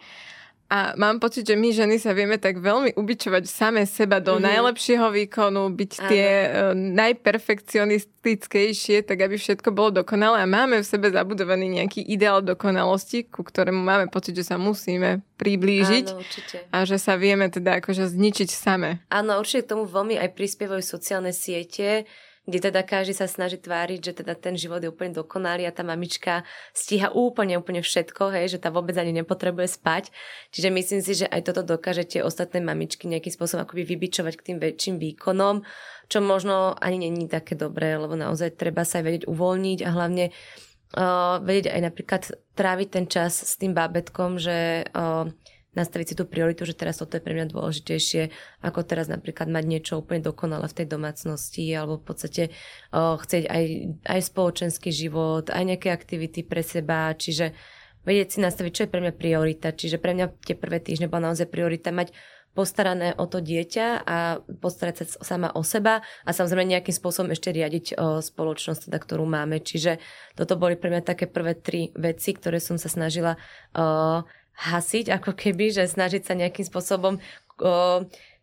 A 0.68 0.91
mám 0.99 1.24
pocit, 1.24 1.47
že 1.47 1.55
my 1.55 1.72
ženy 1.72 1.95
sa 1.95 2.11
vieme 2.11 2.36
tak 2.36 2.59
veľmi 2.59 2.99
ubičovať 2.99 3.47
same 3.47 3.88
seba 3.88 4.20
do 4.20 4.36
mm-hmm. 4.36 4.51
najlepšieho 4.51 5.07
výkonu, 5.15 5.72
byť 5.72 5.91
Áno. 5.95 6.11
tie 6.11 6.28
uh, 6.28 6.76
najperfekcionistickejšie, 6.76 9.07
tak 9.07 9.24
aby 9.24 9.39
všetko 9.39 9.72
bolo 9.72 10.03
dokonalé. 10.03 10.43
A 10.43 10.47
máme 10.47 10.84
v 10.84 10.88
sebe 10.88 11.07
zabudovaný 11.07 11.80
nejaký 11.80 12.03
ideál 12.03 12.43
dokonalosti, 12.43 13.32
ku 13.32 13.47
ktorému 13.47 13.80
máme 13.80 14.11
pocit, 14.11 14.36
že 14.36 14.43
sa 14.43 14.59
musíme 14.59 15.24
priblížiť. 15.39 16.05
Áno, 16.11 16.20
určite. 16.20 16.68
A 16.76 16.84
že 16.84 16.99
sa 16.99 17.15
vieme 17.15 17.47
teda 17.47 17.80
akože 17.80 18.11
zničiť 18.11 18.51
same. 18.51 18.99
Áno, 19.07 19.39
určite 19.39 19.63
k 19.63 19.72
tomu 19.72 19.88
veľmi 19.88 20.20
aj 20.20 20.36
prispievajú 20.36 20.84
sociálne 20.84 21.32
siete, 21.32 22.03
kde 22.48 22.72
teda 22.72 22.80
každý 22.88 23.12
sa 23.12 23.28
snaží 23.28 23.60
tváriť, 23.60 24.00
že 24.00 24.14
teda 24.24 24.32
ten 24.39 24.56
život 24.56 24.80
je 24.80 24.88
úplne 24.88 25.12
dokonalý 25.12 25.68
a 25.68 25.76
tá 25.76 25.84
mamička 25.84 26.48
stíha 26.72 27.12
úplne, 27.12 27.60
úplne 27.60 27.84
všetko, 27.84 28.32
hej, 28.32 28.56
že 28.56 28.64
tá 28.64 28.72
vôbec 28.72 28.95
ani 28.95 29.12
nepotrebuje 29.12 29.68
spať. 29.76 30.16
Čiže 30.56 30.72
myslím 30.72 31.02
si, 31.04 31.14
že 31.20 31.28
aj 31.28 31.52
toto 31.52 31.68
dokážete 31.68 32.24
ostatné 32.24 32.64
mamičky 32.64 33.12
nejakým 33.12 33.36
spôsobom 33.36 33.68
akoby 33.68 33.84
vybičovať 33.84 34.34
k 34.39 34.45
tým 34.48 34.58
väčším 34.64 34.95
výkonom, 34.95 35.68
čo 36.08 36.24
možno 36.24 36.72
ani 36.80 37.12
není 37.12 37.28
také 37.28 37.60
dobré, 37.60 38.00
lebo 38.00 38.16
naozaj 38.16 38.56
treba 38.56 38.88
sa 38.88 39.04
aj 39.04 39.04
vedieť 39.04 39.24
uvoľniť 39.28 39.80
a 39.84 39.89
hlavne 39.91 40.26
uh, 40.32 41.43
vedieť 41.43 41.68
aj 41.76 41.82
napríklad 41.84 42.22
tráviť 42.56 42.88
ten 42.88 43.06
čas 43.12 43.43
s 43.43 43.60
tým 43.60 43.76
bábetkom, 43.76 44.39
že 44.39 44.88
uh, 44.88 45.28
nastaviť 45.78 46.06
si 46.10 46.16
tú 46.18 46.26
prioritu, 46.26 46.66
že 46.66 46.74
teraz 46.74 46.98
toto 46.98 47.16
je 47.16 47.22
pre 47.22 47.38
mňa 47.38 47.54
dôležitejšie, 47.54 48.34
ako 48.66 48.82
teraz 48.82 49.06
napríklad 49.06 49.46
mať 49.46 49.64
niečo 49.70 49.94
úplne 50.02 50.26
dokonalé 50.26 50.66
v 50.66 50.78
tej 50.82 50.88
domácnosti, 50.90 51.70
alebo 51.78 52.02
v 52.02 52.06
podstate 52.10 52.44
uh, 52.50 53.16
chcieť 53.22 53.46
aj, 53.46 53.64
aj 54.10 54.20
spoločenský 54.26 54.90
život, 54.90 55.54
aj 55.54 55.64
nejaké 55.64 55.94
aktivity 55.94 56.42
pre 56.42 56.66
seba, 56.66 57.14
čiže 57.14 57.54
vedieť 58.08 58.28
si 58.34 58.40
nastaviť, 58.42 58.72
čo 58.74 58.84
je 58.88 58.92
pre 58.92 59.04
mňa 59.04 59.14
priorita. 59.14 59.76
Čiže 59.76 60.00
pre 60.00 60.16
mňa 60.16 60.40
tie 60.42 60.56
prvé 60.56 60.80
týždne 60.80 61.12
bola 61.12 61.30
naozaj 61.30 61.52
priorita 61.52 61.92
mať 61.92 62.16
postarané 62.58 63.14
o 63.14 63.30
to 63.30 63.38
dieťa 63.38 64.02
a 64.02 64.42
postarať 64.42 65.06
sa 65.06 65.06
sama 65.22 65.54
o 65.54 65.62
seba 65.62 66.02
a 66.26 66.30
samozrejme 66.34 66.66
nejakým 66.66 66.96
spôsobom 66.96 67.30
ešte 67.30 67.54
riadiť 67.54 67.94
spoločnosť, 68.26 68.90
teda, 68.90 68.98
ktorú 68.98 69.30
máme. 69.30 69.62
Čiže 69.62 70.02
toto 70.34 70.58
boli 70.58 70.74
pre 70.74 70.90
mňa 70.90 71.06
také 71.06 71.30
prvé 71.30 71.54
tri 71.54 71.94
veci, 71.94 72.34
ktoré 72.34 72.58
som 72.58 72.82
sa 72.82 72.90
snažila 72.90 73.38
o, 73.78 74.26
hasiť, 74.58 75.14
ako 75.14 75.38
keby, 75.38 75.70
že 75.70 75.86
snažiť 75.86 76.26
sa 76.26 76.34
nejakým 76.34 76.66
spôsobom 76.66 77.18
o, 77.18 77.22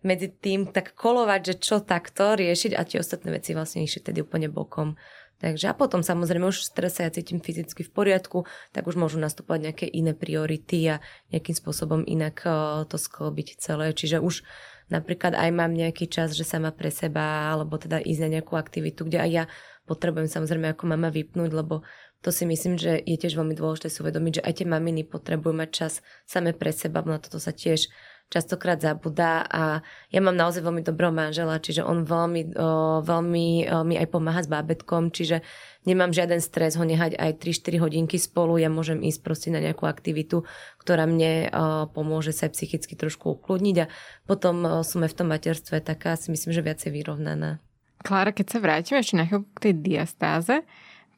medzi 0.06 0.30
tým 0.30 0.70
tak 0.70 0.94
kolovať, 0.94 1.40
že 1.42 1.54
čo 1.58 1.76
takto 1.82 2.38
riešiť 2.38 2.78
a 2.78 2.86
tie 2.86 3.02
ostatné 3.02 3.34
veci 3.34 3.56
vlastne 3.56 3.82
išli 3.82 4.04
tedy 4.04 4.22
úplne 4.22 4.46
bokom. 4.46 4.94
Takže 5.42 5.66
a 5.66 5.74
potom 5.74 6.00
samozrejme 6.00 6.46
už 6.46 6.72
teraz 6.72 6.96
sa 6.96 7.04
ja 7.04 7.10
cítim 7.10 7.42
fyzicky 7.42 7.82
v 7.82 7.90
poriadku, 7.90 8.46
tak 8.70 8.86
už 8.86 8.94
môžu 8.94 9.18
nastúpať 9.18 9.68
nejaké 9.68 9.86
iné 9.90 10.14
priority 10.14 10.94
a 10.94 11.02
nejakým 11.34 11.58
spôsobom 11.58 12.06
inak 12.06 12.46
to 12.86 12.96
sklobiť 12.96 13.58
celé. 13.58 13.90
Čiže 13.90 14.22
už 14.22 14.46
napríklad 14.88 15.34
aj 15.34 15.50
mám 15.50 15.74
nejaký 15.74 16.06
čas, 16.06 16.38
že 16.38 16.46
sama 16.46 16.70
pre 16.70 16.88
seba, 16.94 17.50
alebo 17.50 17.76
teda 17.76 17.98
ísť 17.98 18.20
na 18.24 18.38
nejakú 18.38 18.54
aktivitu, 18.54 19.10
kde 19.10 19.18
aj 19.20 19.30
ja 19.34 19.44
potrebujem 19.84 20.30
samozrejme 20.30 20.72
ako 20.72 20.84
mama 20.88 21.12
vypnúť, 21.12 21.50
lebo 21.52 21.84
to 22.24 22.32
si 22.32 22.48
myslím, 22.48 22.80
že 22.80 22.96
je 22.96 23.20
tiež 23.20 23.36
veľmi 23.36 23.52
dôležité 23.52 23.92
si 23.92 24.00
uvedomiť, 24.00 24.40
že 24.40 24.44
aj 24.48 24.52
tie 24.56 24.66
maminy 24.66 25.04
potrebujú 25.04 25.52
mať 25.52 25.70
čas 25.70 25.92
same 26.24 26.56
pre 26.56 26.72
seba, 26.72 27.04
na 27.04 27.20
toto 27.20 27.36
sa 27.36 27.52
tiež 27.52 27.92
častokrát 28.32 28.80
zabudá 28.80 29.44
a 29.44 29.84
ja 30.08 30.20
mám 30.24 30.32
naozaj 30.32 30.64
veľmi 30.64 30.80
dobrého 30.80 31.12
manžela, 31.12 31.60
čiže 31.60 31.84
on 31.84 32.08
veľmi, 32.08 32.56
veľmi 33.04 33.46
mi 33.84 33.94
aj 34.00 34.08
pomáha 34.08 34.40
s 34.40 34.48
bábetkom, 34.48 35.12
čiže 35.12 35.44
nemám 35.84 36.08
žiaden 36.08 36.40
stres 36.40 36.80
ho 36.80 36.88
nehať 36.88 37.20
aj 37.20 37.36
3-4 37.36 37.84
hodinky 37.84 38.16
spolu, 38.16 38.56
ja 38.56 38.72
môžem 38.72 39.04
ísť 39.04 39.20
proste 39.20 39.52
na 39.52 39.60
nejakú 39.60 39.84
aktivitu, 39.84 40.48
ktorá 40.80 41.04
mne 41.04 41.52
pomôže 41.92 42.32
sa 42.32 42.48
psychicky 42.48 42.96
trošku 42.96 43.36
ukludniť. 43.36 43.76
A 43.84 43.90
potom 44.24 44.80
som 44.80 45.04
v 45.04 45.14
tom 45.14 45.28
materstve 45.28 45.84
taká 45.84 46.16
si 46.16 46.32
myslím, 46.32 46.56
že 46.56 46.64
viacej 46.64 46.90
vyrovnaná. 46.96 47.60
Klára, 48.00 48.32
keď 48.32 48.46
sa 48.56 48.58
vrátime 48.64 49.04
ešte 49.04 49.20
na 49.20 49.28
chvíľku 49.28 49.52
k 49.52 49.64
tej 49.68 49.74
diastáze, 49.84 50.64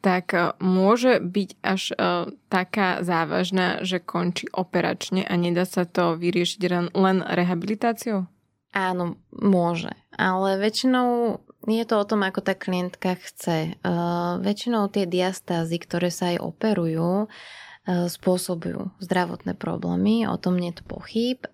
tak 0.07 0.31
e, 0.31 0.55
môže 0.63 1.19
byť 1.19 1.51
až 1.67 1.83
uh, 1.99 2.31
taká 2.47 3.03
závažná, 3.03 3.83
že 3.83 3.99
končí 3.99 4.47
operačne 4.55 5.27
a 5.27 5.35
nedá 5.35 5.67
sa 5.67 5.83
to 5.83 6.15
vyriešiť 6.15 6.95
len, 6.95 7.19
rehabilitáciou? 7.27 8.31
Áno, 8.71 9.19
môže. 9.35 9.91
Ale 10.15 10.63
väčšinou 10.63 11.43
je 11.67 11.83
to 11.83 11.95
o 11.99 12.07
tom, 12.07 12.23
ako 12.23 12.47
tá 12.47 12.55
klientka 12.55 13.19
chce. 13.19 13.75
Uh, 13.83 14.39
väčšinou 14.47 14.87
tie 14.95 15.11
diastázy, 15.11 15.83
ktoré 15.83 16.15
sa 16.15 16.31
aj 16.31 16.39
operujú, 16.39 17.27
E, 17.27 17.66
spôsobujú 17.87 18.91
zdravotné 18.99 19.55
problémy, 19.55 20.27
o 20.27 20.35
tom 20.35 20.59
nie 20.59 20.75
je 20.75 20.83
pochyb. 20.83 21.39
E, 21.39 21.49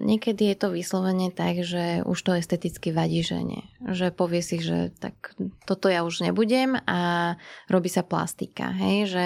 niekedy 0.00 0.48
je 0.48 0.56
to 0.56 0.68
vyslovene 0.72 1.28
tak, 1.28 1.60
že 1.60 2.00
už 2.00 2.16
to 2.16 2.32
esteticky 2.32 2.96
vadí 2.96 3.20
žene. 3.20 3.68
Že 3.84 4.08
povie 4.16 4.40
si, 4.40 4.56
že 4.56 4.96
tak 4.96 5.36
toto 5.68 5.92
ja 5.92 6.00
už 6.00 6.24
nebudem 6.24 6.80
a 6.88 7.36
robí 7.68 7.92
sa 7.92 8.00
plastika. 8.00 8.72
Hej? 8.72 8.96
Že 9.12 9.24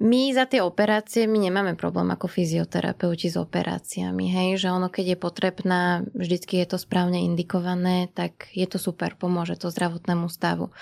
my 0.00 0.32
za 0.32 0.48
tie 0.48 0.64
operácie, 0.64 1.28
my 1.28 1.36
nemáme 1.36 1.76
problém 1.76 2.08
ako 2.08 2.24
fyzioterapeuti 2.24 3.28
s 3.28 3.36
operáciami, 3.36 4.32
hej, 4.32 4.50
že 4.56 4.72
ono 4.72 4.88
keď 4.88 5.12
je 5.12 5.18
potrebná, 5.20 5.82
vždycky 6.16 6.56
je 6.64 6.72
to 6.72 6.80
správne 6.80 7.20
indikované, 7.20 8.08
tak 8.16 8.48
je 8.56 8.64
to 8.64 8.80
super, 8.80 9.12
pomôže 9.12 9.60
to 9.60 9.68
zdravotnému 9.68 10.32
stavu. 10.32 10.72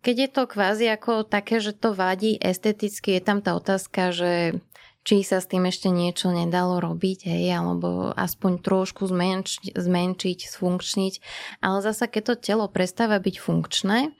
Keď 0.00 0.16
je 0.16 0.28
to 0.32 0.42
kvázi 0.48 0.88
ako 0.88 1.28
také, 1.28 1.60
že 1.60 1.76
to 1.76 1.92
vadí 1.92 2.40
esteticky, 2.40 3.20
je 3.20 3.22
tam 3.22 3.44
tá 3.44 3.52
otázka, 3.60 4.16
že 4.16 4.56
či 5.04 5.20
sa 5.20 5.44
s 5.44 5.46
tým 5.52 5.68
ešte 5.68 5.92
niečo 5.92 6.32
nedalo 6.32 6.80
robiť, 6.80 7.28
hej, 7.28 7.52
alebo 7.52 8.16
aspoň 8.16 8.64
trošku 8.64 9.04
zmenšiť, 9.04 9.76
zmenšiť, 9.76 10.38
sfunkčniť. 10.48 11.14
Ale 11.60 11.84
zasa, 11.84 12.08
keď 12.08 12.22
to 12.24 12.34
telo 12.40 12.66
prestáva 12.72 13.20
byť 13.20 13.36
funkčné, 13.36 14.16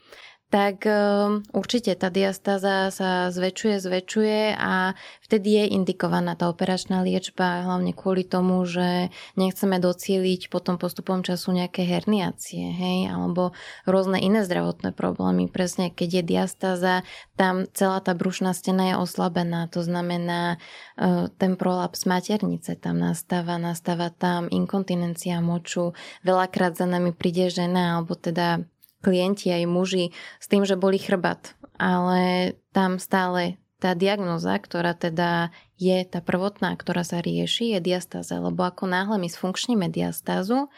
tak 0.53 0.87
ehm, 0.87 1.43
určite 1.51 1.97
tá 1.99 2.15
diastáza 2.15 2.93
sa 2.95 3.33
zväčšuje, 3.35 3.77
zväčšuje 3.83 4.41
a 4.55 4.95
vtedy 5.25 5.49
je 5.51 5.65
indikovaná 5.75 6.39
tá 6.39 6.47
operačná 6.47 7.03
liečba, 7.03 7.67
hlavne 7.67 7.91
kvôli 7.91 8.23
tomu, 8.23 8.63
že 8.63 9.11
nechceme 9.35 9.83
docieliť 9.83 10.53
potom 10.53 10.79
postupom 10.79 11.27
času 11.27 11.51
nejaké 11.57 11.83
herniácie, 11.83 12.71
hej, 12.71 12.99
alebo 13.11 13.51
rôzne 13.89 14.23
iné 14.23 14.47
zdravotné 14.47 14.95
problémy. 14.95 15.51
Presne, 15.51 15.91
keď 15.91 16.21
je 16.21 16.23
diastáza, 16.23 16.95
tam 17.35 17.67
celá 17.75 17.99
tá 17.99 18.15
brušná 18.15 18.55
stena 18.55 18.95
je 18.95 19.01
oslabená, 19.01 19.67
to 19.67 19.83
znamená 19.83 20.63
e, 20.95 21.27
ten 21.35 21.59
prolaps 21.59 22.07
maternice 22.07 22.79
tam 22.79 23.03
nastáva, 23.03 23.59
nastáva 23.59 24.15
tam 24.15 24.47
inkontinencia 24.53 25.43
moču, 25.43 25.99
veľakrát 26.23 26.79
za 26.79 26.87
nami 26.87 27.11
príde 27.11 27.51
žena, 27.51 27.99
alebo 27.99 28.15
teda 28.15 28.63
klienti 29.05 29.53
aj 29.53 29.69
muži 29.69 30.17
s 30.41 30.47
tým, 30.49 30.65
že 30.65 30.81
boli 30.81 30.97
chrbat, 30.97 31.53
ale 31.77 32.57
tam 32.73 32.97
stále 32.97 33.61
tá 33.85 33.93
diagnoza, 33.93 34.57
ktorá 34.57 34.97
teda 34.97 35.53
je 35.77 36.01
tá 36.09 36.25
prvotná, 36.25 36.73
ktorá 36.73 37.05
sa 37.05 37.21
rieši, 37.21 37.77
je 37.77 37.81
diastáza, 37.85 38.41
lebo 38.41 38.65
ako 38.65 38.89
náhle 38.89 39.21
my 39.21 39.29
sfunkčníme 39.29 39.93
diastázu, 39.93 40.73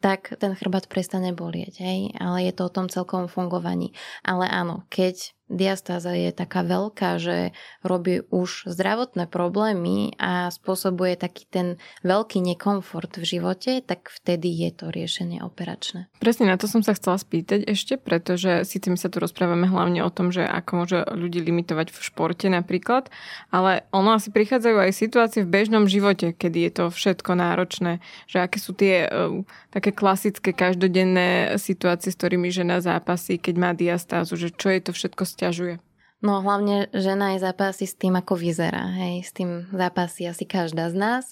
tak 0.00 0.32
ten 0.40 0.56
chrbát 0.56 0.88
prestane 0.88 1.36
bolieť, 1.36 1.84
hej? 1.84 2.16
ale 2.16 2.48
je 2.48 2.52
to 2.56 2.68
o 2.68 2.72
tom 2.72 2.86
celkom 2.88 3.28
fungovaní. 3.28 3.92
Ale 4.24 4.48
áno, 4.48 4.88
keď 4.88 5.36
diastáza 5.46 6.10
je 6.14 6.34
taká 6.34 6.66
veľká, 6.66 7.22
že 7.22 7.54
robí 7.86 8.26
už 8.34 8.66
zdravotné 8.66 9.30
problémy 9.30 10.18
a 10.18 10.50
spôsobuje 10.50 11.14
taký 11.14 11.46
ten 11.46 11.66
veľký 12.02 12.42
nekomfort 12.42 13.14
v 13.14 13.24
živote, 13.24 13.78
tak 13.82 14.10
vtedy 14.10 14.50
je 14.50 14.70
to 14.74 14.90
riešenie 14.90 15.42
operačné. 15.42 16.10
Presne 16.18 16.50
na 16.50 16.58
to 16.58 16.66
som 16.66 16.82
sa 16.82 16.98
chcela 16.98 17.14
spýtať 17.14 17.62
ešte, 17.62 17.94
pretože 17.94 18.66
síce 18.66 18.90
my 18.90 18.98
sa 18.98 19.06
tu 19.06 19.22
rozprávame 19.22 19.70
hlavne 19.70 20.02
o 20.02 20.10
tom, 20.10 20.34
že 20.34 20.42
ako 20.42 20.70
môže 20.82 20.98
ľudí 21.14 21.38
limitovať 21.38 21.94
v 21.94 21.98
športe 22.02 22.46
napríklad, 22.50 23.08
ale 23.54 23.86
ono 23.94 24.18
asi 24.18 24.34
prichádzajú 24.34 24.76
aj 24.82 24.92
situácie 24.92 25.40
v 25.46 25.52
bežnom 25.52 25.86
živote, 25.86 26.34
kedy 26.34 26.58
je 26.66 26.72
to 26.74 26.84
všetko 26.90 27.38
náročné, 27.38 28.02
že 28.26 28.42
aké 28.42 28.58
sú 28.58 28.74
tie 28.74 29.06
uh, 29.06 29.46
také 29.70 29.94
klasické 29.94 30.50
každodenné 30.50 31.54
situácie, 31.60 32.10
s 32.10 32.18
ktorými 32.18 32.50
žena 32.50 32.82
zápasí, 32.82 33.38
keď 33.38 33.54
má 33.54 33.70
diastázu, 33.76 34.34
že 34.34 34.50
čo 34.50 34.74
je 34.74 34.80
to 34.82 34.90
všetko 34.90 35.35
stiažuje? 35.36 35.78
No 36.24 36.40
hlavne 36.40 36.88
žena 36.96 37.36
je 37.36 37.44
zápasí 37.44 37.84
s 37.84 37.92
tým, 37.92 38.16
ako 38.16 38.40
vyzerá. 38.40 38.88
Hej. 38.96 39.28
S 39.28 39.30
tým 39.36 39.68
zápasí 39.68 40.24
asi 40.24 40.48
každá 40.48 40.88
z 40.88 40.96
nás. 40.96 41.24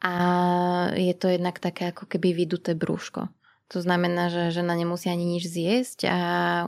A 0.00 0.14
je 0.96 1.12
to 1.18 1.28
jednak 1.28 1.58
také 1.58 1.90
ako 1.90 2.06
keby 2.06 2.32
vyduté 2.32 2.78
brúško. 2.78 3.28
To 3.70 3.78
znamená, 3.78 4.34
že 4.34 4.50
žena 4.50 4.74
nemusí 4.74 5.06
ani 5.06 5.22
nič 5.22 5.46
zjesť 5.46 6.10
a 6.10 6.18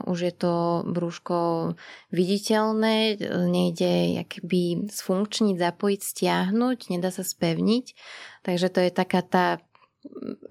už 0.07 0.19
je 0.23 0.33
to 0.39 0.53
brúško 0.87 1.75
viditeľné, 2.15 3.19
nejde 3.51 4.23
akby 4.23 4.87
sfunkčniť, 4.87 5.59
zapojiť, 5.59 5.99
stiahnuť, 5.99 6.79
nedá 6.95 7.11
sa 7.11 7.27
spevniť. 7.27 7.85
Takže 8.47 8.67
to 8.71 8.79
je 8.87 8.91
taká 8.95 9.19
tá 9.19 9.59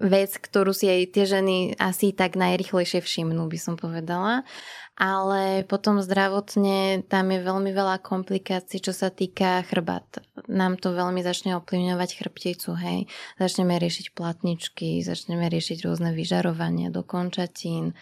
vec, 0.01 0.31
ktorú 0.37 0.73
si 0.73 0.89
aj 0.89 1.13
tie 1.13 1.25
ženy 1.29 1.77
asi 1.77 2.11
tak 2.11 2.35
najrychlejšie 2.35 3.01
všimnú, 3.01 3.45
by 3.47 3.59
som 3.61 3.75
povedala 3.77 4.47
ale 4.93 5.65
potom 5.65 6.05
zdravotne 6.05 7.01
tam 7.09 7.33
je 7.33 7.39
veľmi 7.41 7.73
veľa 7.73 7.97
komplikácií, 8.05 8.77
čo 8.77 8.93
sa 8.93 9.09
týka 9.09 9.65
chrbát. 9.65 10.05
Nám 10.45 10.77
to 10.77 10.93
veľmi 10.93 11.25
začne 11.25 11.57
ovplyvňovať 11.57 12.09
chrbticu, 12.13 12.77
hej. 12.77 13.09
Začneme 13.41 13.81
riešiť 13.81 14.13
platničky, 14.13 15.01
začneme 15.01 15.49
riešiť 15.49 15.89
rôzne 15.89 16.13
vyžarovania 16.13 16.93
do 16.93 17.01
končatín, 17.01 17.97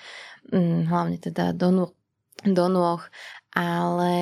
mm, 0.52 0.92
hlavne 0.92 1.16
teda 1.16 1.56
do 1.56 1.70
nôh, 1.72 1.92
do 2.44 2.66
nôh 2.68 3.00
ale 3.52 4.16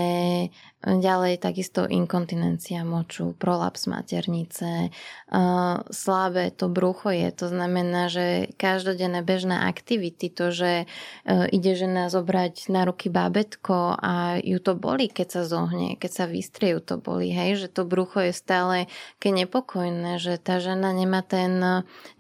ďalej 0.79 1.43
takisto 1.43 1.83
inkontinencia 1.85 2.87
moču, 2.87 3.35
prolaps 3.35 3.85
maternice, 3.85 4.89
uh, 4.89 5.83
slabé 5.91 6.55
to 6.55 6.71
brucho 6.71 7.11
je, 7.11 7.29
to 7.35 7.51
znamená, 7.51 8.07
že 8.07 8.55
každodenné 8.55 9.19
bežné 9.21 9.59
aktivity, 9.59 10.31
to, 10.31 10.55
že 10.55 10.71
uh, 10.87 11.45
ide 11.51 11.75
žena 11.75 12.07
zobrať 12.07 12.71
na 12.71 12.87
ruky 12.87 13.11
bábetko 13.11 13.99
a 13.99 14.39
ju 14.39 14.57
to 14.63 14.73
boli, 14.79 15.11
keď 15.11 15.27
sa 15.27 15.41
zohne, 15.43 15.99
keď 15.99 16.11
sa 16.11 16.25
vystriejú, 16.25 16.79
to 16.79 16.95
boli, 16.95 17.35
hej, 17.35 17.59
že 17.59 17.67
to 17.67 17.83
brucho 17.83 18.23
je 18.23 18.33
stále 18.33 18.87
keď 19.19 19.45
nepokojné, 19.45 20.15
že 20.17 20.39
tá 20.39 20.63
žena 20.63 20.95
nemá 20.95 21.21
ten, 21.21 21.59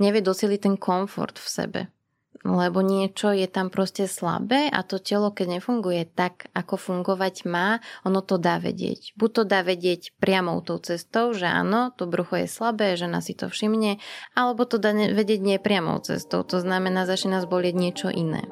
nevie 0.03 0.19
dosiliť 0.19 0.59
ten 0.67 0.75
komfort 0.75 1.39
v 1.39 1.47
sebe 1.47 1.81
lebo 2.43 2.79
niečo 2.79 3.35
je 3.35 3.47
tam 3.51 3.67
proste 3.67 4.07
slabé 4.07 4.71
a 4.71 4.79
to 4.83 4.95
telo, 5.01 5.31
keď 5.31 5.59
nefunguje 5.59 6.07
tak, 6.07 6.47
ako 6.55 6.79
fungovať 6.79 7.43
má, 7.43 7.83
ono 8.07 8.23
to 8.23 8.39
dá 8.39 8.63
vedieť. 8.63 9.13
Buď 9.19 9.29
to 9.31 9.43
dá 9.43 9.59
vedieť 9.61 10.15
priamou 10.23 10.63
tou 10.63 10.79
cestou, 10.79 11.35
že 11.35 11.45
áno, 11.51 11.91
to 11.91 12.07
brucho 12.07 12.39
je 12.39 12.47
slabé, 12.47 12.95
žena 12.95 13.19
si 13.19 13.35
to 13.35 13.51
všimne, 13.51 13.99
alebo 14.39 14.63
to 14.63 14.79
dá 14.79 14.95
vedieť 14.95 15.41
nepriamou 15.43 15.99
cestou, 15.99 16.47
to 16.47 16.63
znamená, 16.63 17.03
začne 17.03 17.35
nás 17.35 17.43
bolieť 17.43 17.75
niečo 17.75 18.07
iné. 18.07 18.47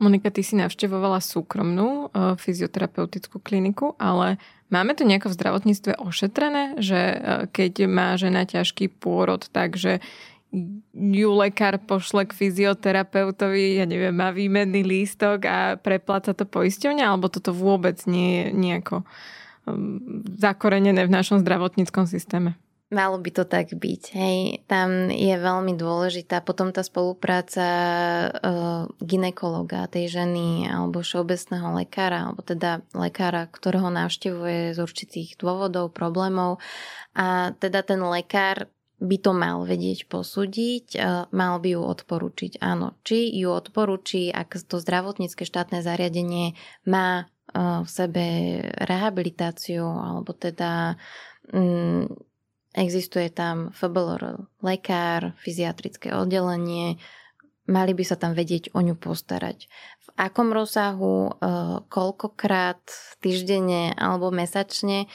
Monika, 0.00 0.32
ty 0.32 0.40
si 0.40 0.56
navštevovala 0.56 1.20
súkromnú 1.20 2.08
uh, 2.08 2.32
fyzioterapeutickú 2.40 3.36
kliniku, 3.36 4.00
ale 4.00 4.40
máme 4.70 4.94
to 4.94 5.04
nejako 5.04 5.30
v 5.30 5.36
zdravotníctve 5.36 5.92
ošetrené, 6.00 6.78
že 6.80 6.98
uh, 6.98 7.44
keď 7.50 7.90
má 7.90 8.14
žena 8.16 8.46
ťažký 8.46 8.88
pôrod, 9.02 9.46
takže 9.50 10.00
ju 10.94 11.30
lekár 11.30 11.78
pošle 11.78 12.26
k 12.26 12.34
fyzioterapeutovi, 12.34 13.78
ja 13.78 13.86
neviem, 13.86 14.10
má 14.10 14.34
výmenný 14.34 14.82
lístok 14.82 15.46
a 15.46 15.58
prepláca 15.78 16.34
to 16.34 16.42
poisťovňa, 16.42 17.04
alebo 17.06 17.30
toto 17.30 17.54
vôbec 17.54 18.02
nie 18.10 18.42
je 18.42 18.46
nejako 18.50 19.06
um, 19.66 20.02
zakorenené 20.42 21.06
v 21.06 21.14
našom 21.14 21.38
zdravotníckom 21.46 22.10
systéme? 22.10 22.58
Malo 22.90 23.22
by 23.22 23.30
to 23.30 23.46
tak 23.46 23.70
byť. 23.70 24.02
Hej. 24.18 24.66
Tam 24.66 25.14
je 25.14 25.30
veľmi 25.38 25.78
dôležitá 25.78 26.42
potom 26.42 26.74
tá 26.74 26.82
spolupráca 26.82 27.66
uh, 28.34 28.90
ginekologa 28.98 29.86
tej 29.86 30.10
ženy 30.10 30.66
alebo 30.66 30.98
všeobecného 30.98 31.70
lekára, 31.78 32.26
alebo 32.26 32.42
teda 32.42 32.82
lekára, 32.98 33.46
ktorého 33.46 33.94
navštevuje 33.94 34.74
z 34.74 34.78
určitých 34.82 35.38
dôvodov, 35.38 35.94
problémov. 35.94 36.58
A 37.14 37.54
teda 37.62 37.86
ten 37.86 38.02
lekár 38.02 38.66
by 38.98 39.16
to 39.22 39.38
mal 39.38 39.62
vedieť 39.62 40.10
posúdiť, 40.10 40.86
uh, 40.98 41.30
mal 41.30 41.62
by 41.62 41.78
ju 41.78 41.86
odporučiť. 41.86 42.58
Áno, 42.58 42.98
či 43.06 43.30
ju 43.38 43.54
odporúči, 43.54 44.34
ak 44.34 44.66
to 44.66 44.82
zdravotnícke 44.82 45.46
štátne 45.46 45.78
zariadenie 45.86 46.58
má 46.90 47.30
uh, 47.54 47.86
v 47.86 47.88
sebe 47.88 48.26
rehabilitáciu 48.82 49.86
alebo 49.86 50.34
teda 50.34 50.98
um, 51.54 52.10
Existuje 52.70 53.34
tam 53.34 53.74
FBLR, 53.74 54.46
lekár, 54.62 55.34
fyziatrické 55.42 56.14
oddelenie, 56.14 57.02
mali 57.66 57.92
by 57.94 58.04
sa 58.06 58.14
tam 58.14 58.34
vedieť 58.34 58.70
o 58.74 58.80
ňu 58.82 58.94
postarať. 58.94 59.66
V 60.06 60.08
akom 60.14 60.54
rozsahu, 60.54 61.34
eh, 61.34 61.34
koľkokrát 61.90 62.82
týždenne 63.18 63.94
alebo 63.98 64.30
mesačne, 64.30 65.10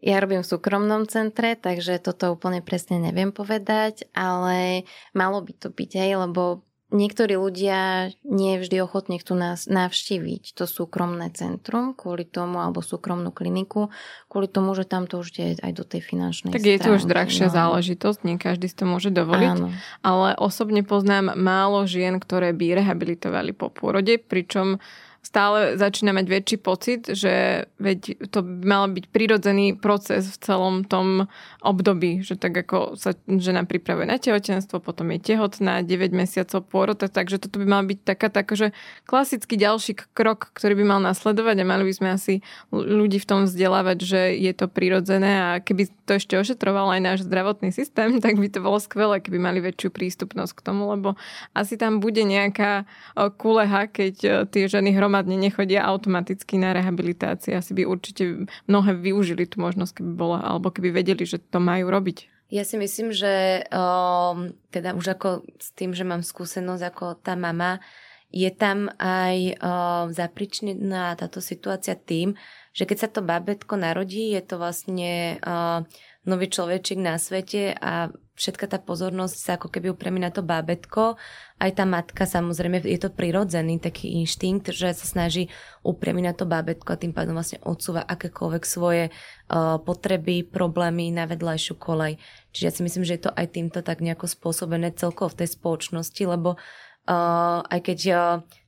ja 0.00 0.16
robím 0.16 0.40
v 0.40 0.48
súkromnom 0.48 1.04
centre, 1.12 1.60
takže 1.60 2.00
toto 2.00 2.32
úplne 2.32 2.64
presne 2.64 2.96
neviem 2.96 3.36
povedať, 3.36 4.08
ale 4.16 4.88
malo 5.12 5.44
by 5.44 5.52
to 5.52 5.68
byť, 5.68 5.90
hej, 5.92 6.16
lebo 6.16 6.64
Niektorí 6.90 7.38
ľudia 7.38 8.10
nie 8.26 8.58
vždy 8.58 8.82
ochotní 8.82 9.22
chcú 9.22 9.38
nás 9.38 9.70
navštíviť 9.70 10.58
to 10.58 10.66
súkromné 10.66 11.30
centrum 11.30 11.94
kvôli 11.94 12.26
tomu, 12.26 12.58
alebo 12.58 12.82
súkromnú 12.82 13.30
kliniku, 13.30 13.94
kvôli 14.26 14.50
tomu, 14.50 14.74
že 14.74 14.90
tam 14.90 15.06
to 15.06 15.22
už 15.22 15.28
je 15.30 15.48
aj 15.62 15.70
do 15.70 15.86
tej 15.86 16.02
finančnej 16.02 16.50
Tak 16.50 16.66
je 16.66 16.82
to 16.82 16.98
už 16.98 17.06
drahšia 17.06 17.46
no. 17.46 17.54
záležitosť, 17.54 18.18
nie 18.26 18.42
každý 18.42 18.66
si 18.66 18.74
to 18.74 18.90
môže 18.90 19.14
dovoliť. 19.14 19.50
Áno. 19.54 19.70
Ale 20.02 20.34
osobne 20.34 20.82
poznám 20.82 21.38
málo 21.38 21.86
žien, 21.86 22.18
ktoré 22.18 22.50
by 22.50 22.82
rehabilitovali 22.82 23.54
po 23.54 23.70
pôrode, 23.70 24.18
pričom 24.18 24.82
stále 25.20 25.76
začína 25.76 26.16
mať 26.16 26.26
väčší 26.26 26.56
pocit, 26.58 27.06
že 27.06 27.64
veď 27.76 28.24
to 28.32 28.40
mal 28.42 28.88
byť 28.88 29.04
prirodzený 29.12 29.76
proces 29.76 30.26
v 30.26 30.36
celom 30.40 30.82
tom 30.82 31.28
období, 31.60 32.24
že 32.24 32.40
tak 32.40 32.56
ako 32.56 32.96
sa 32.96 33.12
žena 33.28 33.68
pripravuje 33.68 34.08
na 34.08 34.16
tehotenstvo, 34.16 34.80
potom 34.80 35.12
je 35.12 35.20
tehotná, 35.20 35.84
9 35.84 36.10
mesiacov 36.16 36.64
pôrod, 36.66 36.96
takže 36.96 37.36
toto 37.36 37.60
by 37.60 37.66
mal 37.68 37.82
byť 37.84 37.98
taká, 38.00 38.32
taká 38.32 38.56
že 38.56 38.68
klasický 39.04 39.60
ďalší 39.60 39.92
krok, 40.16 40.56
ktorý 40.56 40.80
by 40.80 40.84
mal 40.96 41.00
nasledovať 41.04 41.56
a 41.60 41.68
mali 41.68 41.84
by 41.84 41.94
sme 41.94 42.08
asi 42.16 42.34
ľudí 42.72 43.20
v 43.20 43.28
tom 43.28 43.40
vzdelávať, 43.44 43.98
že 44.00 44.20
je 44.40 44.52
to 44.56 44.72
prirodzené 44.72 45.32
a 45.36 45.48
keby 45.60 45.92
to 46.08 46.16
ešte 46.16 46.32
ošetroval 46.32 46.96
aj 46.96 47.00
náš 47.04 47.18
zdravotný 47.28 47.70
systém, 47.70 48.18
tak 48.24 48.40
by 48.40 48.48
to 48.48 48.64
bolo 48.64 48.80
skvelé, 48.80 49.20
keby 49.20 49.36
mali 49.36 49.60
väčšiu 49.60 49.92
prístupnosť 49.92 50.52
k 50.56 50.64
tomu, 50.64 50.88
lebo 50.90 51.14
asi 51.52 51.76
tam 51.76 52.00
bude 52.00 52.24
nejaká 52.24 52.88
kuleha, 53.36 53.84
keď 53.86 54.48
tie 54.48 54.64
ženy 54.64 54.96
hrom 54.96 55.09
hromadne 55.10 55.34
nechodia 55.34 55.82
automaticky 55.90 56.54
na 56.54 56.70
rehabilitácii. 56.70 57.58
Asi 57.58 57.74
by 57.74 57.82
určite 57.82 58.46
mnohé 58.70 58.94
využili 58.94 59.42
tú 59.50 59.58
možnosť, 59.58 59.98
keby 59.98 60.12
bola, 60.14 60.38
alebo 60.38 60.70
keby 60.70 60.94
vedeli, 60.94 61.26
že 61.26 61.42
to 61.42 61.58
majú 61.58 61.90
robiť. 61.90 62.30
Ja 62.54 62.62
si 62.62 62.78
myslím, 62.78 63.10
že 63.10 63.66
um, 63.74 64.54
teda 64.70 64.94
už 64.94 65.18
ako 65.18 65.42
s 65.58 65.74
tým, 65.74 65.90
že 65.98 66.06
mám 66.06 66.22
skúsenosť 66.22 66.82
ako 66.94 67.06
tá 67.18 67.34
mama, 67.34 67.82
je 68.30 68.46
tam 68.54 68.86
aj 69.02 69.58
um, 69.58 70.06
zapričnená 70.14 71.18
táto 71.18 71.42
situácia 71.42 71.98
tým, 71.98 72.38
že 72.70 72.86
keď 72.86 72.98
sa 73.02 73.08
to 73.10 73.26
babetko 73.26 73.74
narodí, 73.74 74.30
je 74.30 74.42
to 74.46 74.62
vlastne 74.62 75.42
uh, 75.42 75.82
nový 76.28 76.52
človečik 76.52 77.00
na 77.00 77.16
svete 77.16 77.72
a 77.72 78.12
všetka 78.36 78.68
tá 78.68 78.76
pozornosť 78.80 79.36
sa 79.36 79.50
ako 79.56 79.68
keby 79.72 79.92
upremí 79.92 80.20
na 80.20 80.28
to 80.28 80.44
bábetko. 80.44 81.16
Aj 81.60 81.70
tá 81.72 81.84
matka 81.88 82.28
samozrejme, 82.28 82.80
je 82.84 83.00
to 83.00 83.12
prirodzený 83.12 83.80
taký 83.80 84.16
inštinkt, 84.20 84.72
že 84.72 84.92
sa 84.92 85.06
snaží 85.08 85.48
upriamiť 85.84 86.24
na 86.24 86.34
to 86.36 86.44
bábetko 86.44 86.92
a 86.92 87.00
tým 87.00 87.12
pádom 87.16 87.36
vlastne 87.36 87.60
odsúva 87.64 88.04
akékoľvek 88.04 88.64
svoje 88.64 89.04
uh, 89.08 89.80
potreby, 89.80 90.44
problémy 90.44 91.08
na 91.12 91.24
vedľajšiu 91.24 91.76
kolej. 91.80 92.20
Čiže 92.52 92.64
ja 92.64 92.72
si 92.72 92.80
myslím, 92.84 93.04
že 93.04 93.16
je 93.16 93.24
to 93.28 93.32
aj 93.32 93.46
týmto 93.56 93.80
tak 93.80 94.04
nejako 94.04 94.28
spôsobené 94.28 94.92
celkovo 94.96 95.32
v 95.32 95.44
tej 95.44 95.56
spoločnosti, 95.56 96.22
lebo 96.24 96.56
uh, 96.56 97.60
aj 97.64 97.80
keď 97.80 97.98
uh, 98.12 98.20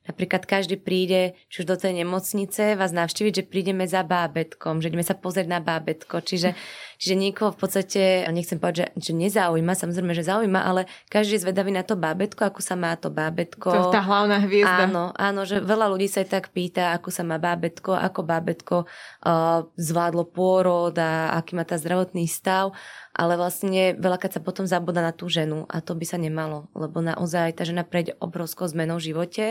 napríklad 0.03 0.43
každý 0.43 0.75
príde, 0.75 1.35
či 1.47 1.63
už 1.63 1.67
do 1.67 1.77
tej 1.79 2.03
nemocnice, 2.03 2.75
vás 2.75 2.91
navštíviť, 2.91 3.33
že 3.39 3.43
prídeme 3.47 3.87
za 3.87 4.03
bábetkom, 4.03 4.83
že 4.83 4.91
ideme 4.91 5.05
sa 5.05 5.15
pozrieť 5.15 5.47
na 5.47 5.59
bábetko. 5.63 6.19
Čiže, 6.19 6.55
čiže 7.01 7.15
nikoho 7.15 7.55
v 7.55 7.59
podstate, 7.59 8.27
nechcem 8.29 8.59
povedať, 8.59 8.93
že, 8.99 9.11
že 9.11 9.11
nezaujíma, 9.15 9.73
samozrejme, 9.73 10.11
že 10.11 10.27
zaujíma, 10.27 10.59
ale 10.63 10.91
každý 11.07 11.39
je 11.39 11.43
zvedavý 11.47 11.71
na 11.71 11.87
to 11.87 11.95
bábetko, 11.95 12.51
ako 12.51 12.59
sa 12.59 12.75
má 12.75 12.93
to 12.99 13.07
bábetko. 13.07 13.69
To 13.71 13.81
je 13.89 13.95
tá 13.95 14.03
hlavná 14.03 14.43
hviezda. 14.43 14.85
Áno, 14.91 15.15
áno, 15.15 15.41
že 15.47 15.63
veľa 15.63 15.87
ľudí 15.91 16.11
sa 16.11 16.21
aj 16.21 16.29
tak 16.29 16.45
pýta, 16.51 16.91
ako 16.95 17.09
sa 17.09 17.23
má 17.23 17.39
bábetko, 17.39 17.95
ako 17.95 18.19
bábetko 18.27 18.75
uh, 18.83 19.65
zvládlo 19.79 20.27
pôrod 20.27 20.93
a 20.99 21.33
aký 21.39 21.55
má 21.55 21.63
tá 21.63 21.79
zdravotný 21.79 22.27
stav 22.27 22.75
ale 23.13 23.37
vlastne 23.37 23.93
veľakrát 23.93 24.33
sa 24.33 24.41
potom 24.41 24.65
zabúda 24.65 25.05
na 25.05 25.13
tú 25.13 25.29
ženu 25.29 25.69
a 25.69 25.85
to 25.85 25.93
by 25.93 26.01
sa 26.01 26.17
nemalo, 26.17 26.65
lebo 26.73 26.97
naozaj 26.97 27.53
tá 27.53 27.61
žena 27.61 27.85
prejde 27.85 28.17
obrovskou 28.17 28.65
zmenou 28.65 28.97
v 28.97 29.13
živote 29.13 29.45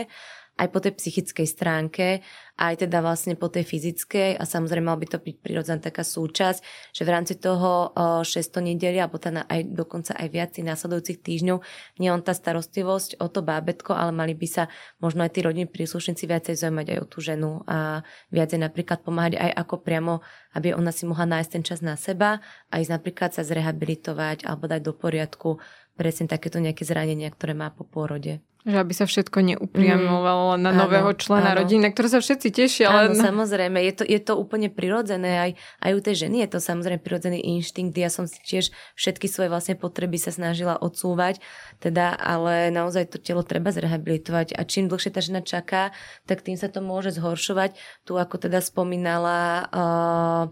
aj 0.53 0.67
po 0.69 0.77
tej 0.77 0.93
psychickej 0.93 1.47
stránke, 1.49 2.21
aj 2.61 2.85
teda 2.85 3.01
vlastne 3.01 3.33
po 3.33 3.49
tej 3.49 3.65
fyzickej. 3.65 4.37
A 4.37 4.43
samozrejme 4.45 4.85
mal 4.85 5.01
by 5.01 5.09
to 5.09 5.17
byť 5.17 5.35
prirodzená 5.41 5.81
taká 5.81 6.05
súčasť, 6.05 6.61
že 6.93 7.01
v 7.01 7.09
rámci 7.09 7.33
toho 7.41 7.89
600 8.21 8.61
nedeli 8.61 9.01
alebo 9.01 9.17
teda 9.17 9.49
aj 9.49 9.73
dokonca 9.73 10.13
aj 10.13 10.27
viac 10.29 10.51
následujúcich 10.53 11.25
týždňov 11.25 11.57
nie 11.97 12.09
on 12.13 12.21
tá 12.21 12.31
starostlivosť 12.37 13.17
o 13.19 13.27
to 13.29 13.41
bábetko, 13.41 13.97
ale 13.97 14.13
mali 14.13 14.33
by 14.37 14.47
sa 14.47 14.63
možno 15.01 15.25
aj 15.25 15.33
tí 15.33 15.39
rodiny 15.41 15.65
príslušníci 15.65 16.29
viacej 16.29 16.55
zaujímať 16.61 16.87
aj 16.93 16.97
o 17.01 17.05
tú 17.09 17.19
ženu 17.19 17.51
a 17.65 18.05
viacej 18.29 18.61
napríklad 18.61 19.01
pomáhať 19.01 19.41
aj 19.41 19.51
ako 19.65 19.75
priamo, 19.81 20.21
aby 20.53 20.77
ona 20.77 20.93
si 20.93 21.09
mohla 21.09 21.25
nájsť 21.25 21.49
ten 21.49 21.63
čas 21.65 21.79
na 21.81 21.97
seba 21.97 22.39
a 22.69 22.73
ísť 22.77 22.91
napríklad 22.93 23.33
sa 23.33 23.41
zrehabilitovať 23.41 24.45
alebo 24.45 24.69
dať 24.69 24.81
do 24.85 24.93
poriadku 24.93 25.57
presne 25.93 26.25
takéto 26.25 26.57
nejaké 26.57 26.85
zranenia, 26.85 27.29
ktoré 27.29 27.53
má 27.53 27.69
po 27.69 27.85
pôrode. 27.85 28.41
Že 28.63 28.79
aby 28.79 28.93
sa 28.95 29.03
všetko 29.03 29.43
neupriamovalo 29.43 30.55
mm, 30.55 30.61
na 30.63 30.71
nového 30.71 31.11
áno, 31.11 31.19
člena 31.19 31.51
áno. 31.51 31.59
rodiny, 31.59 31.83
na 31.83 31.91
ktoré 31.91 32.07
sa 32.07 32.23
všetci 32.23 32.47
tešia. 32.47 32.87
Áno, 32.87 33.11
samozrejme, 33.11 33.75
je 33.91 33.93
to, 33.99 34.03
je 34.07 34.19
to 34.23 34.39
úplne 34.39 34.71
prirodzené, 34.71 35.35
aj, 35.35 35.51
aj 35.83 35.91
u 35.91 35.99
tej 35.99 36.15
ženy 36.23 36.47
je 36.47 36.55
to 36.55 36.59
samozrejme 36.63 37.03
prirodzený 37.03 37.43
inštinkt, 37.43 37.91
ja 37.99 38.07
som 38.07 38.23
si 38.23 38.39
tiež 38.39 38.71
všetky 38.95 39.27
svoje 39.27 39.51
vlastne 39.51 39.75
potreby 39.75 40.15
sa 40.15 40.31
snažila 40.31 40.79
odsúvať, 40.79 41.43
teda, 41.83 42.15
ale 42.15 42.71
naozaj 42.71 43.11
to 43.11 43.19
telo 43.19 43.43
treba 43.43 43.75
zrehabilitovať 43.75 44.55
a 44.55 44.63
čím 44.63 44.87
dlhšie 44.87 45.11
tá 45.11 45.19
žena 45.19 45.43
čaká, 45.43 45.91
tak 46.23 46.39
tým 46.39 46.55
sa 46.55 46.71
to 46.71 46.79
môže 46.79 47.19
zhoršovať. 47.19 47.75
Tu 48.07 48.15
ako 48.15 48.47
teda 48.47 48.63
spomínala 48.63 49.67
uh, 49.67 50.43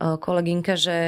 kolegynka, 0.00 0.80
že 0.80 0.98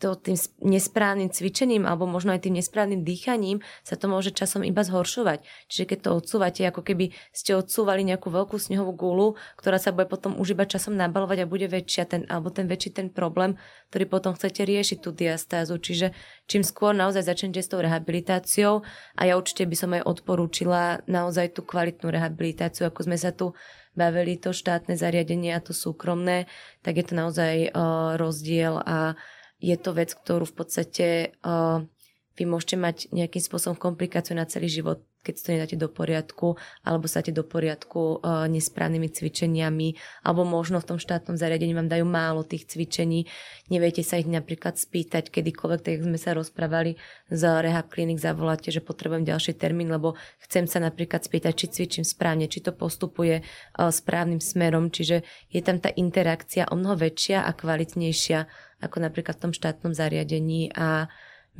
to 0.00 0.16
tým 0.16 0.40
nesprávnym 0.64 1.28
cvičením 1.28 1.84
alebo 1.84 2.08
možno 2.08 2.32
aj 2.32 2.48
tým 2.48 2.56
nesprávnym 2.56 3.04
dýchaním 3.04 3.60
sa 3.84 4.00
to 4.00 4.08
môže 4.08 4.32
časom 4.32 4.64
iba 4.64 4.80
zhoršovať. 4.80 5.44
Čiže 5.68 5.84
keď 5.84 5.98
to 6.00 6.10
odsúvate, 6.16 6.64
ako 6.64 6.80
keby 6.80 7.12
ste 7.36 7.52
odsúvali 7.52 8.00
nejakú 8.08 8.32
veľkú 8.32 8.56
snehovú 8.56 8.96
gulu, 8.96 9.28
ktorá 9.60 9.76
sa 9.76 9.92
bude 9.92 10.08
potom 10.08 10.40
už 10.40 10.56
iba 10.56 10.64
časom 10.64 10.96
nabalovať 10.96 11.44
a 11.44 11.50
bude 11.50 11.68
väčšia 11.68 12.08
ten, 12.08 12.22
alebo 12.32 12.48
ten 12.48 12.64
väčší 12.64 12.96
ten 12.96 13.12
problém, 13.12 13.60
ktorý 13.92 14.08
potom 14.08 14.32
chcete 14.32 14.64
riešiť 14.64 14.98
tú 15.04 15.12
diastázu. 15.12 15.76
Čiže 15.76 16.16
čím 16.48 16.64
skôr 16.64 16.96
naozaj 16.96 17.28
začnete 17.28 17.60
s 17.60 17.68
tou 17.68 17.84
rehabilitáciou 17.84 18.80
a 19.20 19.22
ja 19.28 19.36
určite 19.36 19.68
by 19.68 19.76
som 19.76 19.92
aj 19.92 20.08
odporúčila 20.08 21.04
naozaj 21.04 21.52
tú 21.52 21.60
kvalitnú 21.60 22.08
rehabilitáciu, 22.08 22.88
ako 22.88 23.04
sme 23.04 23.20
sa 23.20 23.36
tu 23.36 23.52
bavili 23.92 24.40
to 24.40 24.56
štátne 24.56 24.96
zariadenie 24.96 25.52
a 25.52 25.60
to 25.60 25.76
súkromné, 25.76 26.48
tak 26.80 26.96
je 26.96 27.04
to 27.04 27.14
naozaj 27.16 27.68
uh, 27.68 28.16
rozdiel 28.16 28.80
a 28.80 29.14
je 29.62 29.76
to 29.78 29.94
vec, 29.94 30.10
ktorú 30.16 30.48
v 30.48 30.56
podstate 30.56 31.06
uh, 31.44 31.84
vy 32.34 32.44
môžete 32.48 32.76
mať 32.80 32.96
nejakým 33.12 33.42
spôsobom 33.44 33.76
komplikáciu 33.76 34.34
na 34.34 34.48
celý 34.48 34.72
život 34.72 35.04
keď 35.22 35.32
si 35.38 35.42
to 35.46 35.54
nedáte 35.54 35.76
do 35.78 35.86
poriadku, 35.86 36.58
alebo 36.82 37.06
sa 37.06 37.22
do 37.22 37.46
poriadku 37.46 38.18
uh, 38.18 38.50
nesprávnymi 38.50 39.08
cvičeniami, 39.08 39.94
alebo 40.26 40.42
možno 40.42 40.82
v 40.82 40.88
tom 40.94 40.98
štátnom 40.98 41.38
zariadení 41.38 41.72
vám 41.72 41.86
dajú 41.86 42.04
málo 42.04 42.42
tých 42.42 42.66
cvičení, 42.66 43.30
neviete 43.70 44.02
sa 44.02 44.18
ich 44.18 44.26
napríklad 44.26 44.76
spýtať 44.76 45.30
kedykoľvek, 45.30 45.80
tak 45.80 46.02
sme 46.02 46.18
sa 46.18 46.34
rozprávali 46.34 46.98
z 47.30 47.42
Rehab 47.62 47.88
Clinic, 47.94 48.18
zavoláte, 48.18 48.74
že 48.74 48.82
potrebujem 48.82 49.22
ďalší 49.22 49.54
termín, 49.54 49.88
lebo 49.88 50.18
chcem 50.42 50.66
sa 50.66 50.82
napríklad 50.82 51.22
spýtať, 51.22 51.52
či 51.54 51.66
cvičím 51.70 52.04
správne, 52.04 52.50
či 52.50 52.60
to 52.60 52.74
postupuje 52.74 53.40
uh, 53.40 53.88
správnym 53.88 54.42
smerom, 54.42 54.90
čiže 54.90 55.22
je 55.48 55.62
tam 55.62 55.78
tá 55.78 55.88
interakcia 55.94 56.66
o 56.68 56.76
mnoho 56.76 56.98
väčšia 56.98 57.46
a 57.46 57.50
kvalitnejšia 57.54 58.70
ako 58.82 58.98
napríklad 58.98 59.38
v 59.38 59.42
tom 59.48 59.52
štátnom 59.54 59.94
zariadení 59.94 60.74
a 60.74 61.06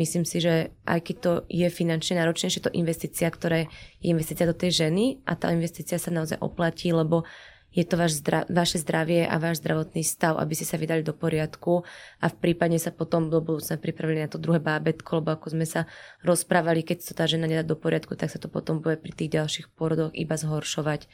Myslím 0.01 0.25
si, 0.25 0.41
že 0.41 0.73
aj 0.89 1.01
keď 1.05 1.17
to 1.21 1.33
je 1.53 1.69
finančne 1.69 2.17
náročnejšie, 2.17 2.65
to 2.65 2.73
investícia, 2.73 3.29
ktorá 3.29 3.69
je 3.69 3.69
investícia 4.09 4.49
do 4.49 4.57
tej 4.57 4.89
ženy 4.89 5.21
a 5.29 5.37
tá 5.37 5.53
investícia 5.53 6.01
sa 6.01 6.09
naozaj 6.09 6.41
oplatí, 6.41 6.97
lebo 6.97 7.29
je 7.73 7.85
to 7.89 7.97
váš 7.97 8.21
zdra- 8.21 8.45
vaše 8.53 8.81
zdravie 8.81 9.25
a 9.25 9.41
váš 9.41 9.65
zdravotný 9.65 10.05
stav, 10.05 10.37
aby 10.37 10.53
ste 10.53 10.69
sa 10.69 10.77
vydali 10.77 11.01
do 11.01 11.17
poriadku 11.17 11.85
a 12.21 12.27
v 12.29 12.37
prípade 12.37 12.77
sa 12.77 12.93
potom 12.93 13.33
do 13.33 13.41
budúcna 13.41 13.81
pripravili 13.81 14.21
na 14.21 14.29
to 14.29 14.37
druhé 14.37 14.61
bábetko, 14.61 15.25
lebo 15.25 15.33
ako 15.33 15.57
sme 15.57 15.65
sa 15.65 15.89
rozprávali, 16.21 16.85
keď 16.85 17.01
sa 17.01 17.13
tá 17.17 17.25
žena 17.25 17.49
nedá 17.49 17.65
do 17.65 17.77
poriadku, 17.77 18.13
tak 18.13 18.29
sa 18.29 18.37
to 18.37 18.53
potom 18.53 18.85
bude 18.85 19.01
pri 19.01 19.13
tých 19.17 19.41
ďalších 19.41 19.67
porodoch 19.73 20.13
iba 20.13 20.37
zhoršovať. 20.37 21.09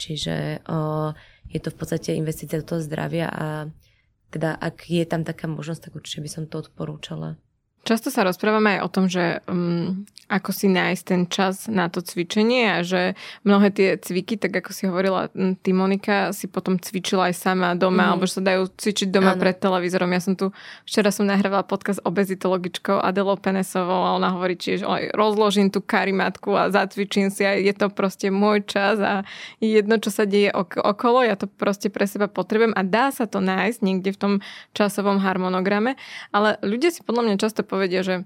Čiže 0.00 0.64
o, 0.64 1.12
je 1.52 1.60
to 1.60 1.68
v 1.72 1.76
podstate 1.76 2.16
investícia 2.16 2.60
do 2.60 2.64
toho 2.64 2.80
zdravia 2.80 3.28
a 3.28 3.46
teda 4.32 4.56
ak 4.56 4.88
je 4.88 5.04
tam 5.04 5.24
taká 5.28 5.44
možnosť, 5.48 5.88
tak 5.88 5.96
určite 5.96 6.24
by 6.24 6.30
som 6.32 6.44
to 6.48 6.60
odporúčala. 6.60 7.36
Často 7.86 8.12
sa 8.12 8.26
rozprávame 8.26 8.78
aj 8.78 8.80
o 8.84 8.92
tom, 8.92 9.04
že 9.08 9.40
um, 9.48 10.04
ako 10.28 10.52
si 10.52 10.68
nájsť 10.68 11.02
ten 11.08 11.22
čas 11.24 11.72
na 11.72 11.88
to 11.88 12.04
cvičenie 12.04 12.68
a 12.68 12.78
že 12.84 13.16
mnohé 13.48 13.72
tie 13.72 13.88
cviky, 13.96 14.36
tak 14.36 14.60
ako 14.60 14.70
si 14.76 14.84
hovorila 14.84 15.32
ty 15.64 15.72
Monika, 15.72 16.36
si 16.36 16.44
potom 16.52 16.76
cvičila 16.76 17.32
aj 17.32 17.34
sama 17.34 17.72
doma, 17.72 18.04
mm. 18.04 18.10
alebo 18.12 18.28
že 18.28 18.36
sa 18.36 18.44
dajú 18.44 18.68
cvičiť 18.68 19.08
doma 19.08 19.32
ano. 19.34 19.40
pred 19.40 19.56
televízorom. 19.56 20.12
Ja 20.12 20.20
som 20.20 20.36
tu, 20.36 20.52
včera 20.84 21.08
som 21.08 21.24
nahrávala 21.24 21.64
podcast 21.64 22.04
o 22.04 22.12
bezitologičkou 22.12 23.00
Adelou 23.00 23.40
Penesovou 23.40 24.04
a 24.04 24.20
ona 24.20 24.36
hovorí 24.36 24.60
čiže 24.60 24.84
oj, 24.84 25.16
rozložím 25.16 25.72
tú 25.72 25.80
karimatku 25.80 26.52
a 26.52 26.68
zacvičím 26.68 27.32
si 27.32 27.48
a 27.48 27.56
je 27.56 27.72
to 27.72 27.88
proste 27.88 28.28
môj 28.28 28.68
čas 28.68 29.00
a 29.00 29.24
jedno, 29.64 29.96
čo 29.96 30.12
sa 30.12 30.28
deje 30.28 30.52
ok- 30.52 30.84
okolo, 30.84 31.24
ja 31.24 31.40
to 31.40 31.48
proste 31.48 31.88
pre 31.88 32.04
seba 32.04 32.28
potrebujem 32.28 32.76
a 32.76 32.84
dá 32.84 33.08
sa 33.08 33.24
to 33.24 33.40
nájsť 33.40 33.80
niekde 33.80 34.12
v 34.12 34.20
tom 34.20 34.32
časovom 34.76 35.24
harmonograme, 35.24 35.96
ale 36.36 36.60
ľudia 36.60 36.92
si 36.92 37.00
podľa 37.00 37.32
mňa 37.32 37.40
často 37.40 37.64
povedia, 37.68 38.00
že 38.00 38.24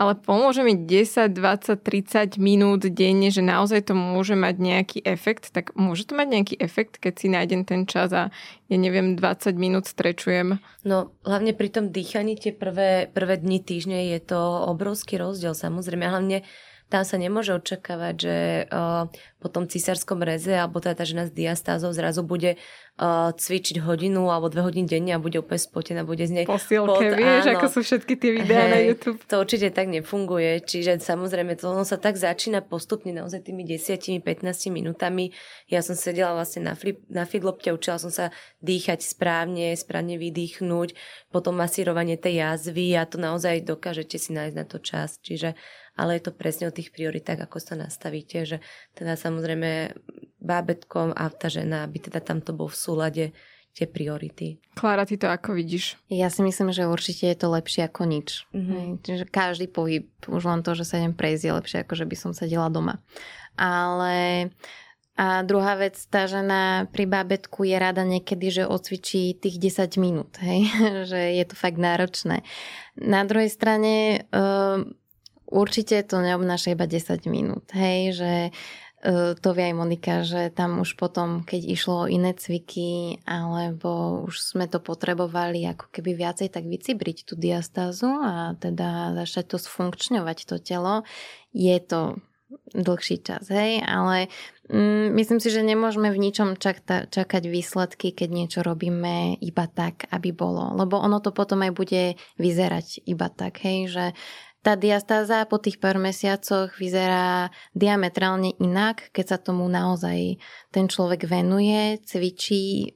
ale 0.00 0.16
pomôže 0.16 0.64
mi 0.64 0.72
10, 0.72 1.28
20, 1.36 1.76
30 1.76 2.40
minút 2.40 2.88
denne, 2.88 3.28
že 3.28 3.44
naozaj 3.44 3.92
to 3.92 3.94
môže 3.98 4.32
mať 4.32 4.56
nejaký 4.56 4.98
efekt, 5.04 5.52
tak 5.52 5.76
môže 5.76 6.08
to 6.08 6.16
mať 6.16 6.28
nejaký 6.32 6.54
efekt, 6.56 6.96
keď 6.96 7.14
si 7.20 7.28
nájdem 7.28 7.68
ten 7.68 7.84
čas 7.84 8.08
a 8.16 8.32
ja 8.72 8.76
neviem, 8.80 9.12
20 9.12 9.52
minút 9.60 9.84
strečujem? 9.84 10.56
No, 10.88 11.12
hlavne 11.20 11.52
pri 11.52 11.68
tom 11.68 11.92
dýchaní 11.92 12.40
tie 12.40 12.56
prvé, 12.56 13.12
prvé 13.12 13.36
dni 13.36 13.60
týždne 13.60 14.16
je 14.16 14.24
to 14.24 14.40
obrovský 14.72 15.20
rozdiel, 15.20 15.52
samozrejme, 15.52 16.08
hlavne 16.08 16.48
tam 16.90 17.06
sa 17.06 17.16
nemôže 17.22 17.54
očakávať, 17.54 18.14
že 18.18 18.36
uh, 18.66 19.06
po 19.38 19.48
tom 19.48 19.70
cisárskom 19.70 20.20
reze 20.26 20.52
alebo 20.58 20.82
teda 20.82 20.98
tá 20.98 21.04
žena 21.06 21.24
s 21.24 21.32
diastázou 21.32 21.94
zrazu 21.94 22.26
bude 22.26 22.58
uh, 22.98 23.30
cvičiť 23.30 23.78
hodinu 23.78 24.26
alebo 24.28 24.50
dve 24.50 24.66
hodiny 24.66 24.90
denne 24.90 25.14
a 25.14 25.22
bude 25.22 25.38
úplne 25.38 25.62
spotená, 25.62 26.02
bude 26.02 26.26
z 26.26 26.42
nej 26.42 26.44
Posilke, 26.50 26.90
pot, 26.90 27.14
vieš, 27.14 27.46
áno. 27.46 27.62
ako 27.62 27.66
sú 27.70 27.80
všetky 27.86 28.14
tie 28.18 28.30
videá 28.42 28.66
hey, 28.66 28.72
na 28.74 28.78
YouTube. 28.82 29.22
To 29.30 29.38
určite 29.38 29.70
tak 29.70 29.86
nefunguje, 29.86 30.66
čiže 30.66 30.98
samozrejme 30.98 31.54
to 31.54 31.70
ono 31.70 31.86
sa 31.86 31.94
tak 31.94 32.18
začína 32.18 32.66
postupne 32.66 33.14
naozaj 33.14 33.46
tými 33.46 33.62
10-15 33.64 34.20
minútami. 34.74 35.30
Ja 35.70 35.86
som 35.86 35.94
sedela 35.94 36.34
vlastne 36.34 36.66
na, 36.66 36.74
flip, 36.74 37.06
na 37.06 37.22
fidlopte, 37.22 37.70
učila 37.70 38.02
som 38.02 38.10
sa 38.10 38.34
dýchať 38.66 39.06
správne, 39.06 39.78
správne 39.78 40.18
vydýchnuť, 40.18 40.98
potom 41.30 41.54
masírovanie 41.54 42.18
tej 42.18 42.42
jazvy 42.42 42.98
a 42.98 43.06
to 43.06 43.16
naozaj 43.16 43.62
dokážete 43.62 44.18
si 44.18 44.34
nájsť 44.34 44.56
na 44.58 44.66
to 44.66 44.82
čas. 44.82 45.22
Čiže 45.22 45.54
ale 46.00 46.16
je 46.16 46.28
to 46.28 46.32
presne 46.32 46.72
o 46.72 46.74
tých 46.74 46.88
prioritách, 46.88 47.44
ako 47.44 47.60
sa 47.60 47.76
nastavíte, 47.76 48.48
že 48.48 48.56
teda 48.96 49.20
samozrejme 49.20 49.92
bábetkom 50.40 51.12
a 51.12 51.28
tá 51.28 51.52
žena, 51.52 51.84
aby 51.84 52.00
teda 52.00 52.24
tamto 52.24 52.56
bol 52.56 52.72
v 52.72 52.80
súlade 52.80 53.24
tie 53.70 53.86
priority. 53.86 54.58
Klára, 54.74 55.06
ty 55.06 55.14
to 55.14 55.30
ako 55.30 55.54
vidíš? 55.54 55.94
Ja 56.10 56.26
si 56.26 56.42
myslím, 56.42 56.74
že 56.74 56.90
určite 56.90 57.30
je 57.30 57.38
to 57.38 57.54
lepšie 57.54 57.86
ako 57.86 58.02
nič. 58.08 58.50
Mm-hmm. 58.50 59.04
Čiže 59.06 59.24
každý 59.30 59.70
pohyb, 59.70 60.10
už 60.26 60.42
len 60.42 60.66
to, 60.66 60.74
že 60.74 60.88
sa 60.88 60.98
idem 60.98 61.14
prejsť, 61.14 61.44
je 61.46 61.52
lepšie 61.54 61.78
ako 61.86 61.94
že 61.94 62.08
by 62.08 62.16
som 62.18 62.30
sedela 62.34 62.66
doma. 62.66 62.98
Ale 63.54 64.48
a 65.20 65.44
druhá 65.44 65.76
vec, 65.76 66.00
tá 66.08 66.24
žena 66.24 66.88
pri 66.88 67.04
bábetku 67.04 67.68
je 67.68 67.76
rada 67.76 68.08
niekedy, 68.08 68.48
že 68.48 68.64
odcvičí 68.64 69.36
tých 69.36 69.60
10 69.60 70.00
minút, 70.00 70.40
hej? 70.40 70.64
že 71.10 71.36
je 71.36 71.44
to 71.44 71.54
fakt 71.54 71.76
náročné. 71.76 72.40
Na 72.96 73.22
druhej 73.28 73.52
strane 73.52 74.24
Určite 75.50 76.06
to 76.06 76.22
neobnáša 76.22 76.78
iba 76.78 76.86
10 76.86 77.26
minút, 77.26 77.66
hej, 77.74 78.14
že 78.14 78.32
e, 78.48 78.50
to 79.34 79.48
vie 79.50 79.64
aj 79.66 79.74
Monika, 79.74 80.22
že 80.22 80.54
tam 80.54 80.78
už 80.78 80.94
potom, 80.94 81.42
keď 81.42 81.60
išlo 81.66 82.06
o 82.06 82.10
iné 82.10 82.38
cviky, 82.38 83.18
alebo 83.26 84.22
už 84.30 84.54
sme 84.54 84.70
to 84.70 84.78
potrebovali 84.78 85.66
ako 85.66 85.90
keby 85.90 86.14
viacej 86.14 86.54
tak 86.54 86.70
vycibriť 86.70 87.26
tú 87.26 87.34
diastázu 87.34 88.06
a 88.06 88.54
teda 88.62 89.18
začať 89.18 89.54
to 89.54 89.58
sfunkčňovať 89.58 90.38
to 90.46 90.56
telo, 90.62 91.02
je 91.50 91.76
to 91.82 92.22
dlhší 92.74 93.22
čas, 93.22 93.46
hej, 93.50 93.82
ale 93.82 94.26
mm, 94.70 95.14
myslím 95.14 95.38
si, 95.38 95.50
že 95.50 95.62
nemôžeme 95.62 96.10
v 96.10 96.18
ničom 96.18 96.58
čakta, 96.58 97.06
čakať 97.06 97.46
výsledky, 97.46 98.10
keď 98.10 98.28
niečo 98.30 98.60
robíme 98.62 99.38
iba 99.38 99.66
tak, 99.70 100.06
aby 100.10 100.34
bolo, 100.34 100.74
lebo 100.74 100.98
ono 100.98 101.22
to 101.22 101.30
potom 101.30 101.62
aj 101.62 101.72
bude 101.74 102.18
vyzerať 102.38 103.06
iba 103.06 103.30
tak, 103.30 103.62
hej, 103.62 103.90
že 103.90 104.04
tá 104.60 104.76
diastáza 104.76 105.48
po 105.48 105.56
tých 105.56 105.80
pár 105.80 105.96
mesiacoch 105.96 106.76
vyzerá 106.76 107.48
diametrálne 107.72 108.52
inak, 108.60 109.08
keď 109.16 109.26
sa 109.36 109.38
tomu 109.40 109.64
naozaj 109.64 110.36
ten 110.68 110.84
človek 110.84 111.24
venuje, 111.24 111.96
cvičí, 112.04 112.64
e, 112.84 112.88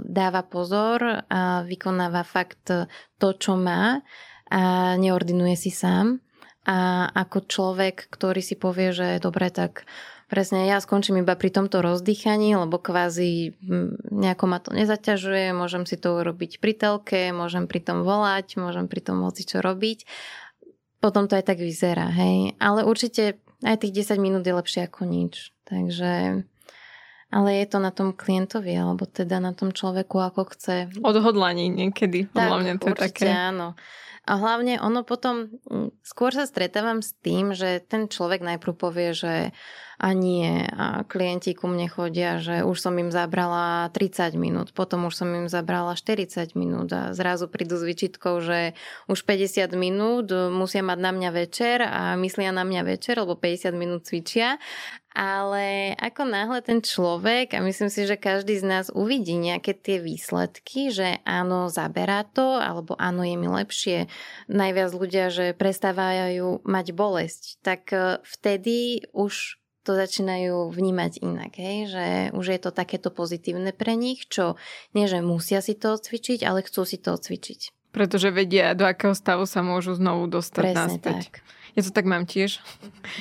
dáva 0.00 0.42
pozor 0.48 1.28
a 1.28 1.60
vykonáva 1.68 2.24
fakt 2.24 2.72
to, 3.20 3.28
čo 3.36 3.60
má 3.60 4.00
a 4.48 4.94
neordinuje 4.96 5.56
si 5.58 5.68
sám. 5.68 6.24
A 6.66 7.06
ako 7.14 7.46
človek, 7.46 8.10
ktorý 8.10 8.42
si 8.42 8.58
povie, 8.58 8.90
že 8.90 9.22
dobre, 9.22 9.54
tak 9.54 9.86
presne 10.26 10.66
ja 10.66 10.82
skončím 10.82 11.22
iba 11.22 11.38
pri 11.38 11.54
tomto 11.54 11.78
rozdýchaní, 11.78 12.58
lebo 12.58 12.82
kvázi 12.82 13.54
nejako 14.10 14.44
ma 14.50 14.58
to 14.58 14.74
nezaťažuje, 14.74 15.54
môžem 15.54 15.86
si 15.86 15.94
to 15.94 16.18
urobiť 16.18 16.58
pri 16.58 16.72
telke, 16.74 17.30
môžem 17.30 17.70
pri 17.70 17.84
tom 17.86 18.02
volať, 18.02 18.58
môžem 18.58 18.90
pri 18.90 19.00
tom 19.04 19.22
moci 19.22 19.46
čo 19.46 19.62
robiť 19.62 20.08
potom 21.00 21.28
to 21.28 21.36
aj 21.36 21.44
tak 21.46 21.58
vyzerá, 21.60 22.08
hej. 22.10 22.56
Ale 22.58 22.82
určite 22.86 23.38
aj 23.64 23.84
tých 23.84 24.06
10 24.06 24.20
minút 24.20 24.42
je 24.44 24.54
lepšie 24.56 24.88
ako 24.88 25.06
nič. 25.06 25.52
Takže... 25.68 26.44
Ale 27.34 27.58
je 27.58 27.66
to 27.66 27.78
na 27.82 27.90
tom 27.90 28.14
klientovi, 28.14 28.70
alebo 28.78 29.02
teda 29.02 29.42
na 29.42 29.50
tom 29.50 29.74
človeku, 29.74 30.14
ako 30.18 30.46
chce. 30.54 30.94
Odhodlaní 31.02 31.66
niekedy, 31.66 32.30
tak, 32.30 32.46
podľa 32.46 32.58
mňa 32.62 32.74
to 32.78 32.86
je 32.86 32.96
také. 32.96 33.26
áno. 33.26 33.74
A 34.26 34.42
hlavne 34.42 34.82
ono 34.82 35.06
potom, 35.06 35.54
skôr 36.02 36.34
sa 36.34 36.50
stretávam 36.50 36.98
s 36.98 37.14
tým, 37.22 37.54
že 37.54 37.78
ten 37.78 38.10
človek 38.10 38.42
najprv 38.42 38.74
povie, 38.74 39.14
že 39.14 39.54
a 39.96 40.12
nie, 40.12 40.66
a 40.66 41.06
klienti 41.08 41.56
ku 41.56 41.70
mne 41.70 41.88
chodia, 41.88 42.36
že 42.36 42.60
už 42.66 42.76
som 42.76 42.92
im 43.00 43.08
zabrala 43.08 43.88
30 43.96 44.36
minút, 44.36 44.76
potom 44.76 45.08
už 45.08 45.14
som 45.14 45.30
im 45.32 45.48
zabrala 45.48 45.96
40 45.96 46.52
minút 46.52 46.92
a 46.92 47.16
zrazu 47.16 47.48
prídu 47.48 47.80
s 47.80 47.86
vyčitkou, 47.86 48.42
že 48.44 48.76
už 49.08 49.24
50 49.24 49.72
minút 49.78 50.28
musia 50.52 50.84
mať 50.84 50.98
na 51.00 51.10
mňa 51.16 51.30
večer 51.32 51.78
a 51.80 52.12
myslia 52.20 52.52
na 52.52 52.68
mňa 52.68 52.82
večer, 52.84 53.16
lebo 53.16 53.40
50 53.40 53.72
minút 53.72 54.04
cvičia 54.04 54.60
ale 55.16 55.96
ako 55.96 56.28
náhle 56.28 56.60
ten 56.60 56.84
človek, 56.84 57.56
a 57.56 57.64
myslím 57.64 57.88
si, 57.88 58.04
že 58.04 58.20
každý 58.20 58.60
z 58.60 58.68
nás 58.68 58.86
uvidí 58.92 59.32
nejaké 59.40 59.72
tie 59.72 59.96
výsledky, 59.96 60.92
že 60.92 61.24
áno, 61.24 61.72
zaberá 61.72 62.28
to, 62.28 62.60
alebo 62.60 62.92
áno, 63.00 63.24
je 63.24 63.36
mi 63.40 63.48
lepšie. 63.48 64.12
Najviac 64.52 64.92
ľudia, 64.92 65.32
že 65.32 65.56
prestávajú 65.56 66.60
mať 66.68 66.86
bolesť, 66.92 67.42
tak 67.64 67.88
e, 67.96 68.20
vtedy 68.28 69.08
už 69.16 69.56
to 69.88 69.96
začínajú 69.96 70.68
vnímať 70.68 71.24
inak, 71.24 71.56
hej? 71.56 71.78
že 71.88 72.06
už 72.36 72.44
je 72.52 72.60
to 72.60 72.70
takéto 72.74 73.08
pozitívne 73.08 73.72
pre 73.72 73.96
nich, 73.96 74.28
čo 74.28 74.60
nie, 74.92 75.08
že 75.08 75.24
musia 75.24 75.64
si 75.64 75.78
to 75.78 75.96
odcvičiť, 75.96 76.44
ale 76.44 76.60
chcú 76.60 76.84
si 76.84 77.00
to 77.00 77.16
odcvičiť. 77.16 77.72
Pretože 77.94 78.28
vedia, 78.28 78.76
do 78.76 78.84
akého 78.84 79.16
stavu 79.16 79.48
sa 79.48 79.64
môžu 79.64 79.96
znovu 79.96 80.28
dostať 80.28 80.64
Presne 80.68 81.00
naspäť. 81.00 81.32
tak. 81.32 81.55
Ja 81.76 81.84
to 81.84 81.92
tak 81.92 82.08
mám 82.08 82.24
tiež. 82.24 82.64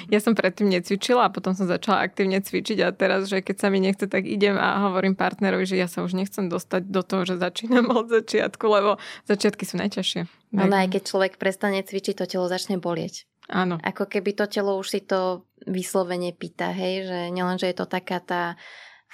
Ja 0.08 0.24
som 0.24 0.32
predtým 0.32 0.72
necvičila 0.72 1.28
a 1.28 1.34
potom 1.34 1.52
som 1.52 1.68
začala 1.68 2.08
aktívne 2.08 2.40
cvičiť 2.40 2.80
a 2.88 2.96
teraz, 2.96 3.28
že 3.28 3.44
keď 3.44 3.56
sa 3.60 3.68
mi 3.68 3.84
nechce, 3.84 4.08
tak 4.08 4.24
idem 4.24 4.56
a 4.56 4.88
hovorím 4.88 5.20
partnerovi, 5.20 5.68
že 5.68 5.76
ja 5.76 5.92
sa 5.92 6.08
už 6.08 6.16
nechcem 6.16 6.48
dostať 6.48 6.88
do 6.88 7.04
toho, 7.04 7.28
že 7.28 7.36
začínam 7.36 7.92
od 8.00 8.08
začiatku, 8.08 8.64
lebo 8.64 8.96
začiatky 9.28 9.68
sú 9.68 9.76
najťažšie. 9.84 10.22
No 10.56 10.72
aj 10.72 10.88
keď 10.88 11.02
človek 11.04 11.34
prestane 11.36 11.84
cvičiť, 11.84 12.16
to 12.16 12.26
telo 12.32 12.48
začne 12.48 12.80
bolieť. 12.80 13.28
Áno. 13.52 13.78
Ako 13.84 14.10
keby 14.10 14.34
to 14.34 14.48
telo 14.50 14.80
už 14.80 14.88
si 14.90 15.02
to 15.04 15.46
vyslovene 15.70 16.34
pýta, 16.34 16.74
hej, 16.74 17.06
že 17.06 17.20
nielen, 17.30 17.62
že 17.62 17.70
je 17.70 17.78
to 17.78 17.86
taká 17.86 18.18
tá 18.24 18.58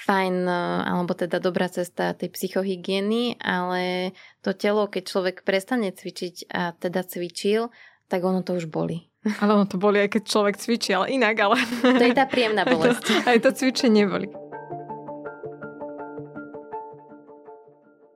fajn, 0.08 0.48
alebo 0.88 1.14
teda 1.14 1.38
dobrá 1.38 1.70
cesta 1.70 2.18
tej 2.18 2.34
psychohygieny, 2.34 3.38
ale 3.38 4.14
to 4.42 4.56
telo, 4.56 4.90
keď 4.90 5.04
človek 5.06 5.36
prestane 5.46 5.94
cvičiť 5.94 6.50
a 6.50 6.74
teda 6.74 7.06
cvičil, 7.06 7.70
tak 8.12 8.28
ono 8.28 8.44
to 8.44 8.60
už 8.60 8.68
boli. 8.68 9.08
Ale 9.40 9.56
ono 9.56 9.64
to 9.64 9.80
boli 9.80 10.04
aj 10.04 10.20
keď 10.20 10.24
človek 10.28 10.56
cvičí, 10.60 10.92
ale 10.92 11.16
inak, 11.16 11.40
ale... 11.40 11.56
To 11.80 12.04
je 12.04 12.12
tá 12.12 12.28
príjemná 12.28 12.68
bolesť. 12.74 13.00
Aj 13.00 13.08
to, 13.08 13.14
aj 13.32 13.38
to 13.40 13.50
cvičenie 13.56 14.04
boli. 14.04 14.28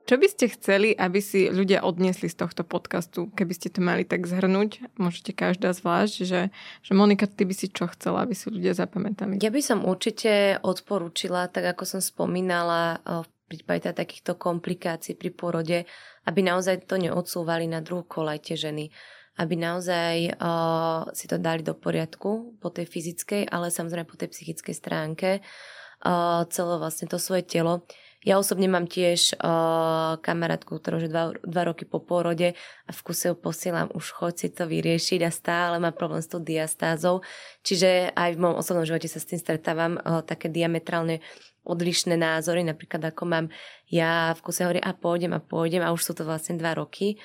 Čo 0.06 0.22
by 0.22 0.26
ste 0.30 0.46
chceli, 0.54 0.94
aby 0.94 1.18
si 1.18 1.50
ľudia 1.50 1.82
odniesli 1.82 2.30
z 2.30 2.38
tohto 2.38 2.62
podcastu, 2.62 3.26
keby 3.34 3.52
ste 3.58 3.74
to 3.74 3.82
mali 3.82 4.06
tak 4.06 4.22
zhrnúť? 4.30 4.94
Môžete 5.02 5.34
každá 5.34 5.74
zvlášť, 5.74 6.14
že, 6.22 6.54
že 6.86 6.92
Monika, 6.94 7.26
ty 7.26 7.42
by 7.42 7.50
si 7.50 7.66
čo 7.66 7.90
chcela, 7.90 8.22
aby 8.22 8.30
si 8.30 8.46
ľudia 8.46 8.70
zapamätali? 8.70 9.42
Ja 9.42 9.50
by 9.50 9.58
som 9.58 9.82
určite 9.82 10.62
odporúčila, 10.62 11.50
tak 11.50 11.74
ako 11.74 11.98
som 11.98 12.00
spomínala, 12.04 13.02
v 13.02 13.30
prípade 13.50 13.90
takýchto 13.90 14.38
komplikácií 14.38 15.18
pri 15.18 15.30
porode, 15.34 15.78
aby 16.22 16.40
naozaj 16.42 16.86
to 16.86 17.02
neodsúvali 17.02 17.66
na 17.66 17.82
druhú 17.82 18.06
kolaj 18.06 18.46
tie 18.46 18.54
ženy 18.54 18.94
aby 19.36 19.54
naozaj 19.56 20.36
uh, 20.40 21.12
si 21.12 21.28
to 21.28 21.36
dali 21.36 21.60
do 21.60 21.76
poriadku 21.76 22.56
po 22.56 22.68
tej 22.72 22.88
fyzickej, 22.88 23.52
ale 23.52 23.68
samozrejme 23.68 24.08
po 24.08 24.16
tej 24.16 24.32
psychickej 24.32 24.74
stránke 24.74 25.28
uh, 25.40 26.44
celé 26.48 26.74
vlastne 26.80 27.06
to 27.08 27.20
svoje 27.20 27.44
telo. 27.44 27.84
Ja 28.26 28.42
osobne 28.42 28.66
mám 28.66 28.90
tiež 28.90 29.38
uh, 29.38 30.18
kamarátku, 30.18 30.82
ktorá 30.82 30.98
už 30.98 31.06
dva, 31.12 31.30
dva 31.46 31.62
roky 31.62 31.86
po 31.86 32.02
pôrode 32.02 32.58
a 32.58 32.90
v 32.90 33.00
kuse 33.06 33.30
ju 33.30 33.36
posielam, 33.38 33.86
už 33.94 34.18
choď 34.18 34.34
si 34.34 34.48
to 34.50 34.66
vyriešiť 34.66 35.20
a 35.22 35.30
stále 35.30 35.78
má 35.78 35.94
problém 35.94 36.18
s 36.18 36.32
tou 36.32 36.42
diastázou. 36.42 37.22
Čiže 37.62 38.10
aj 38.18 38.34
v 38.34 38.40
môjom 38.42 38.58
osobnom 38.58 38.82
živote 38.82 39.06
sa 39.06 39.22
s 39.22 39.30
tým 39.30 39.38
stretávam 39.38 40.02
uh, 40.02 40.26
také 40.26 40.50
diametrálne 40.50 41.22
odlišné 41.66 42.18
názory, 42.18 42.62
napríklad 42.66 43.14
ako 43.14 43.22
mám 43.26 43.46
ja 43.90 44.34
v 44.34 44.40
kuse 44.42 44.62
hovorí 44.62 44.82
a 44.82 44.94
pôjdem 44.94 45.34
a 45.34 45.42
pôjdem 45.42 45.82
a 45.82 45.94
už 45.94 46.02
sú 46.02 46.12
to 46.14 46.26
vlastne 46.26 46.58
dva 46.58 46.74
roky. 46.78 47.18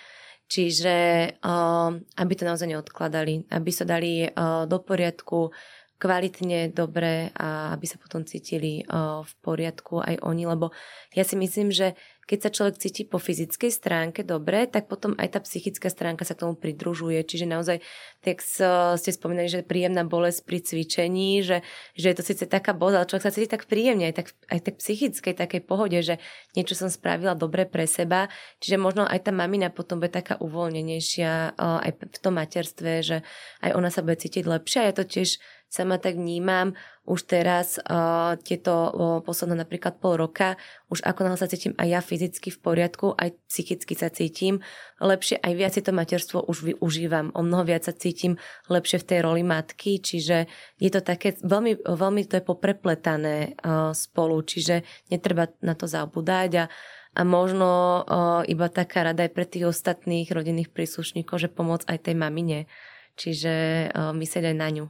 Čiže 0.51 0.95
uh, 1.39 1.95
aby 1.95 2.33
to 2.35 2.43
naozaj 2.43 2.67
neodkladali, 2.67 3.47
aby 3.47 3.71
sa 3.71 3.87
dali 3.87 4.27
uh, 4.27 4.67
do 4.67 4.83
poriadku 4.83 5.55
kvalitne, 5.95 6.75
dobre 6.75 7.31
a 7.39 7.71
aby 7.71 7.85
sa 7.87 7.95
potom 7.95 8.27
cítili 8.27 8.83
uh, 8.83 9.23
v 9.23 9.33
poriadku 9.39 10.03
aj 10.03 10.19
oni, 10.27 10.43
lebo 10.43 10.75
ja 11.15 11.23
si 11.23 11.39
myslím, 11.39 11.71
že 11.71 11.95
keď 12.31 12.47
sa 12.47 12.55
človek 12.55 12.79
cíti 12.79 13.03
po 13.03 13.19
fyzickej 13.19 13.67
stránke 13.67 14.23
dobre, 14.23 14.63
tak 14.63 14.87
potom 14.87 15.19
aj 15.19 15.35
tá 15.35 15.39
psychická 15.43 15.91
stránka 15.91 16.23
sa 16.23 16.31
k 16.31 16.47
tomu 16.47 16.55
pridružuje. 16.55 17.19
Čiže 17.27 17.43
naozaj, 17.43 17.83
tak 18.23 18.39
ste 18.39 19.11
spomínali, 19.11 19.51
že 19.51 19.67
príjemná 19.67 20.07
bolesť 20.07 20.47
pri 20.47 20.63
cvičení, 20.63 21.43
že, 21.43 21.59
že 21.99 22.07
je 22.07 22.15
to 22.15 22.23
síce 22.23 22.47
taká 22.47 22.71
bolesť, 22.71 22.95
ale 22.95 23.09
človek 23.11 23.25
sa 23.27 23.35
cíti 23.35 23.51
tak 23.51 23.67
príjemne, 23.67 24.07
aj 24.07 24.15
tak, 24.15 24.27
aj 24.47 24.59
tak 24.63 24.75
psychickej, 24.79 25.33
takej 25.35 25.61
pohode, 25.67 25.99
že 25.99 26.23
niečo 26.55 26.79
som 26.79 26.87
spravila 26.87 27.35
dobre 27.35 27.67
pre 27.67 27.83
seba. 27.83 28.31
Čiže 28.63 28.79
možno 28.79 29.03
aj 29.03 29.27
tá 29.27 29.35
mamina 29.35 29.67
potom 29.67 29.99
bude 29.99 30.15
taká 30.15 30.39
uvoľnenejšia 30.39 31.59
aj 31.59 31.91
v 31.99 32.19
tom 32.23 32.39
materstve, 32.39 33.03
že 33.03 33.17
aj 33.59 33.75
ona 33.75 33.91
sa 33.91 33.99
bude 33.99 34.15
cítiť 34.15 34.47
lepšie. 34.47 34.87
Ja 34.87 34.95
to 34.95 35.03
tiež 35.03 35.35
sama 35.71 35.95
tak 35.95 36.19
vnímam 36.19 36.75
už 37.07 37.31
teraz 37.31 37.79
uh, 37.79 38.35
tieto 38.43 38.73
uh, 38.75 38.91
posledné 39.23 39.63
napríklad 39.63 40.03
pol 40.03 40.19
roka, 40.19 40.59
už 40.91 40.99
ako 41.07 41.23
náhle 41.23 41.39
sa 41.39 41.47
cítim 41.47 41.71
aj 41.79 41.87
ja 41.87 42.01
fyzicky 42.03 42.51
v 42.51 42.59
poriadku, 42.59 43.15
aj 43.15 43.39
psychicky 43.47 43.95
sa 43.95 44.11
cítim 44.11 44.59
lepšie, 44.99 45.39
aj 45.39 45.53
viac 45.55 45.71
si 45.71 45.81
to 45.81 45.95
materstvo 45.95 46.43
už 46.43 46.75
využívam, 46.75 47.31
o 47.31 47.41
mnoho 47.41 47.63
viac 47.63 47.87
sa 47.87 47.95
cítim 47.95 48.35
lepšie 48.67 48.99
v 48.99 49.07
tej 49.07 49.19
roli 49.23 49.47
matky, 49.47 50.03
čiže 50.03 50.51
je 50.75 50.89
to 50.91 50.99
také, 50.99 51.39
veľmi, 51.39 51.87
veľmi 51.87 52.21
to 52.27 52.37
je 52.37 52.43
poprepletané 52.43 53.55
uh, 53.63 53.95
spolu, 53.95 54.43
čiže 54.43 54.83
netreba 55.07 55.47
na 55.63 55.73
to 55.73 55.87
zabúdať 55.87 56.51
a 56.59 56.65
a 57.11 57.27
možno 57.27 57.67
uh, 57.67 58.39
iba 58.47 58.71
taká 58.71 59.03
rada 59.03 59.27
aj 59.27 59.35
pre 59.35 59.43
tých 59.43 59.67
ostatných 59.67 60.31
rodinných 60.31 60.71
príslušníkov, 60.71 61.43
že 61.43 61.51
pomôcť 61.51 61.91
aj 61.91 62.07
tej 62.07 62.15
mamine. 62.15 62.71
Čiže 63.19 63.53
uh, 63.91 64.15
myslieť 64.15 64.47
aj 64.47 64.55
na 64.55 64.67
ňu. 64.71 64.85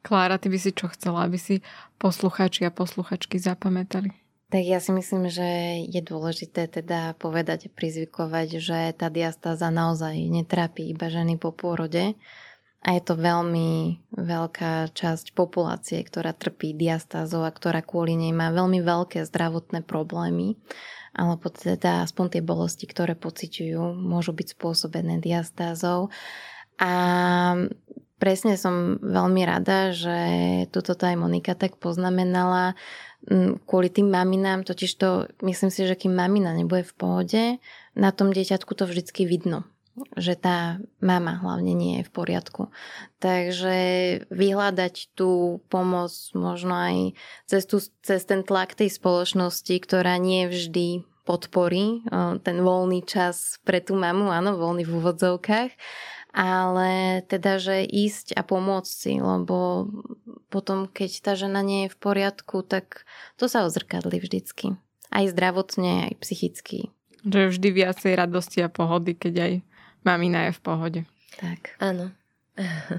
Klára, 0.00 0.40
ty 0.40 0.48
by 0.48 0.58
si 0.58 0.70
čo 0.72 0.88
chcela, 0.88 1.28
aby 1.28 1.36
si 1.36 1.60
posluchači 2.00 2.64
a 2.64 2.72
posluchačky 2.72 3.36
zapamätali? 3.36 4.16
Tak 4.50 4.66
ja 4.66 4.82
si 4.82 4.90
myslím, 4.90 5.30
že 5.30 5.46
je 5.86 6.02
dôležité 6.02 6.66
teda 6.66 7.14
povedať 7.22 7.70
a 7.70 7.74
prizvykovať, 7.74 8.48
že 8.58 8.78
tá 8.98 9.06
diastáza 9.06 9.70
naozaj 9.70 10.16
netrápi 10.26 10.90
iba 10.90 11.06
ženy 11.06 11.38
po 11.38 11.54
pôrode 11.54 12.18
a 12.80 12.88
je 12.96 13.02
to 13.04 13.14
veľmi 13.14 14.00
veľká 14.10 14.90
časť 14.90 15.36
populácie, 15.36 16.02
ktorá 16.02 16.34
trpí 16.34 16.74
diastázou 16.74 17.46
a 17.46 17.54
ktorá 17.54 17.84
kvôli 17.84 18.18
nej 18.18 18.34
má 18.34 18.50
veľmi 18.50 18.82
veľké 18.82 19.22
zdravotné 19.28 19.86
problémy 19.86 20.58
alebo 21.14 21.50
teda 21.50 22.06
aspoň 22.06 22.38
tie 22.38 22.42
bolesti, 22.42 22.86
ktoré 22.86 23.18
pociťujú, 23.18 23.98
môžu 23.98 24.30
byť 24.30 24.54
spôsobené 24.54 25.18
diastázou. 25.18 26.08
A 26.78 26.92
presne 28.20 28.60
som 28.60 29.00
veľmi 29.00 29.42
rada, 29.48 29.96
že 29.96 30.18
tuto 30.68 30.92
aj 30.92 31.16
Monika 31.16 31.56
tak 31.56 31.80
poznamenala 31.80 32.76
kvôli 33.68 33.88
tým 33.88 34.12
maminám, 34.12 34.64
totiž 34.64 34.90
to 34.96 35.28
myslím 35.44 35.68
si, 35.72 35.88
že 35.88 35.96
kým 35.96 36.12
mamina 36.12 36.52
nebude 36.56 36.84
v 36.84 36.94
pohode, 36.96 37.42
na 37.96 38.10
tom 38.12 38.32
dieťatku 38.32 38.72
to 38.76 38.84
vždycky 38.84 39.24
vidno. 39.24 39.64
že 40.16 40.38
tá 40.38 40.78
mama 41.02 41.36
hlavne 41.40 41.74
nie 41.74 42.00
je 42.00 42.06
v 42.08 42.14
poriadku. 42.14 42.62
Takže 43.18 43.76
vyhľadať 44.30 45.12
tú 45.18 45.60
pomoc 45.68 46.12
možno 46.32 46.72
aj 46.72 46.96
cez, 47.44 47.62
tú, 47.66 47.82
cez 47.82 48.22
ten 48.24 48.46
tlak 48.46 48.78
tej 48.78 48.90
spoločnosti, 48.92 49.74
ktorá 49.82 50.16
nie 50.16 50.48
vždy 50.48 51.04
podporí 51.28 52.02
ten 52.42 52.56
voľný 52.64 53.04
čas 53.04 53.60
pre 53.62 53.78
tú 53.78 53.94
mamu, 53.94 54.32
áno, 54.32 54.56
voľný 54.56 54.88
v 54.88 54.94
úvodzovkách, 54.98 55.70
ale 56.30 57.22
teda, 57.26 57.58
že 57.58 57.82
ísť 57.82 58.38
a 58.38 58.42
pomôcť 58.46 58.90
si, 58.90 59.12
lebo 59.18 59.88
potom, 60.50 60.86
keď 60.90 61.10
tá 61.22 61.32
žena 61.34 61.62
nie 61.62 61.86
je 61.86 61.92
v 61.94 61.98
poriadku, 61.98 62.62
tak 62.66 63.06
to 63.38 63.46
sa 63.50 63.66
ozrkadli 63.66 64.18
vždycky. 64.22 64.78
Aj 65.10 65.26
zdravotne, 65.26 66.10
aj 66.10 66.22
psychicky. 66.22 66.94
Že 67.26 67.52
vždy 67.52 67.68
viacej 67.74 68.12
radosti 68.14 68.62
a 68.62 68.70
pohody, 68.70 69.18
keď 69.18 69.34
aj 69.42 69.52
mamina 70.06 70.50
je 70.50 70.52
v 70.56 70.60
pohode. 70.62 71.00
Tak. 71.38 71.76
Áno. 71.82 72.14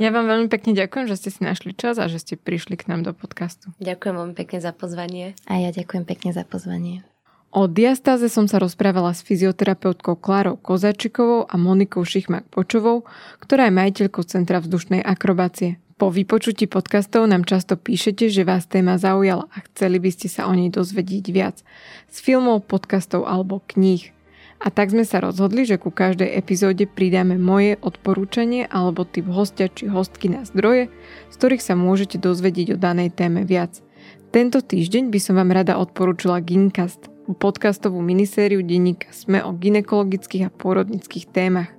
Ja 0.01 0.09
vám 0.09 0.25
veľmi 0.25 0.49
pekne 0.49 0.73
ďakujem, 0.73 1.05
že 1.05 1.19
ste 1.21 1.29
si 1.29 1.41
našli 1.45 1.77
čas 1.77 2.01
a 2.01 2.09
že 2.09 2.17
ste 2.17 2.33
prišli 2.33 2.81
k 2.81 2.89
nám 2.89 3.05
do 3.05 3.13
podcastu. 3.13 3.69
Ďakujem 3.77 4.15
veľmi 4.17 4.35
pekne 4.35 4.59
za 4.63 4.73
pozvanie. 4.73 5.37
A 5.45 5.61
ja 5.61 5.69
ďakujem 5.69 6.07
pekne 6.07 6.33
za 6.33 6.41
pozvanie. 6.41 7.05
O 7.51 7.67
diastáze 7.67 8.31
som 8.31 8.47
sa 8.47 8.63
rozprávala 8.63 9.11
s 9.11 9.27
fyzioterapeutkou 9.27 10.15
Klárou 10.15 10.55
Kozačikovou 10.55 11.51
a 11.51 11.59
Monikou 11.59 12.07
Šichmak-Počovou, 12.07 13.03
ktorá 13.43 13.67
je 13.67 13.75
majiteľkou 13.75 14.23
Centra 14.23 14.63
vzdušnej 14.63 15.03
akrobácie. 15.03 15.75
Po 15.99 16.07
vypočutí 16.07 16.71
podcastov 16.71 17.27
nám 17.27 17.43
často 17.43 17.75
píšete, 17.75 18.31
že 18.31 18.47
vás 18.47 18.71
téma 18.71 18.95
zaujala 18.95 19.51
a 19.51 19.57
chceli 19.67 19.99
by 19.99 20.09
ste 20.15 20.31
sa 20.31 20.47
o 20.47 20.55
nej 20.55 20.71
dozvedieť 20.71 21.25
viac. 21.35 21.59
Z 22.07 22.23
filmov, 22.23 22.71
podcastov 22.71 23.27
alebo 23.27 23.59
kníh. 23.67 24.15
A 24.63 24.71
tak 24.71 24.95
sme 24.95 25.03
sa 25.03 25.19
rozhodli, 25.19 25.67
že 25.67 25.75
ku 25.75 25.91
každej 25.91 26.31
epizóde 26.31 26.87
pridáme 26.87 27.35
moje 27.35 27.75
odporúčanie 27.83 28.63
alebo 28.71 29.03
typ 29.03 29.27
hostia 29.27 29.67
či 29.67 29.91
hostky 29.91 30.31
na 30.31 30.47
zdroje, 30.47 30.87
z 31.27 31.35
ktorých 31.35 31.67
sa 31.67 31.75
môžete 31.75 32.15
dozvedieť 32.15 32.73
o 32.73 32.81
danej 32.81 33.11
téme 33.11 33.43
viac. 33.43 33.83
Tento 34.31 34.63
týždeň 34.63 35.11
by 35.11 35.19
som 35.19 35.35
vám 35.35 35.51
rada 35.51 35.75
odporúčila 35.75 36.39
Gincast, 36.39 37.10
podcastovú 37.29 38.01
minisériu 38.01 38.65
denníka 38.65 39.13
Sme 39.13 39.45
o 39.45 39.53
ginekologických 39.53 40.47
a 40.47 40.53
pôrodnických 40.53 41.29
témach. 41.29 41.69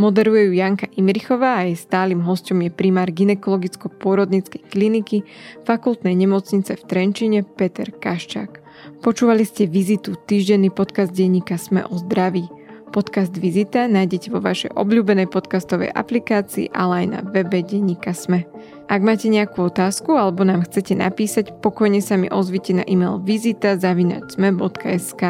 Moderuje 0.00 0.48
ju 0.48 0.52
Janka 0.56 0.88
Imrichová 0.96 1.60
a 1.60 1.68
jej 1.68 1.76
stálym 1.76 2.24
hostom 2.24 2.64
je 2.64 2.72
primár 2.72 3.12
ginekologicko-pôrodnickej 3.12 4.64
kliniky 4.72 5.28
fakultnej 5.68 6.16
nemocnice 6.16 6.80
v 6.80 6.82
Trenčine 6.88 7.44
Peter 7.44 7.92
Kaščák. 7.92 8.64
Počúvali 9.04 9.44
ste 9.44 9.68
Vizitu, 9.68 10.16
týždenný 10.16 10.72
podcast 10.72 11.12
denníka 11.12 11.60
Sme 11.60 11.84
o 11.84 12.00
zdraví. 12.00 12.61
Podcast 12.92 13.32
Vizita 13.32 13.88
nájdete 13.88 14.28
vo 14.28 14.44
vašej 14.44 14.76
obľúbenej 14.76 15.32
podcastovej 15.32 15.88
aplikácii, 15.96 16.68
ale 16.76 17.02
aj 17.02 17.06
na 17.08 17.24
webe 17.24 17.64
denníka 17.64 18.12
Sme. 18.12 18.44
Ak 18.92 19.00
máte 19.00 19.32
nejakú 19.32 19.64
otázku 19.64 20.12
alebo 20.12 20.44
nám 20.44 20.68
chcete 20.68 20.92
napísať, 20.92 21.56
pokojne 21.64 22.04
sa 22.04 22.20
mi 22.20 22.28
ozvite 22.28 22.76
na 22.76 22.84
e-mail 22.84 23.16
vizita.sme.sk. 23.24 25.22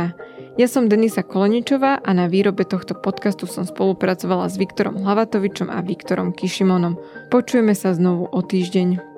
Ja 0.59 0.67
som 0.67 0.91
Denisa 0.91 1.23
Koleničová 1.23 2.03
a 2.03 2.11
na 2.11 2.27
výrobe 2.27 2.67
tohto 2.67 2.99
podcastu 2.99 3.47
som 3.47 3.63
spolupracovala 3.63 4.51
s 4.51 4.59
Viktorom 4.59 4.99
Hlavatovičom 4.99 5.71
a 5.71 5.81
Viktorom 5.87 6.35
Kišimonom. 6.35 6.99
Počujeme 7.31 7.79
sa 7.79 7.95
znovu 7.95 8.27
o 8.27 8.41
týždeň. 8.43 9.12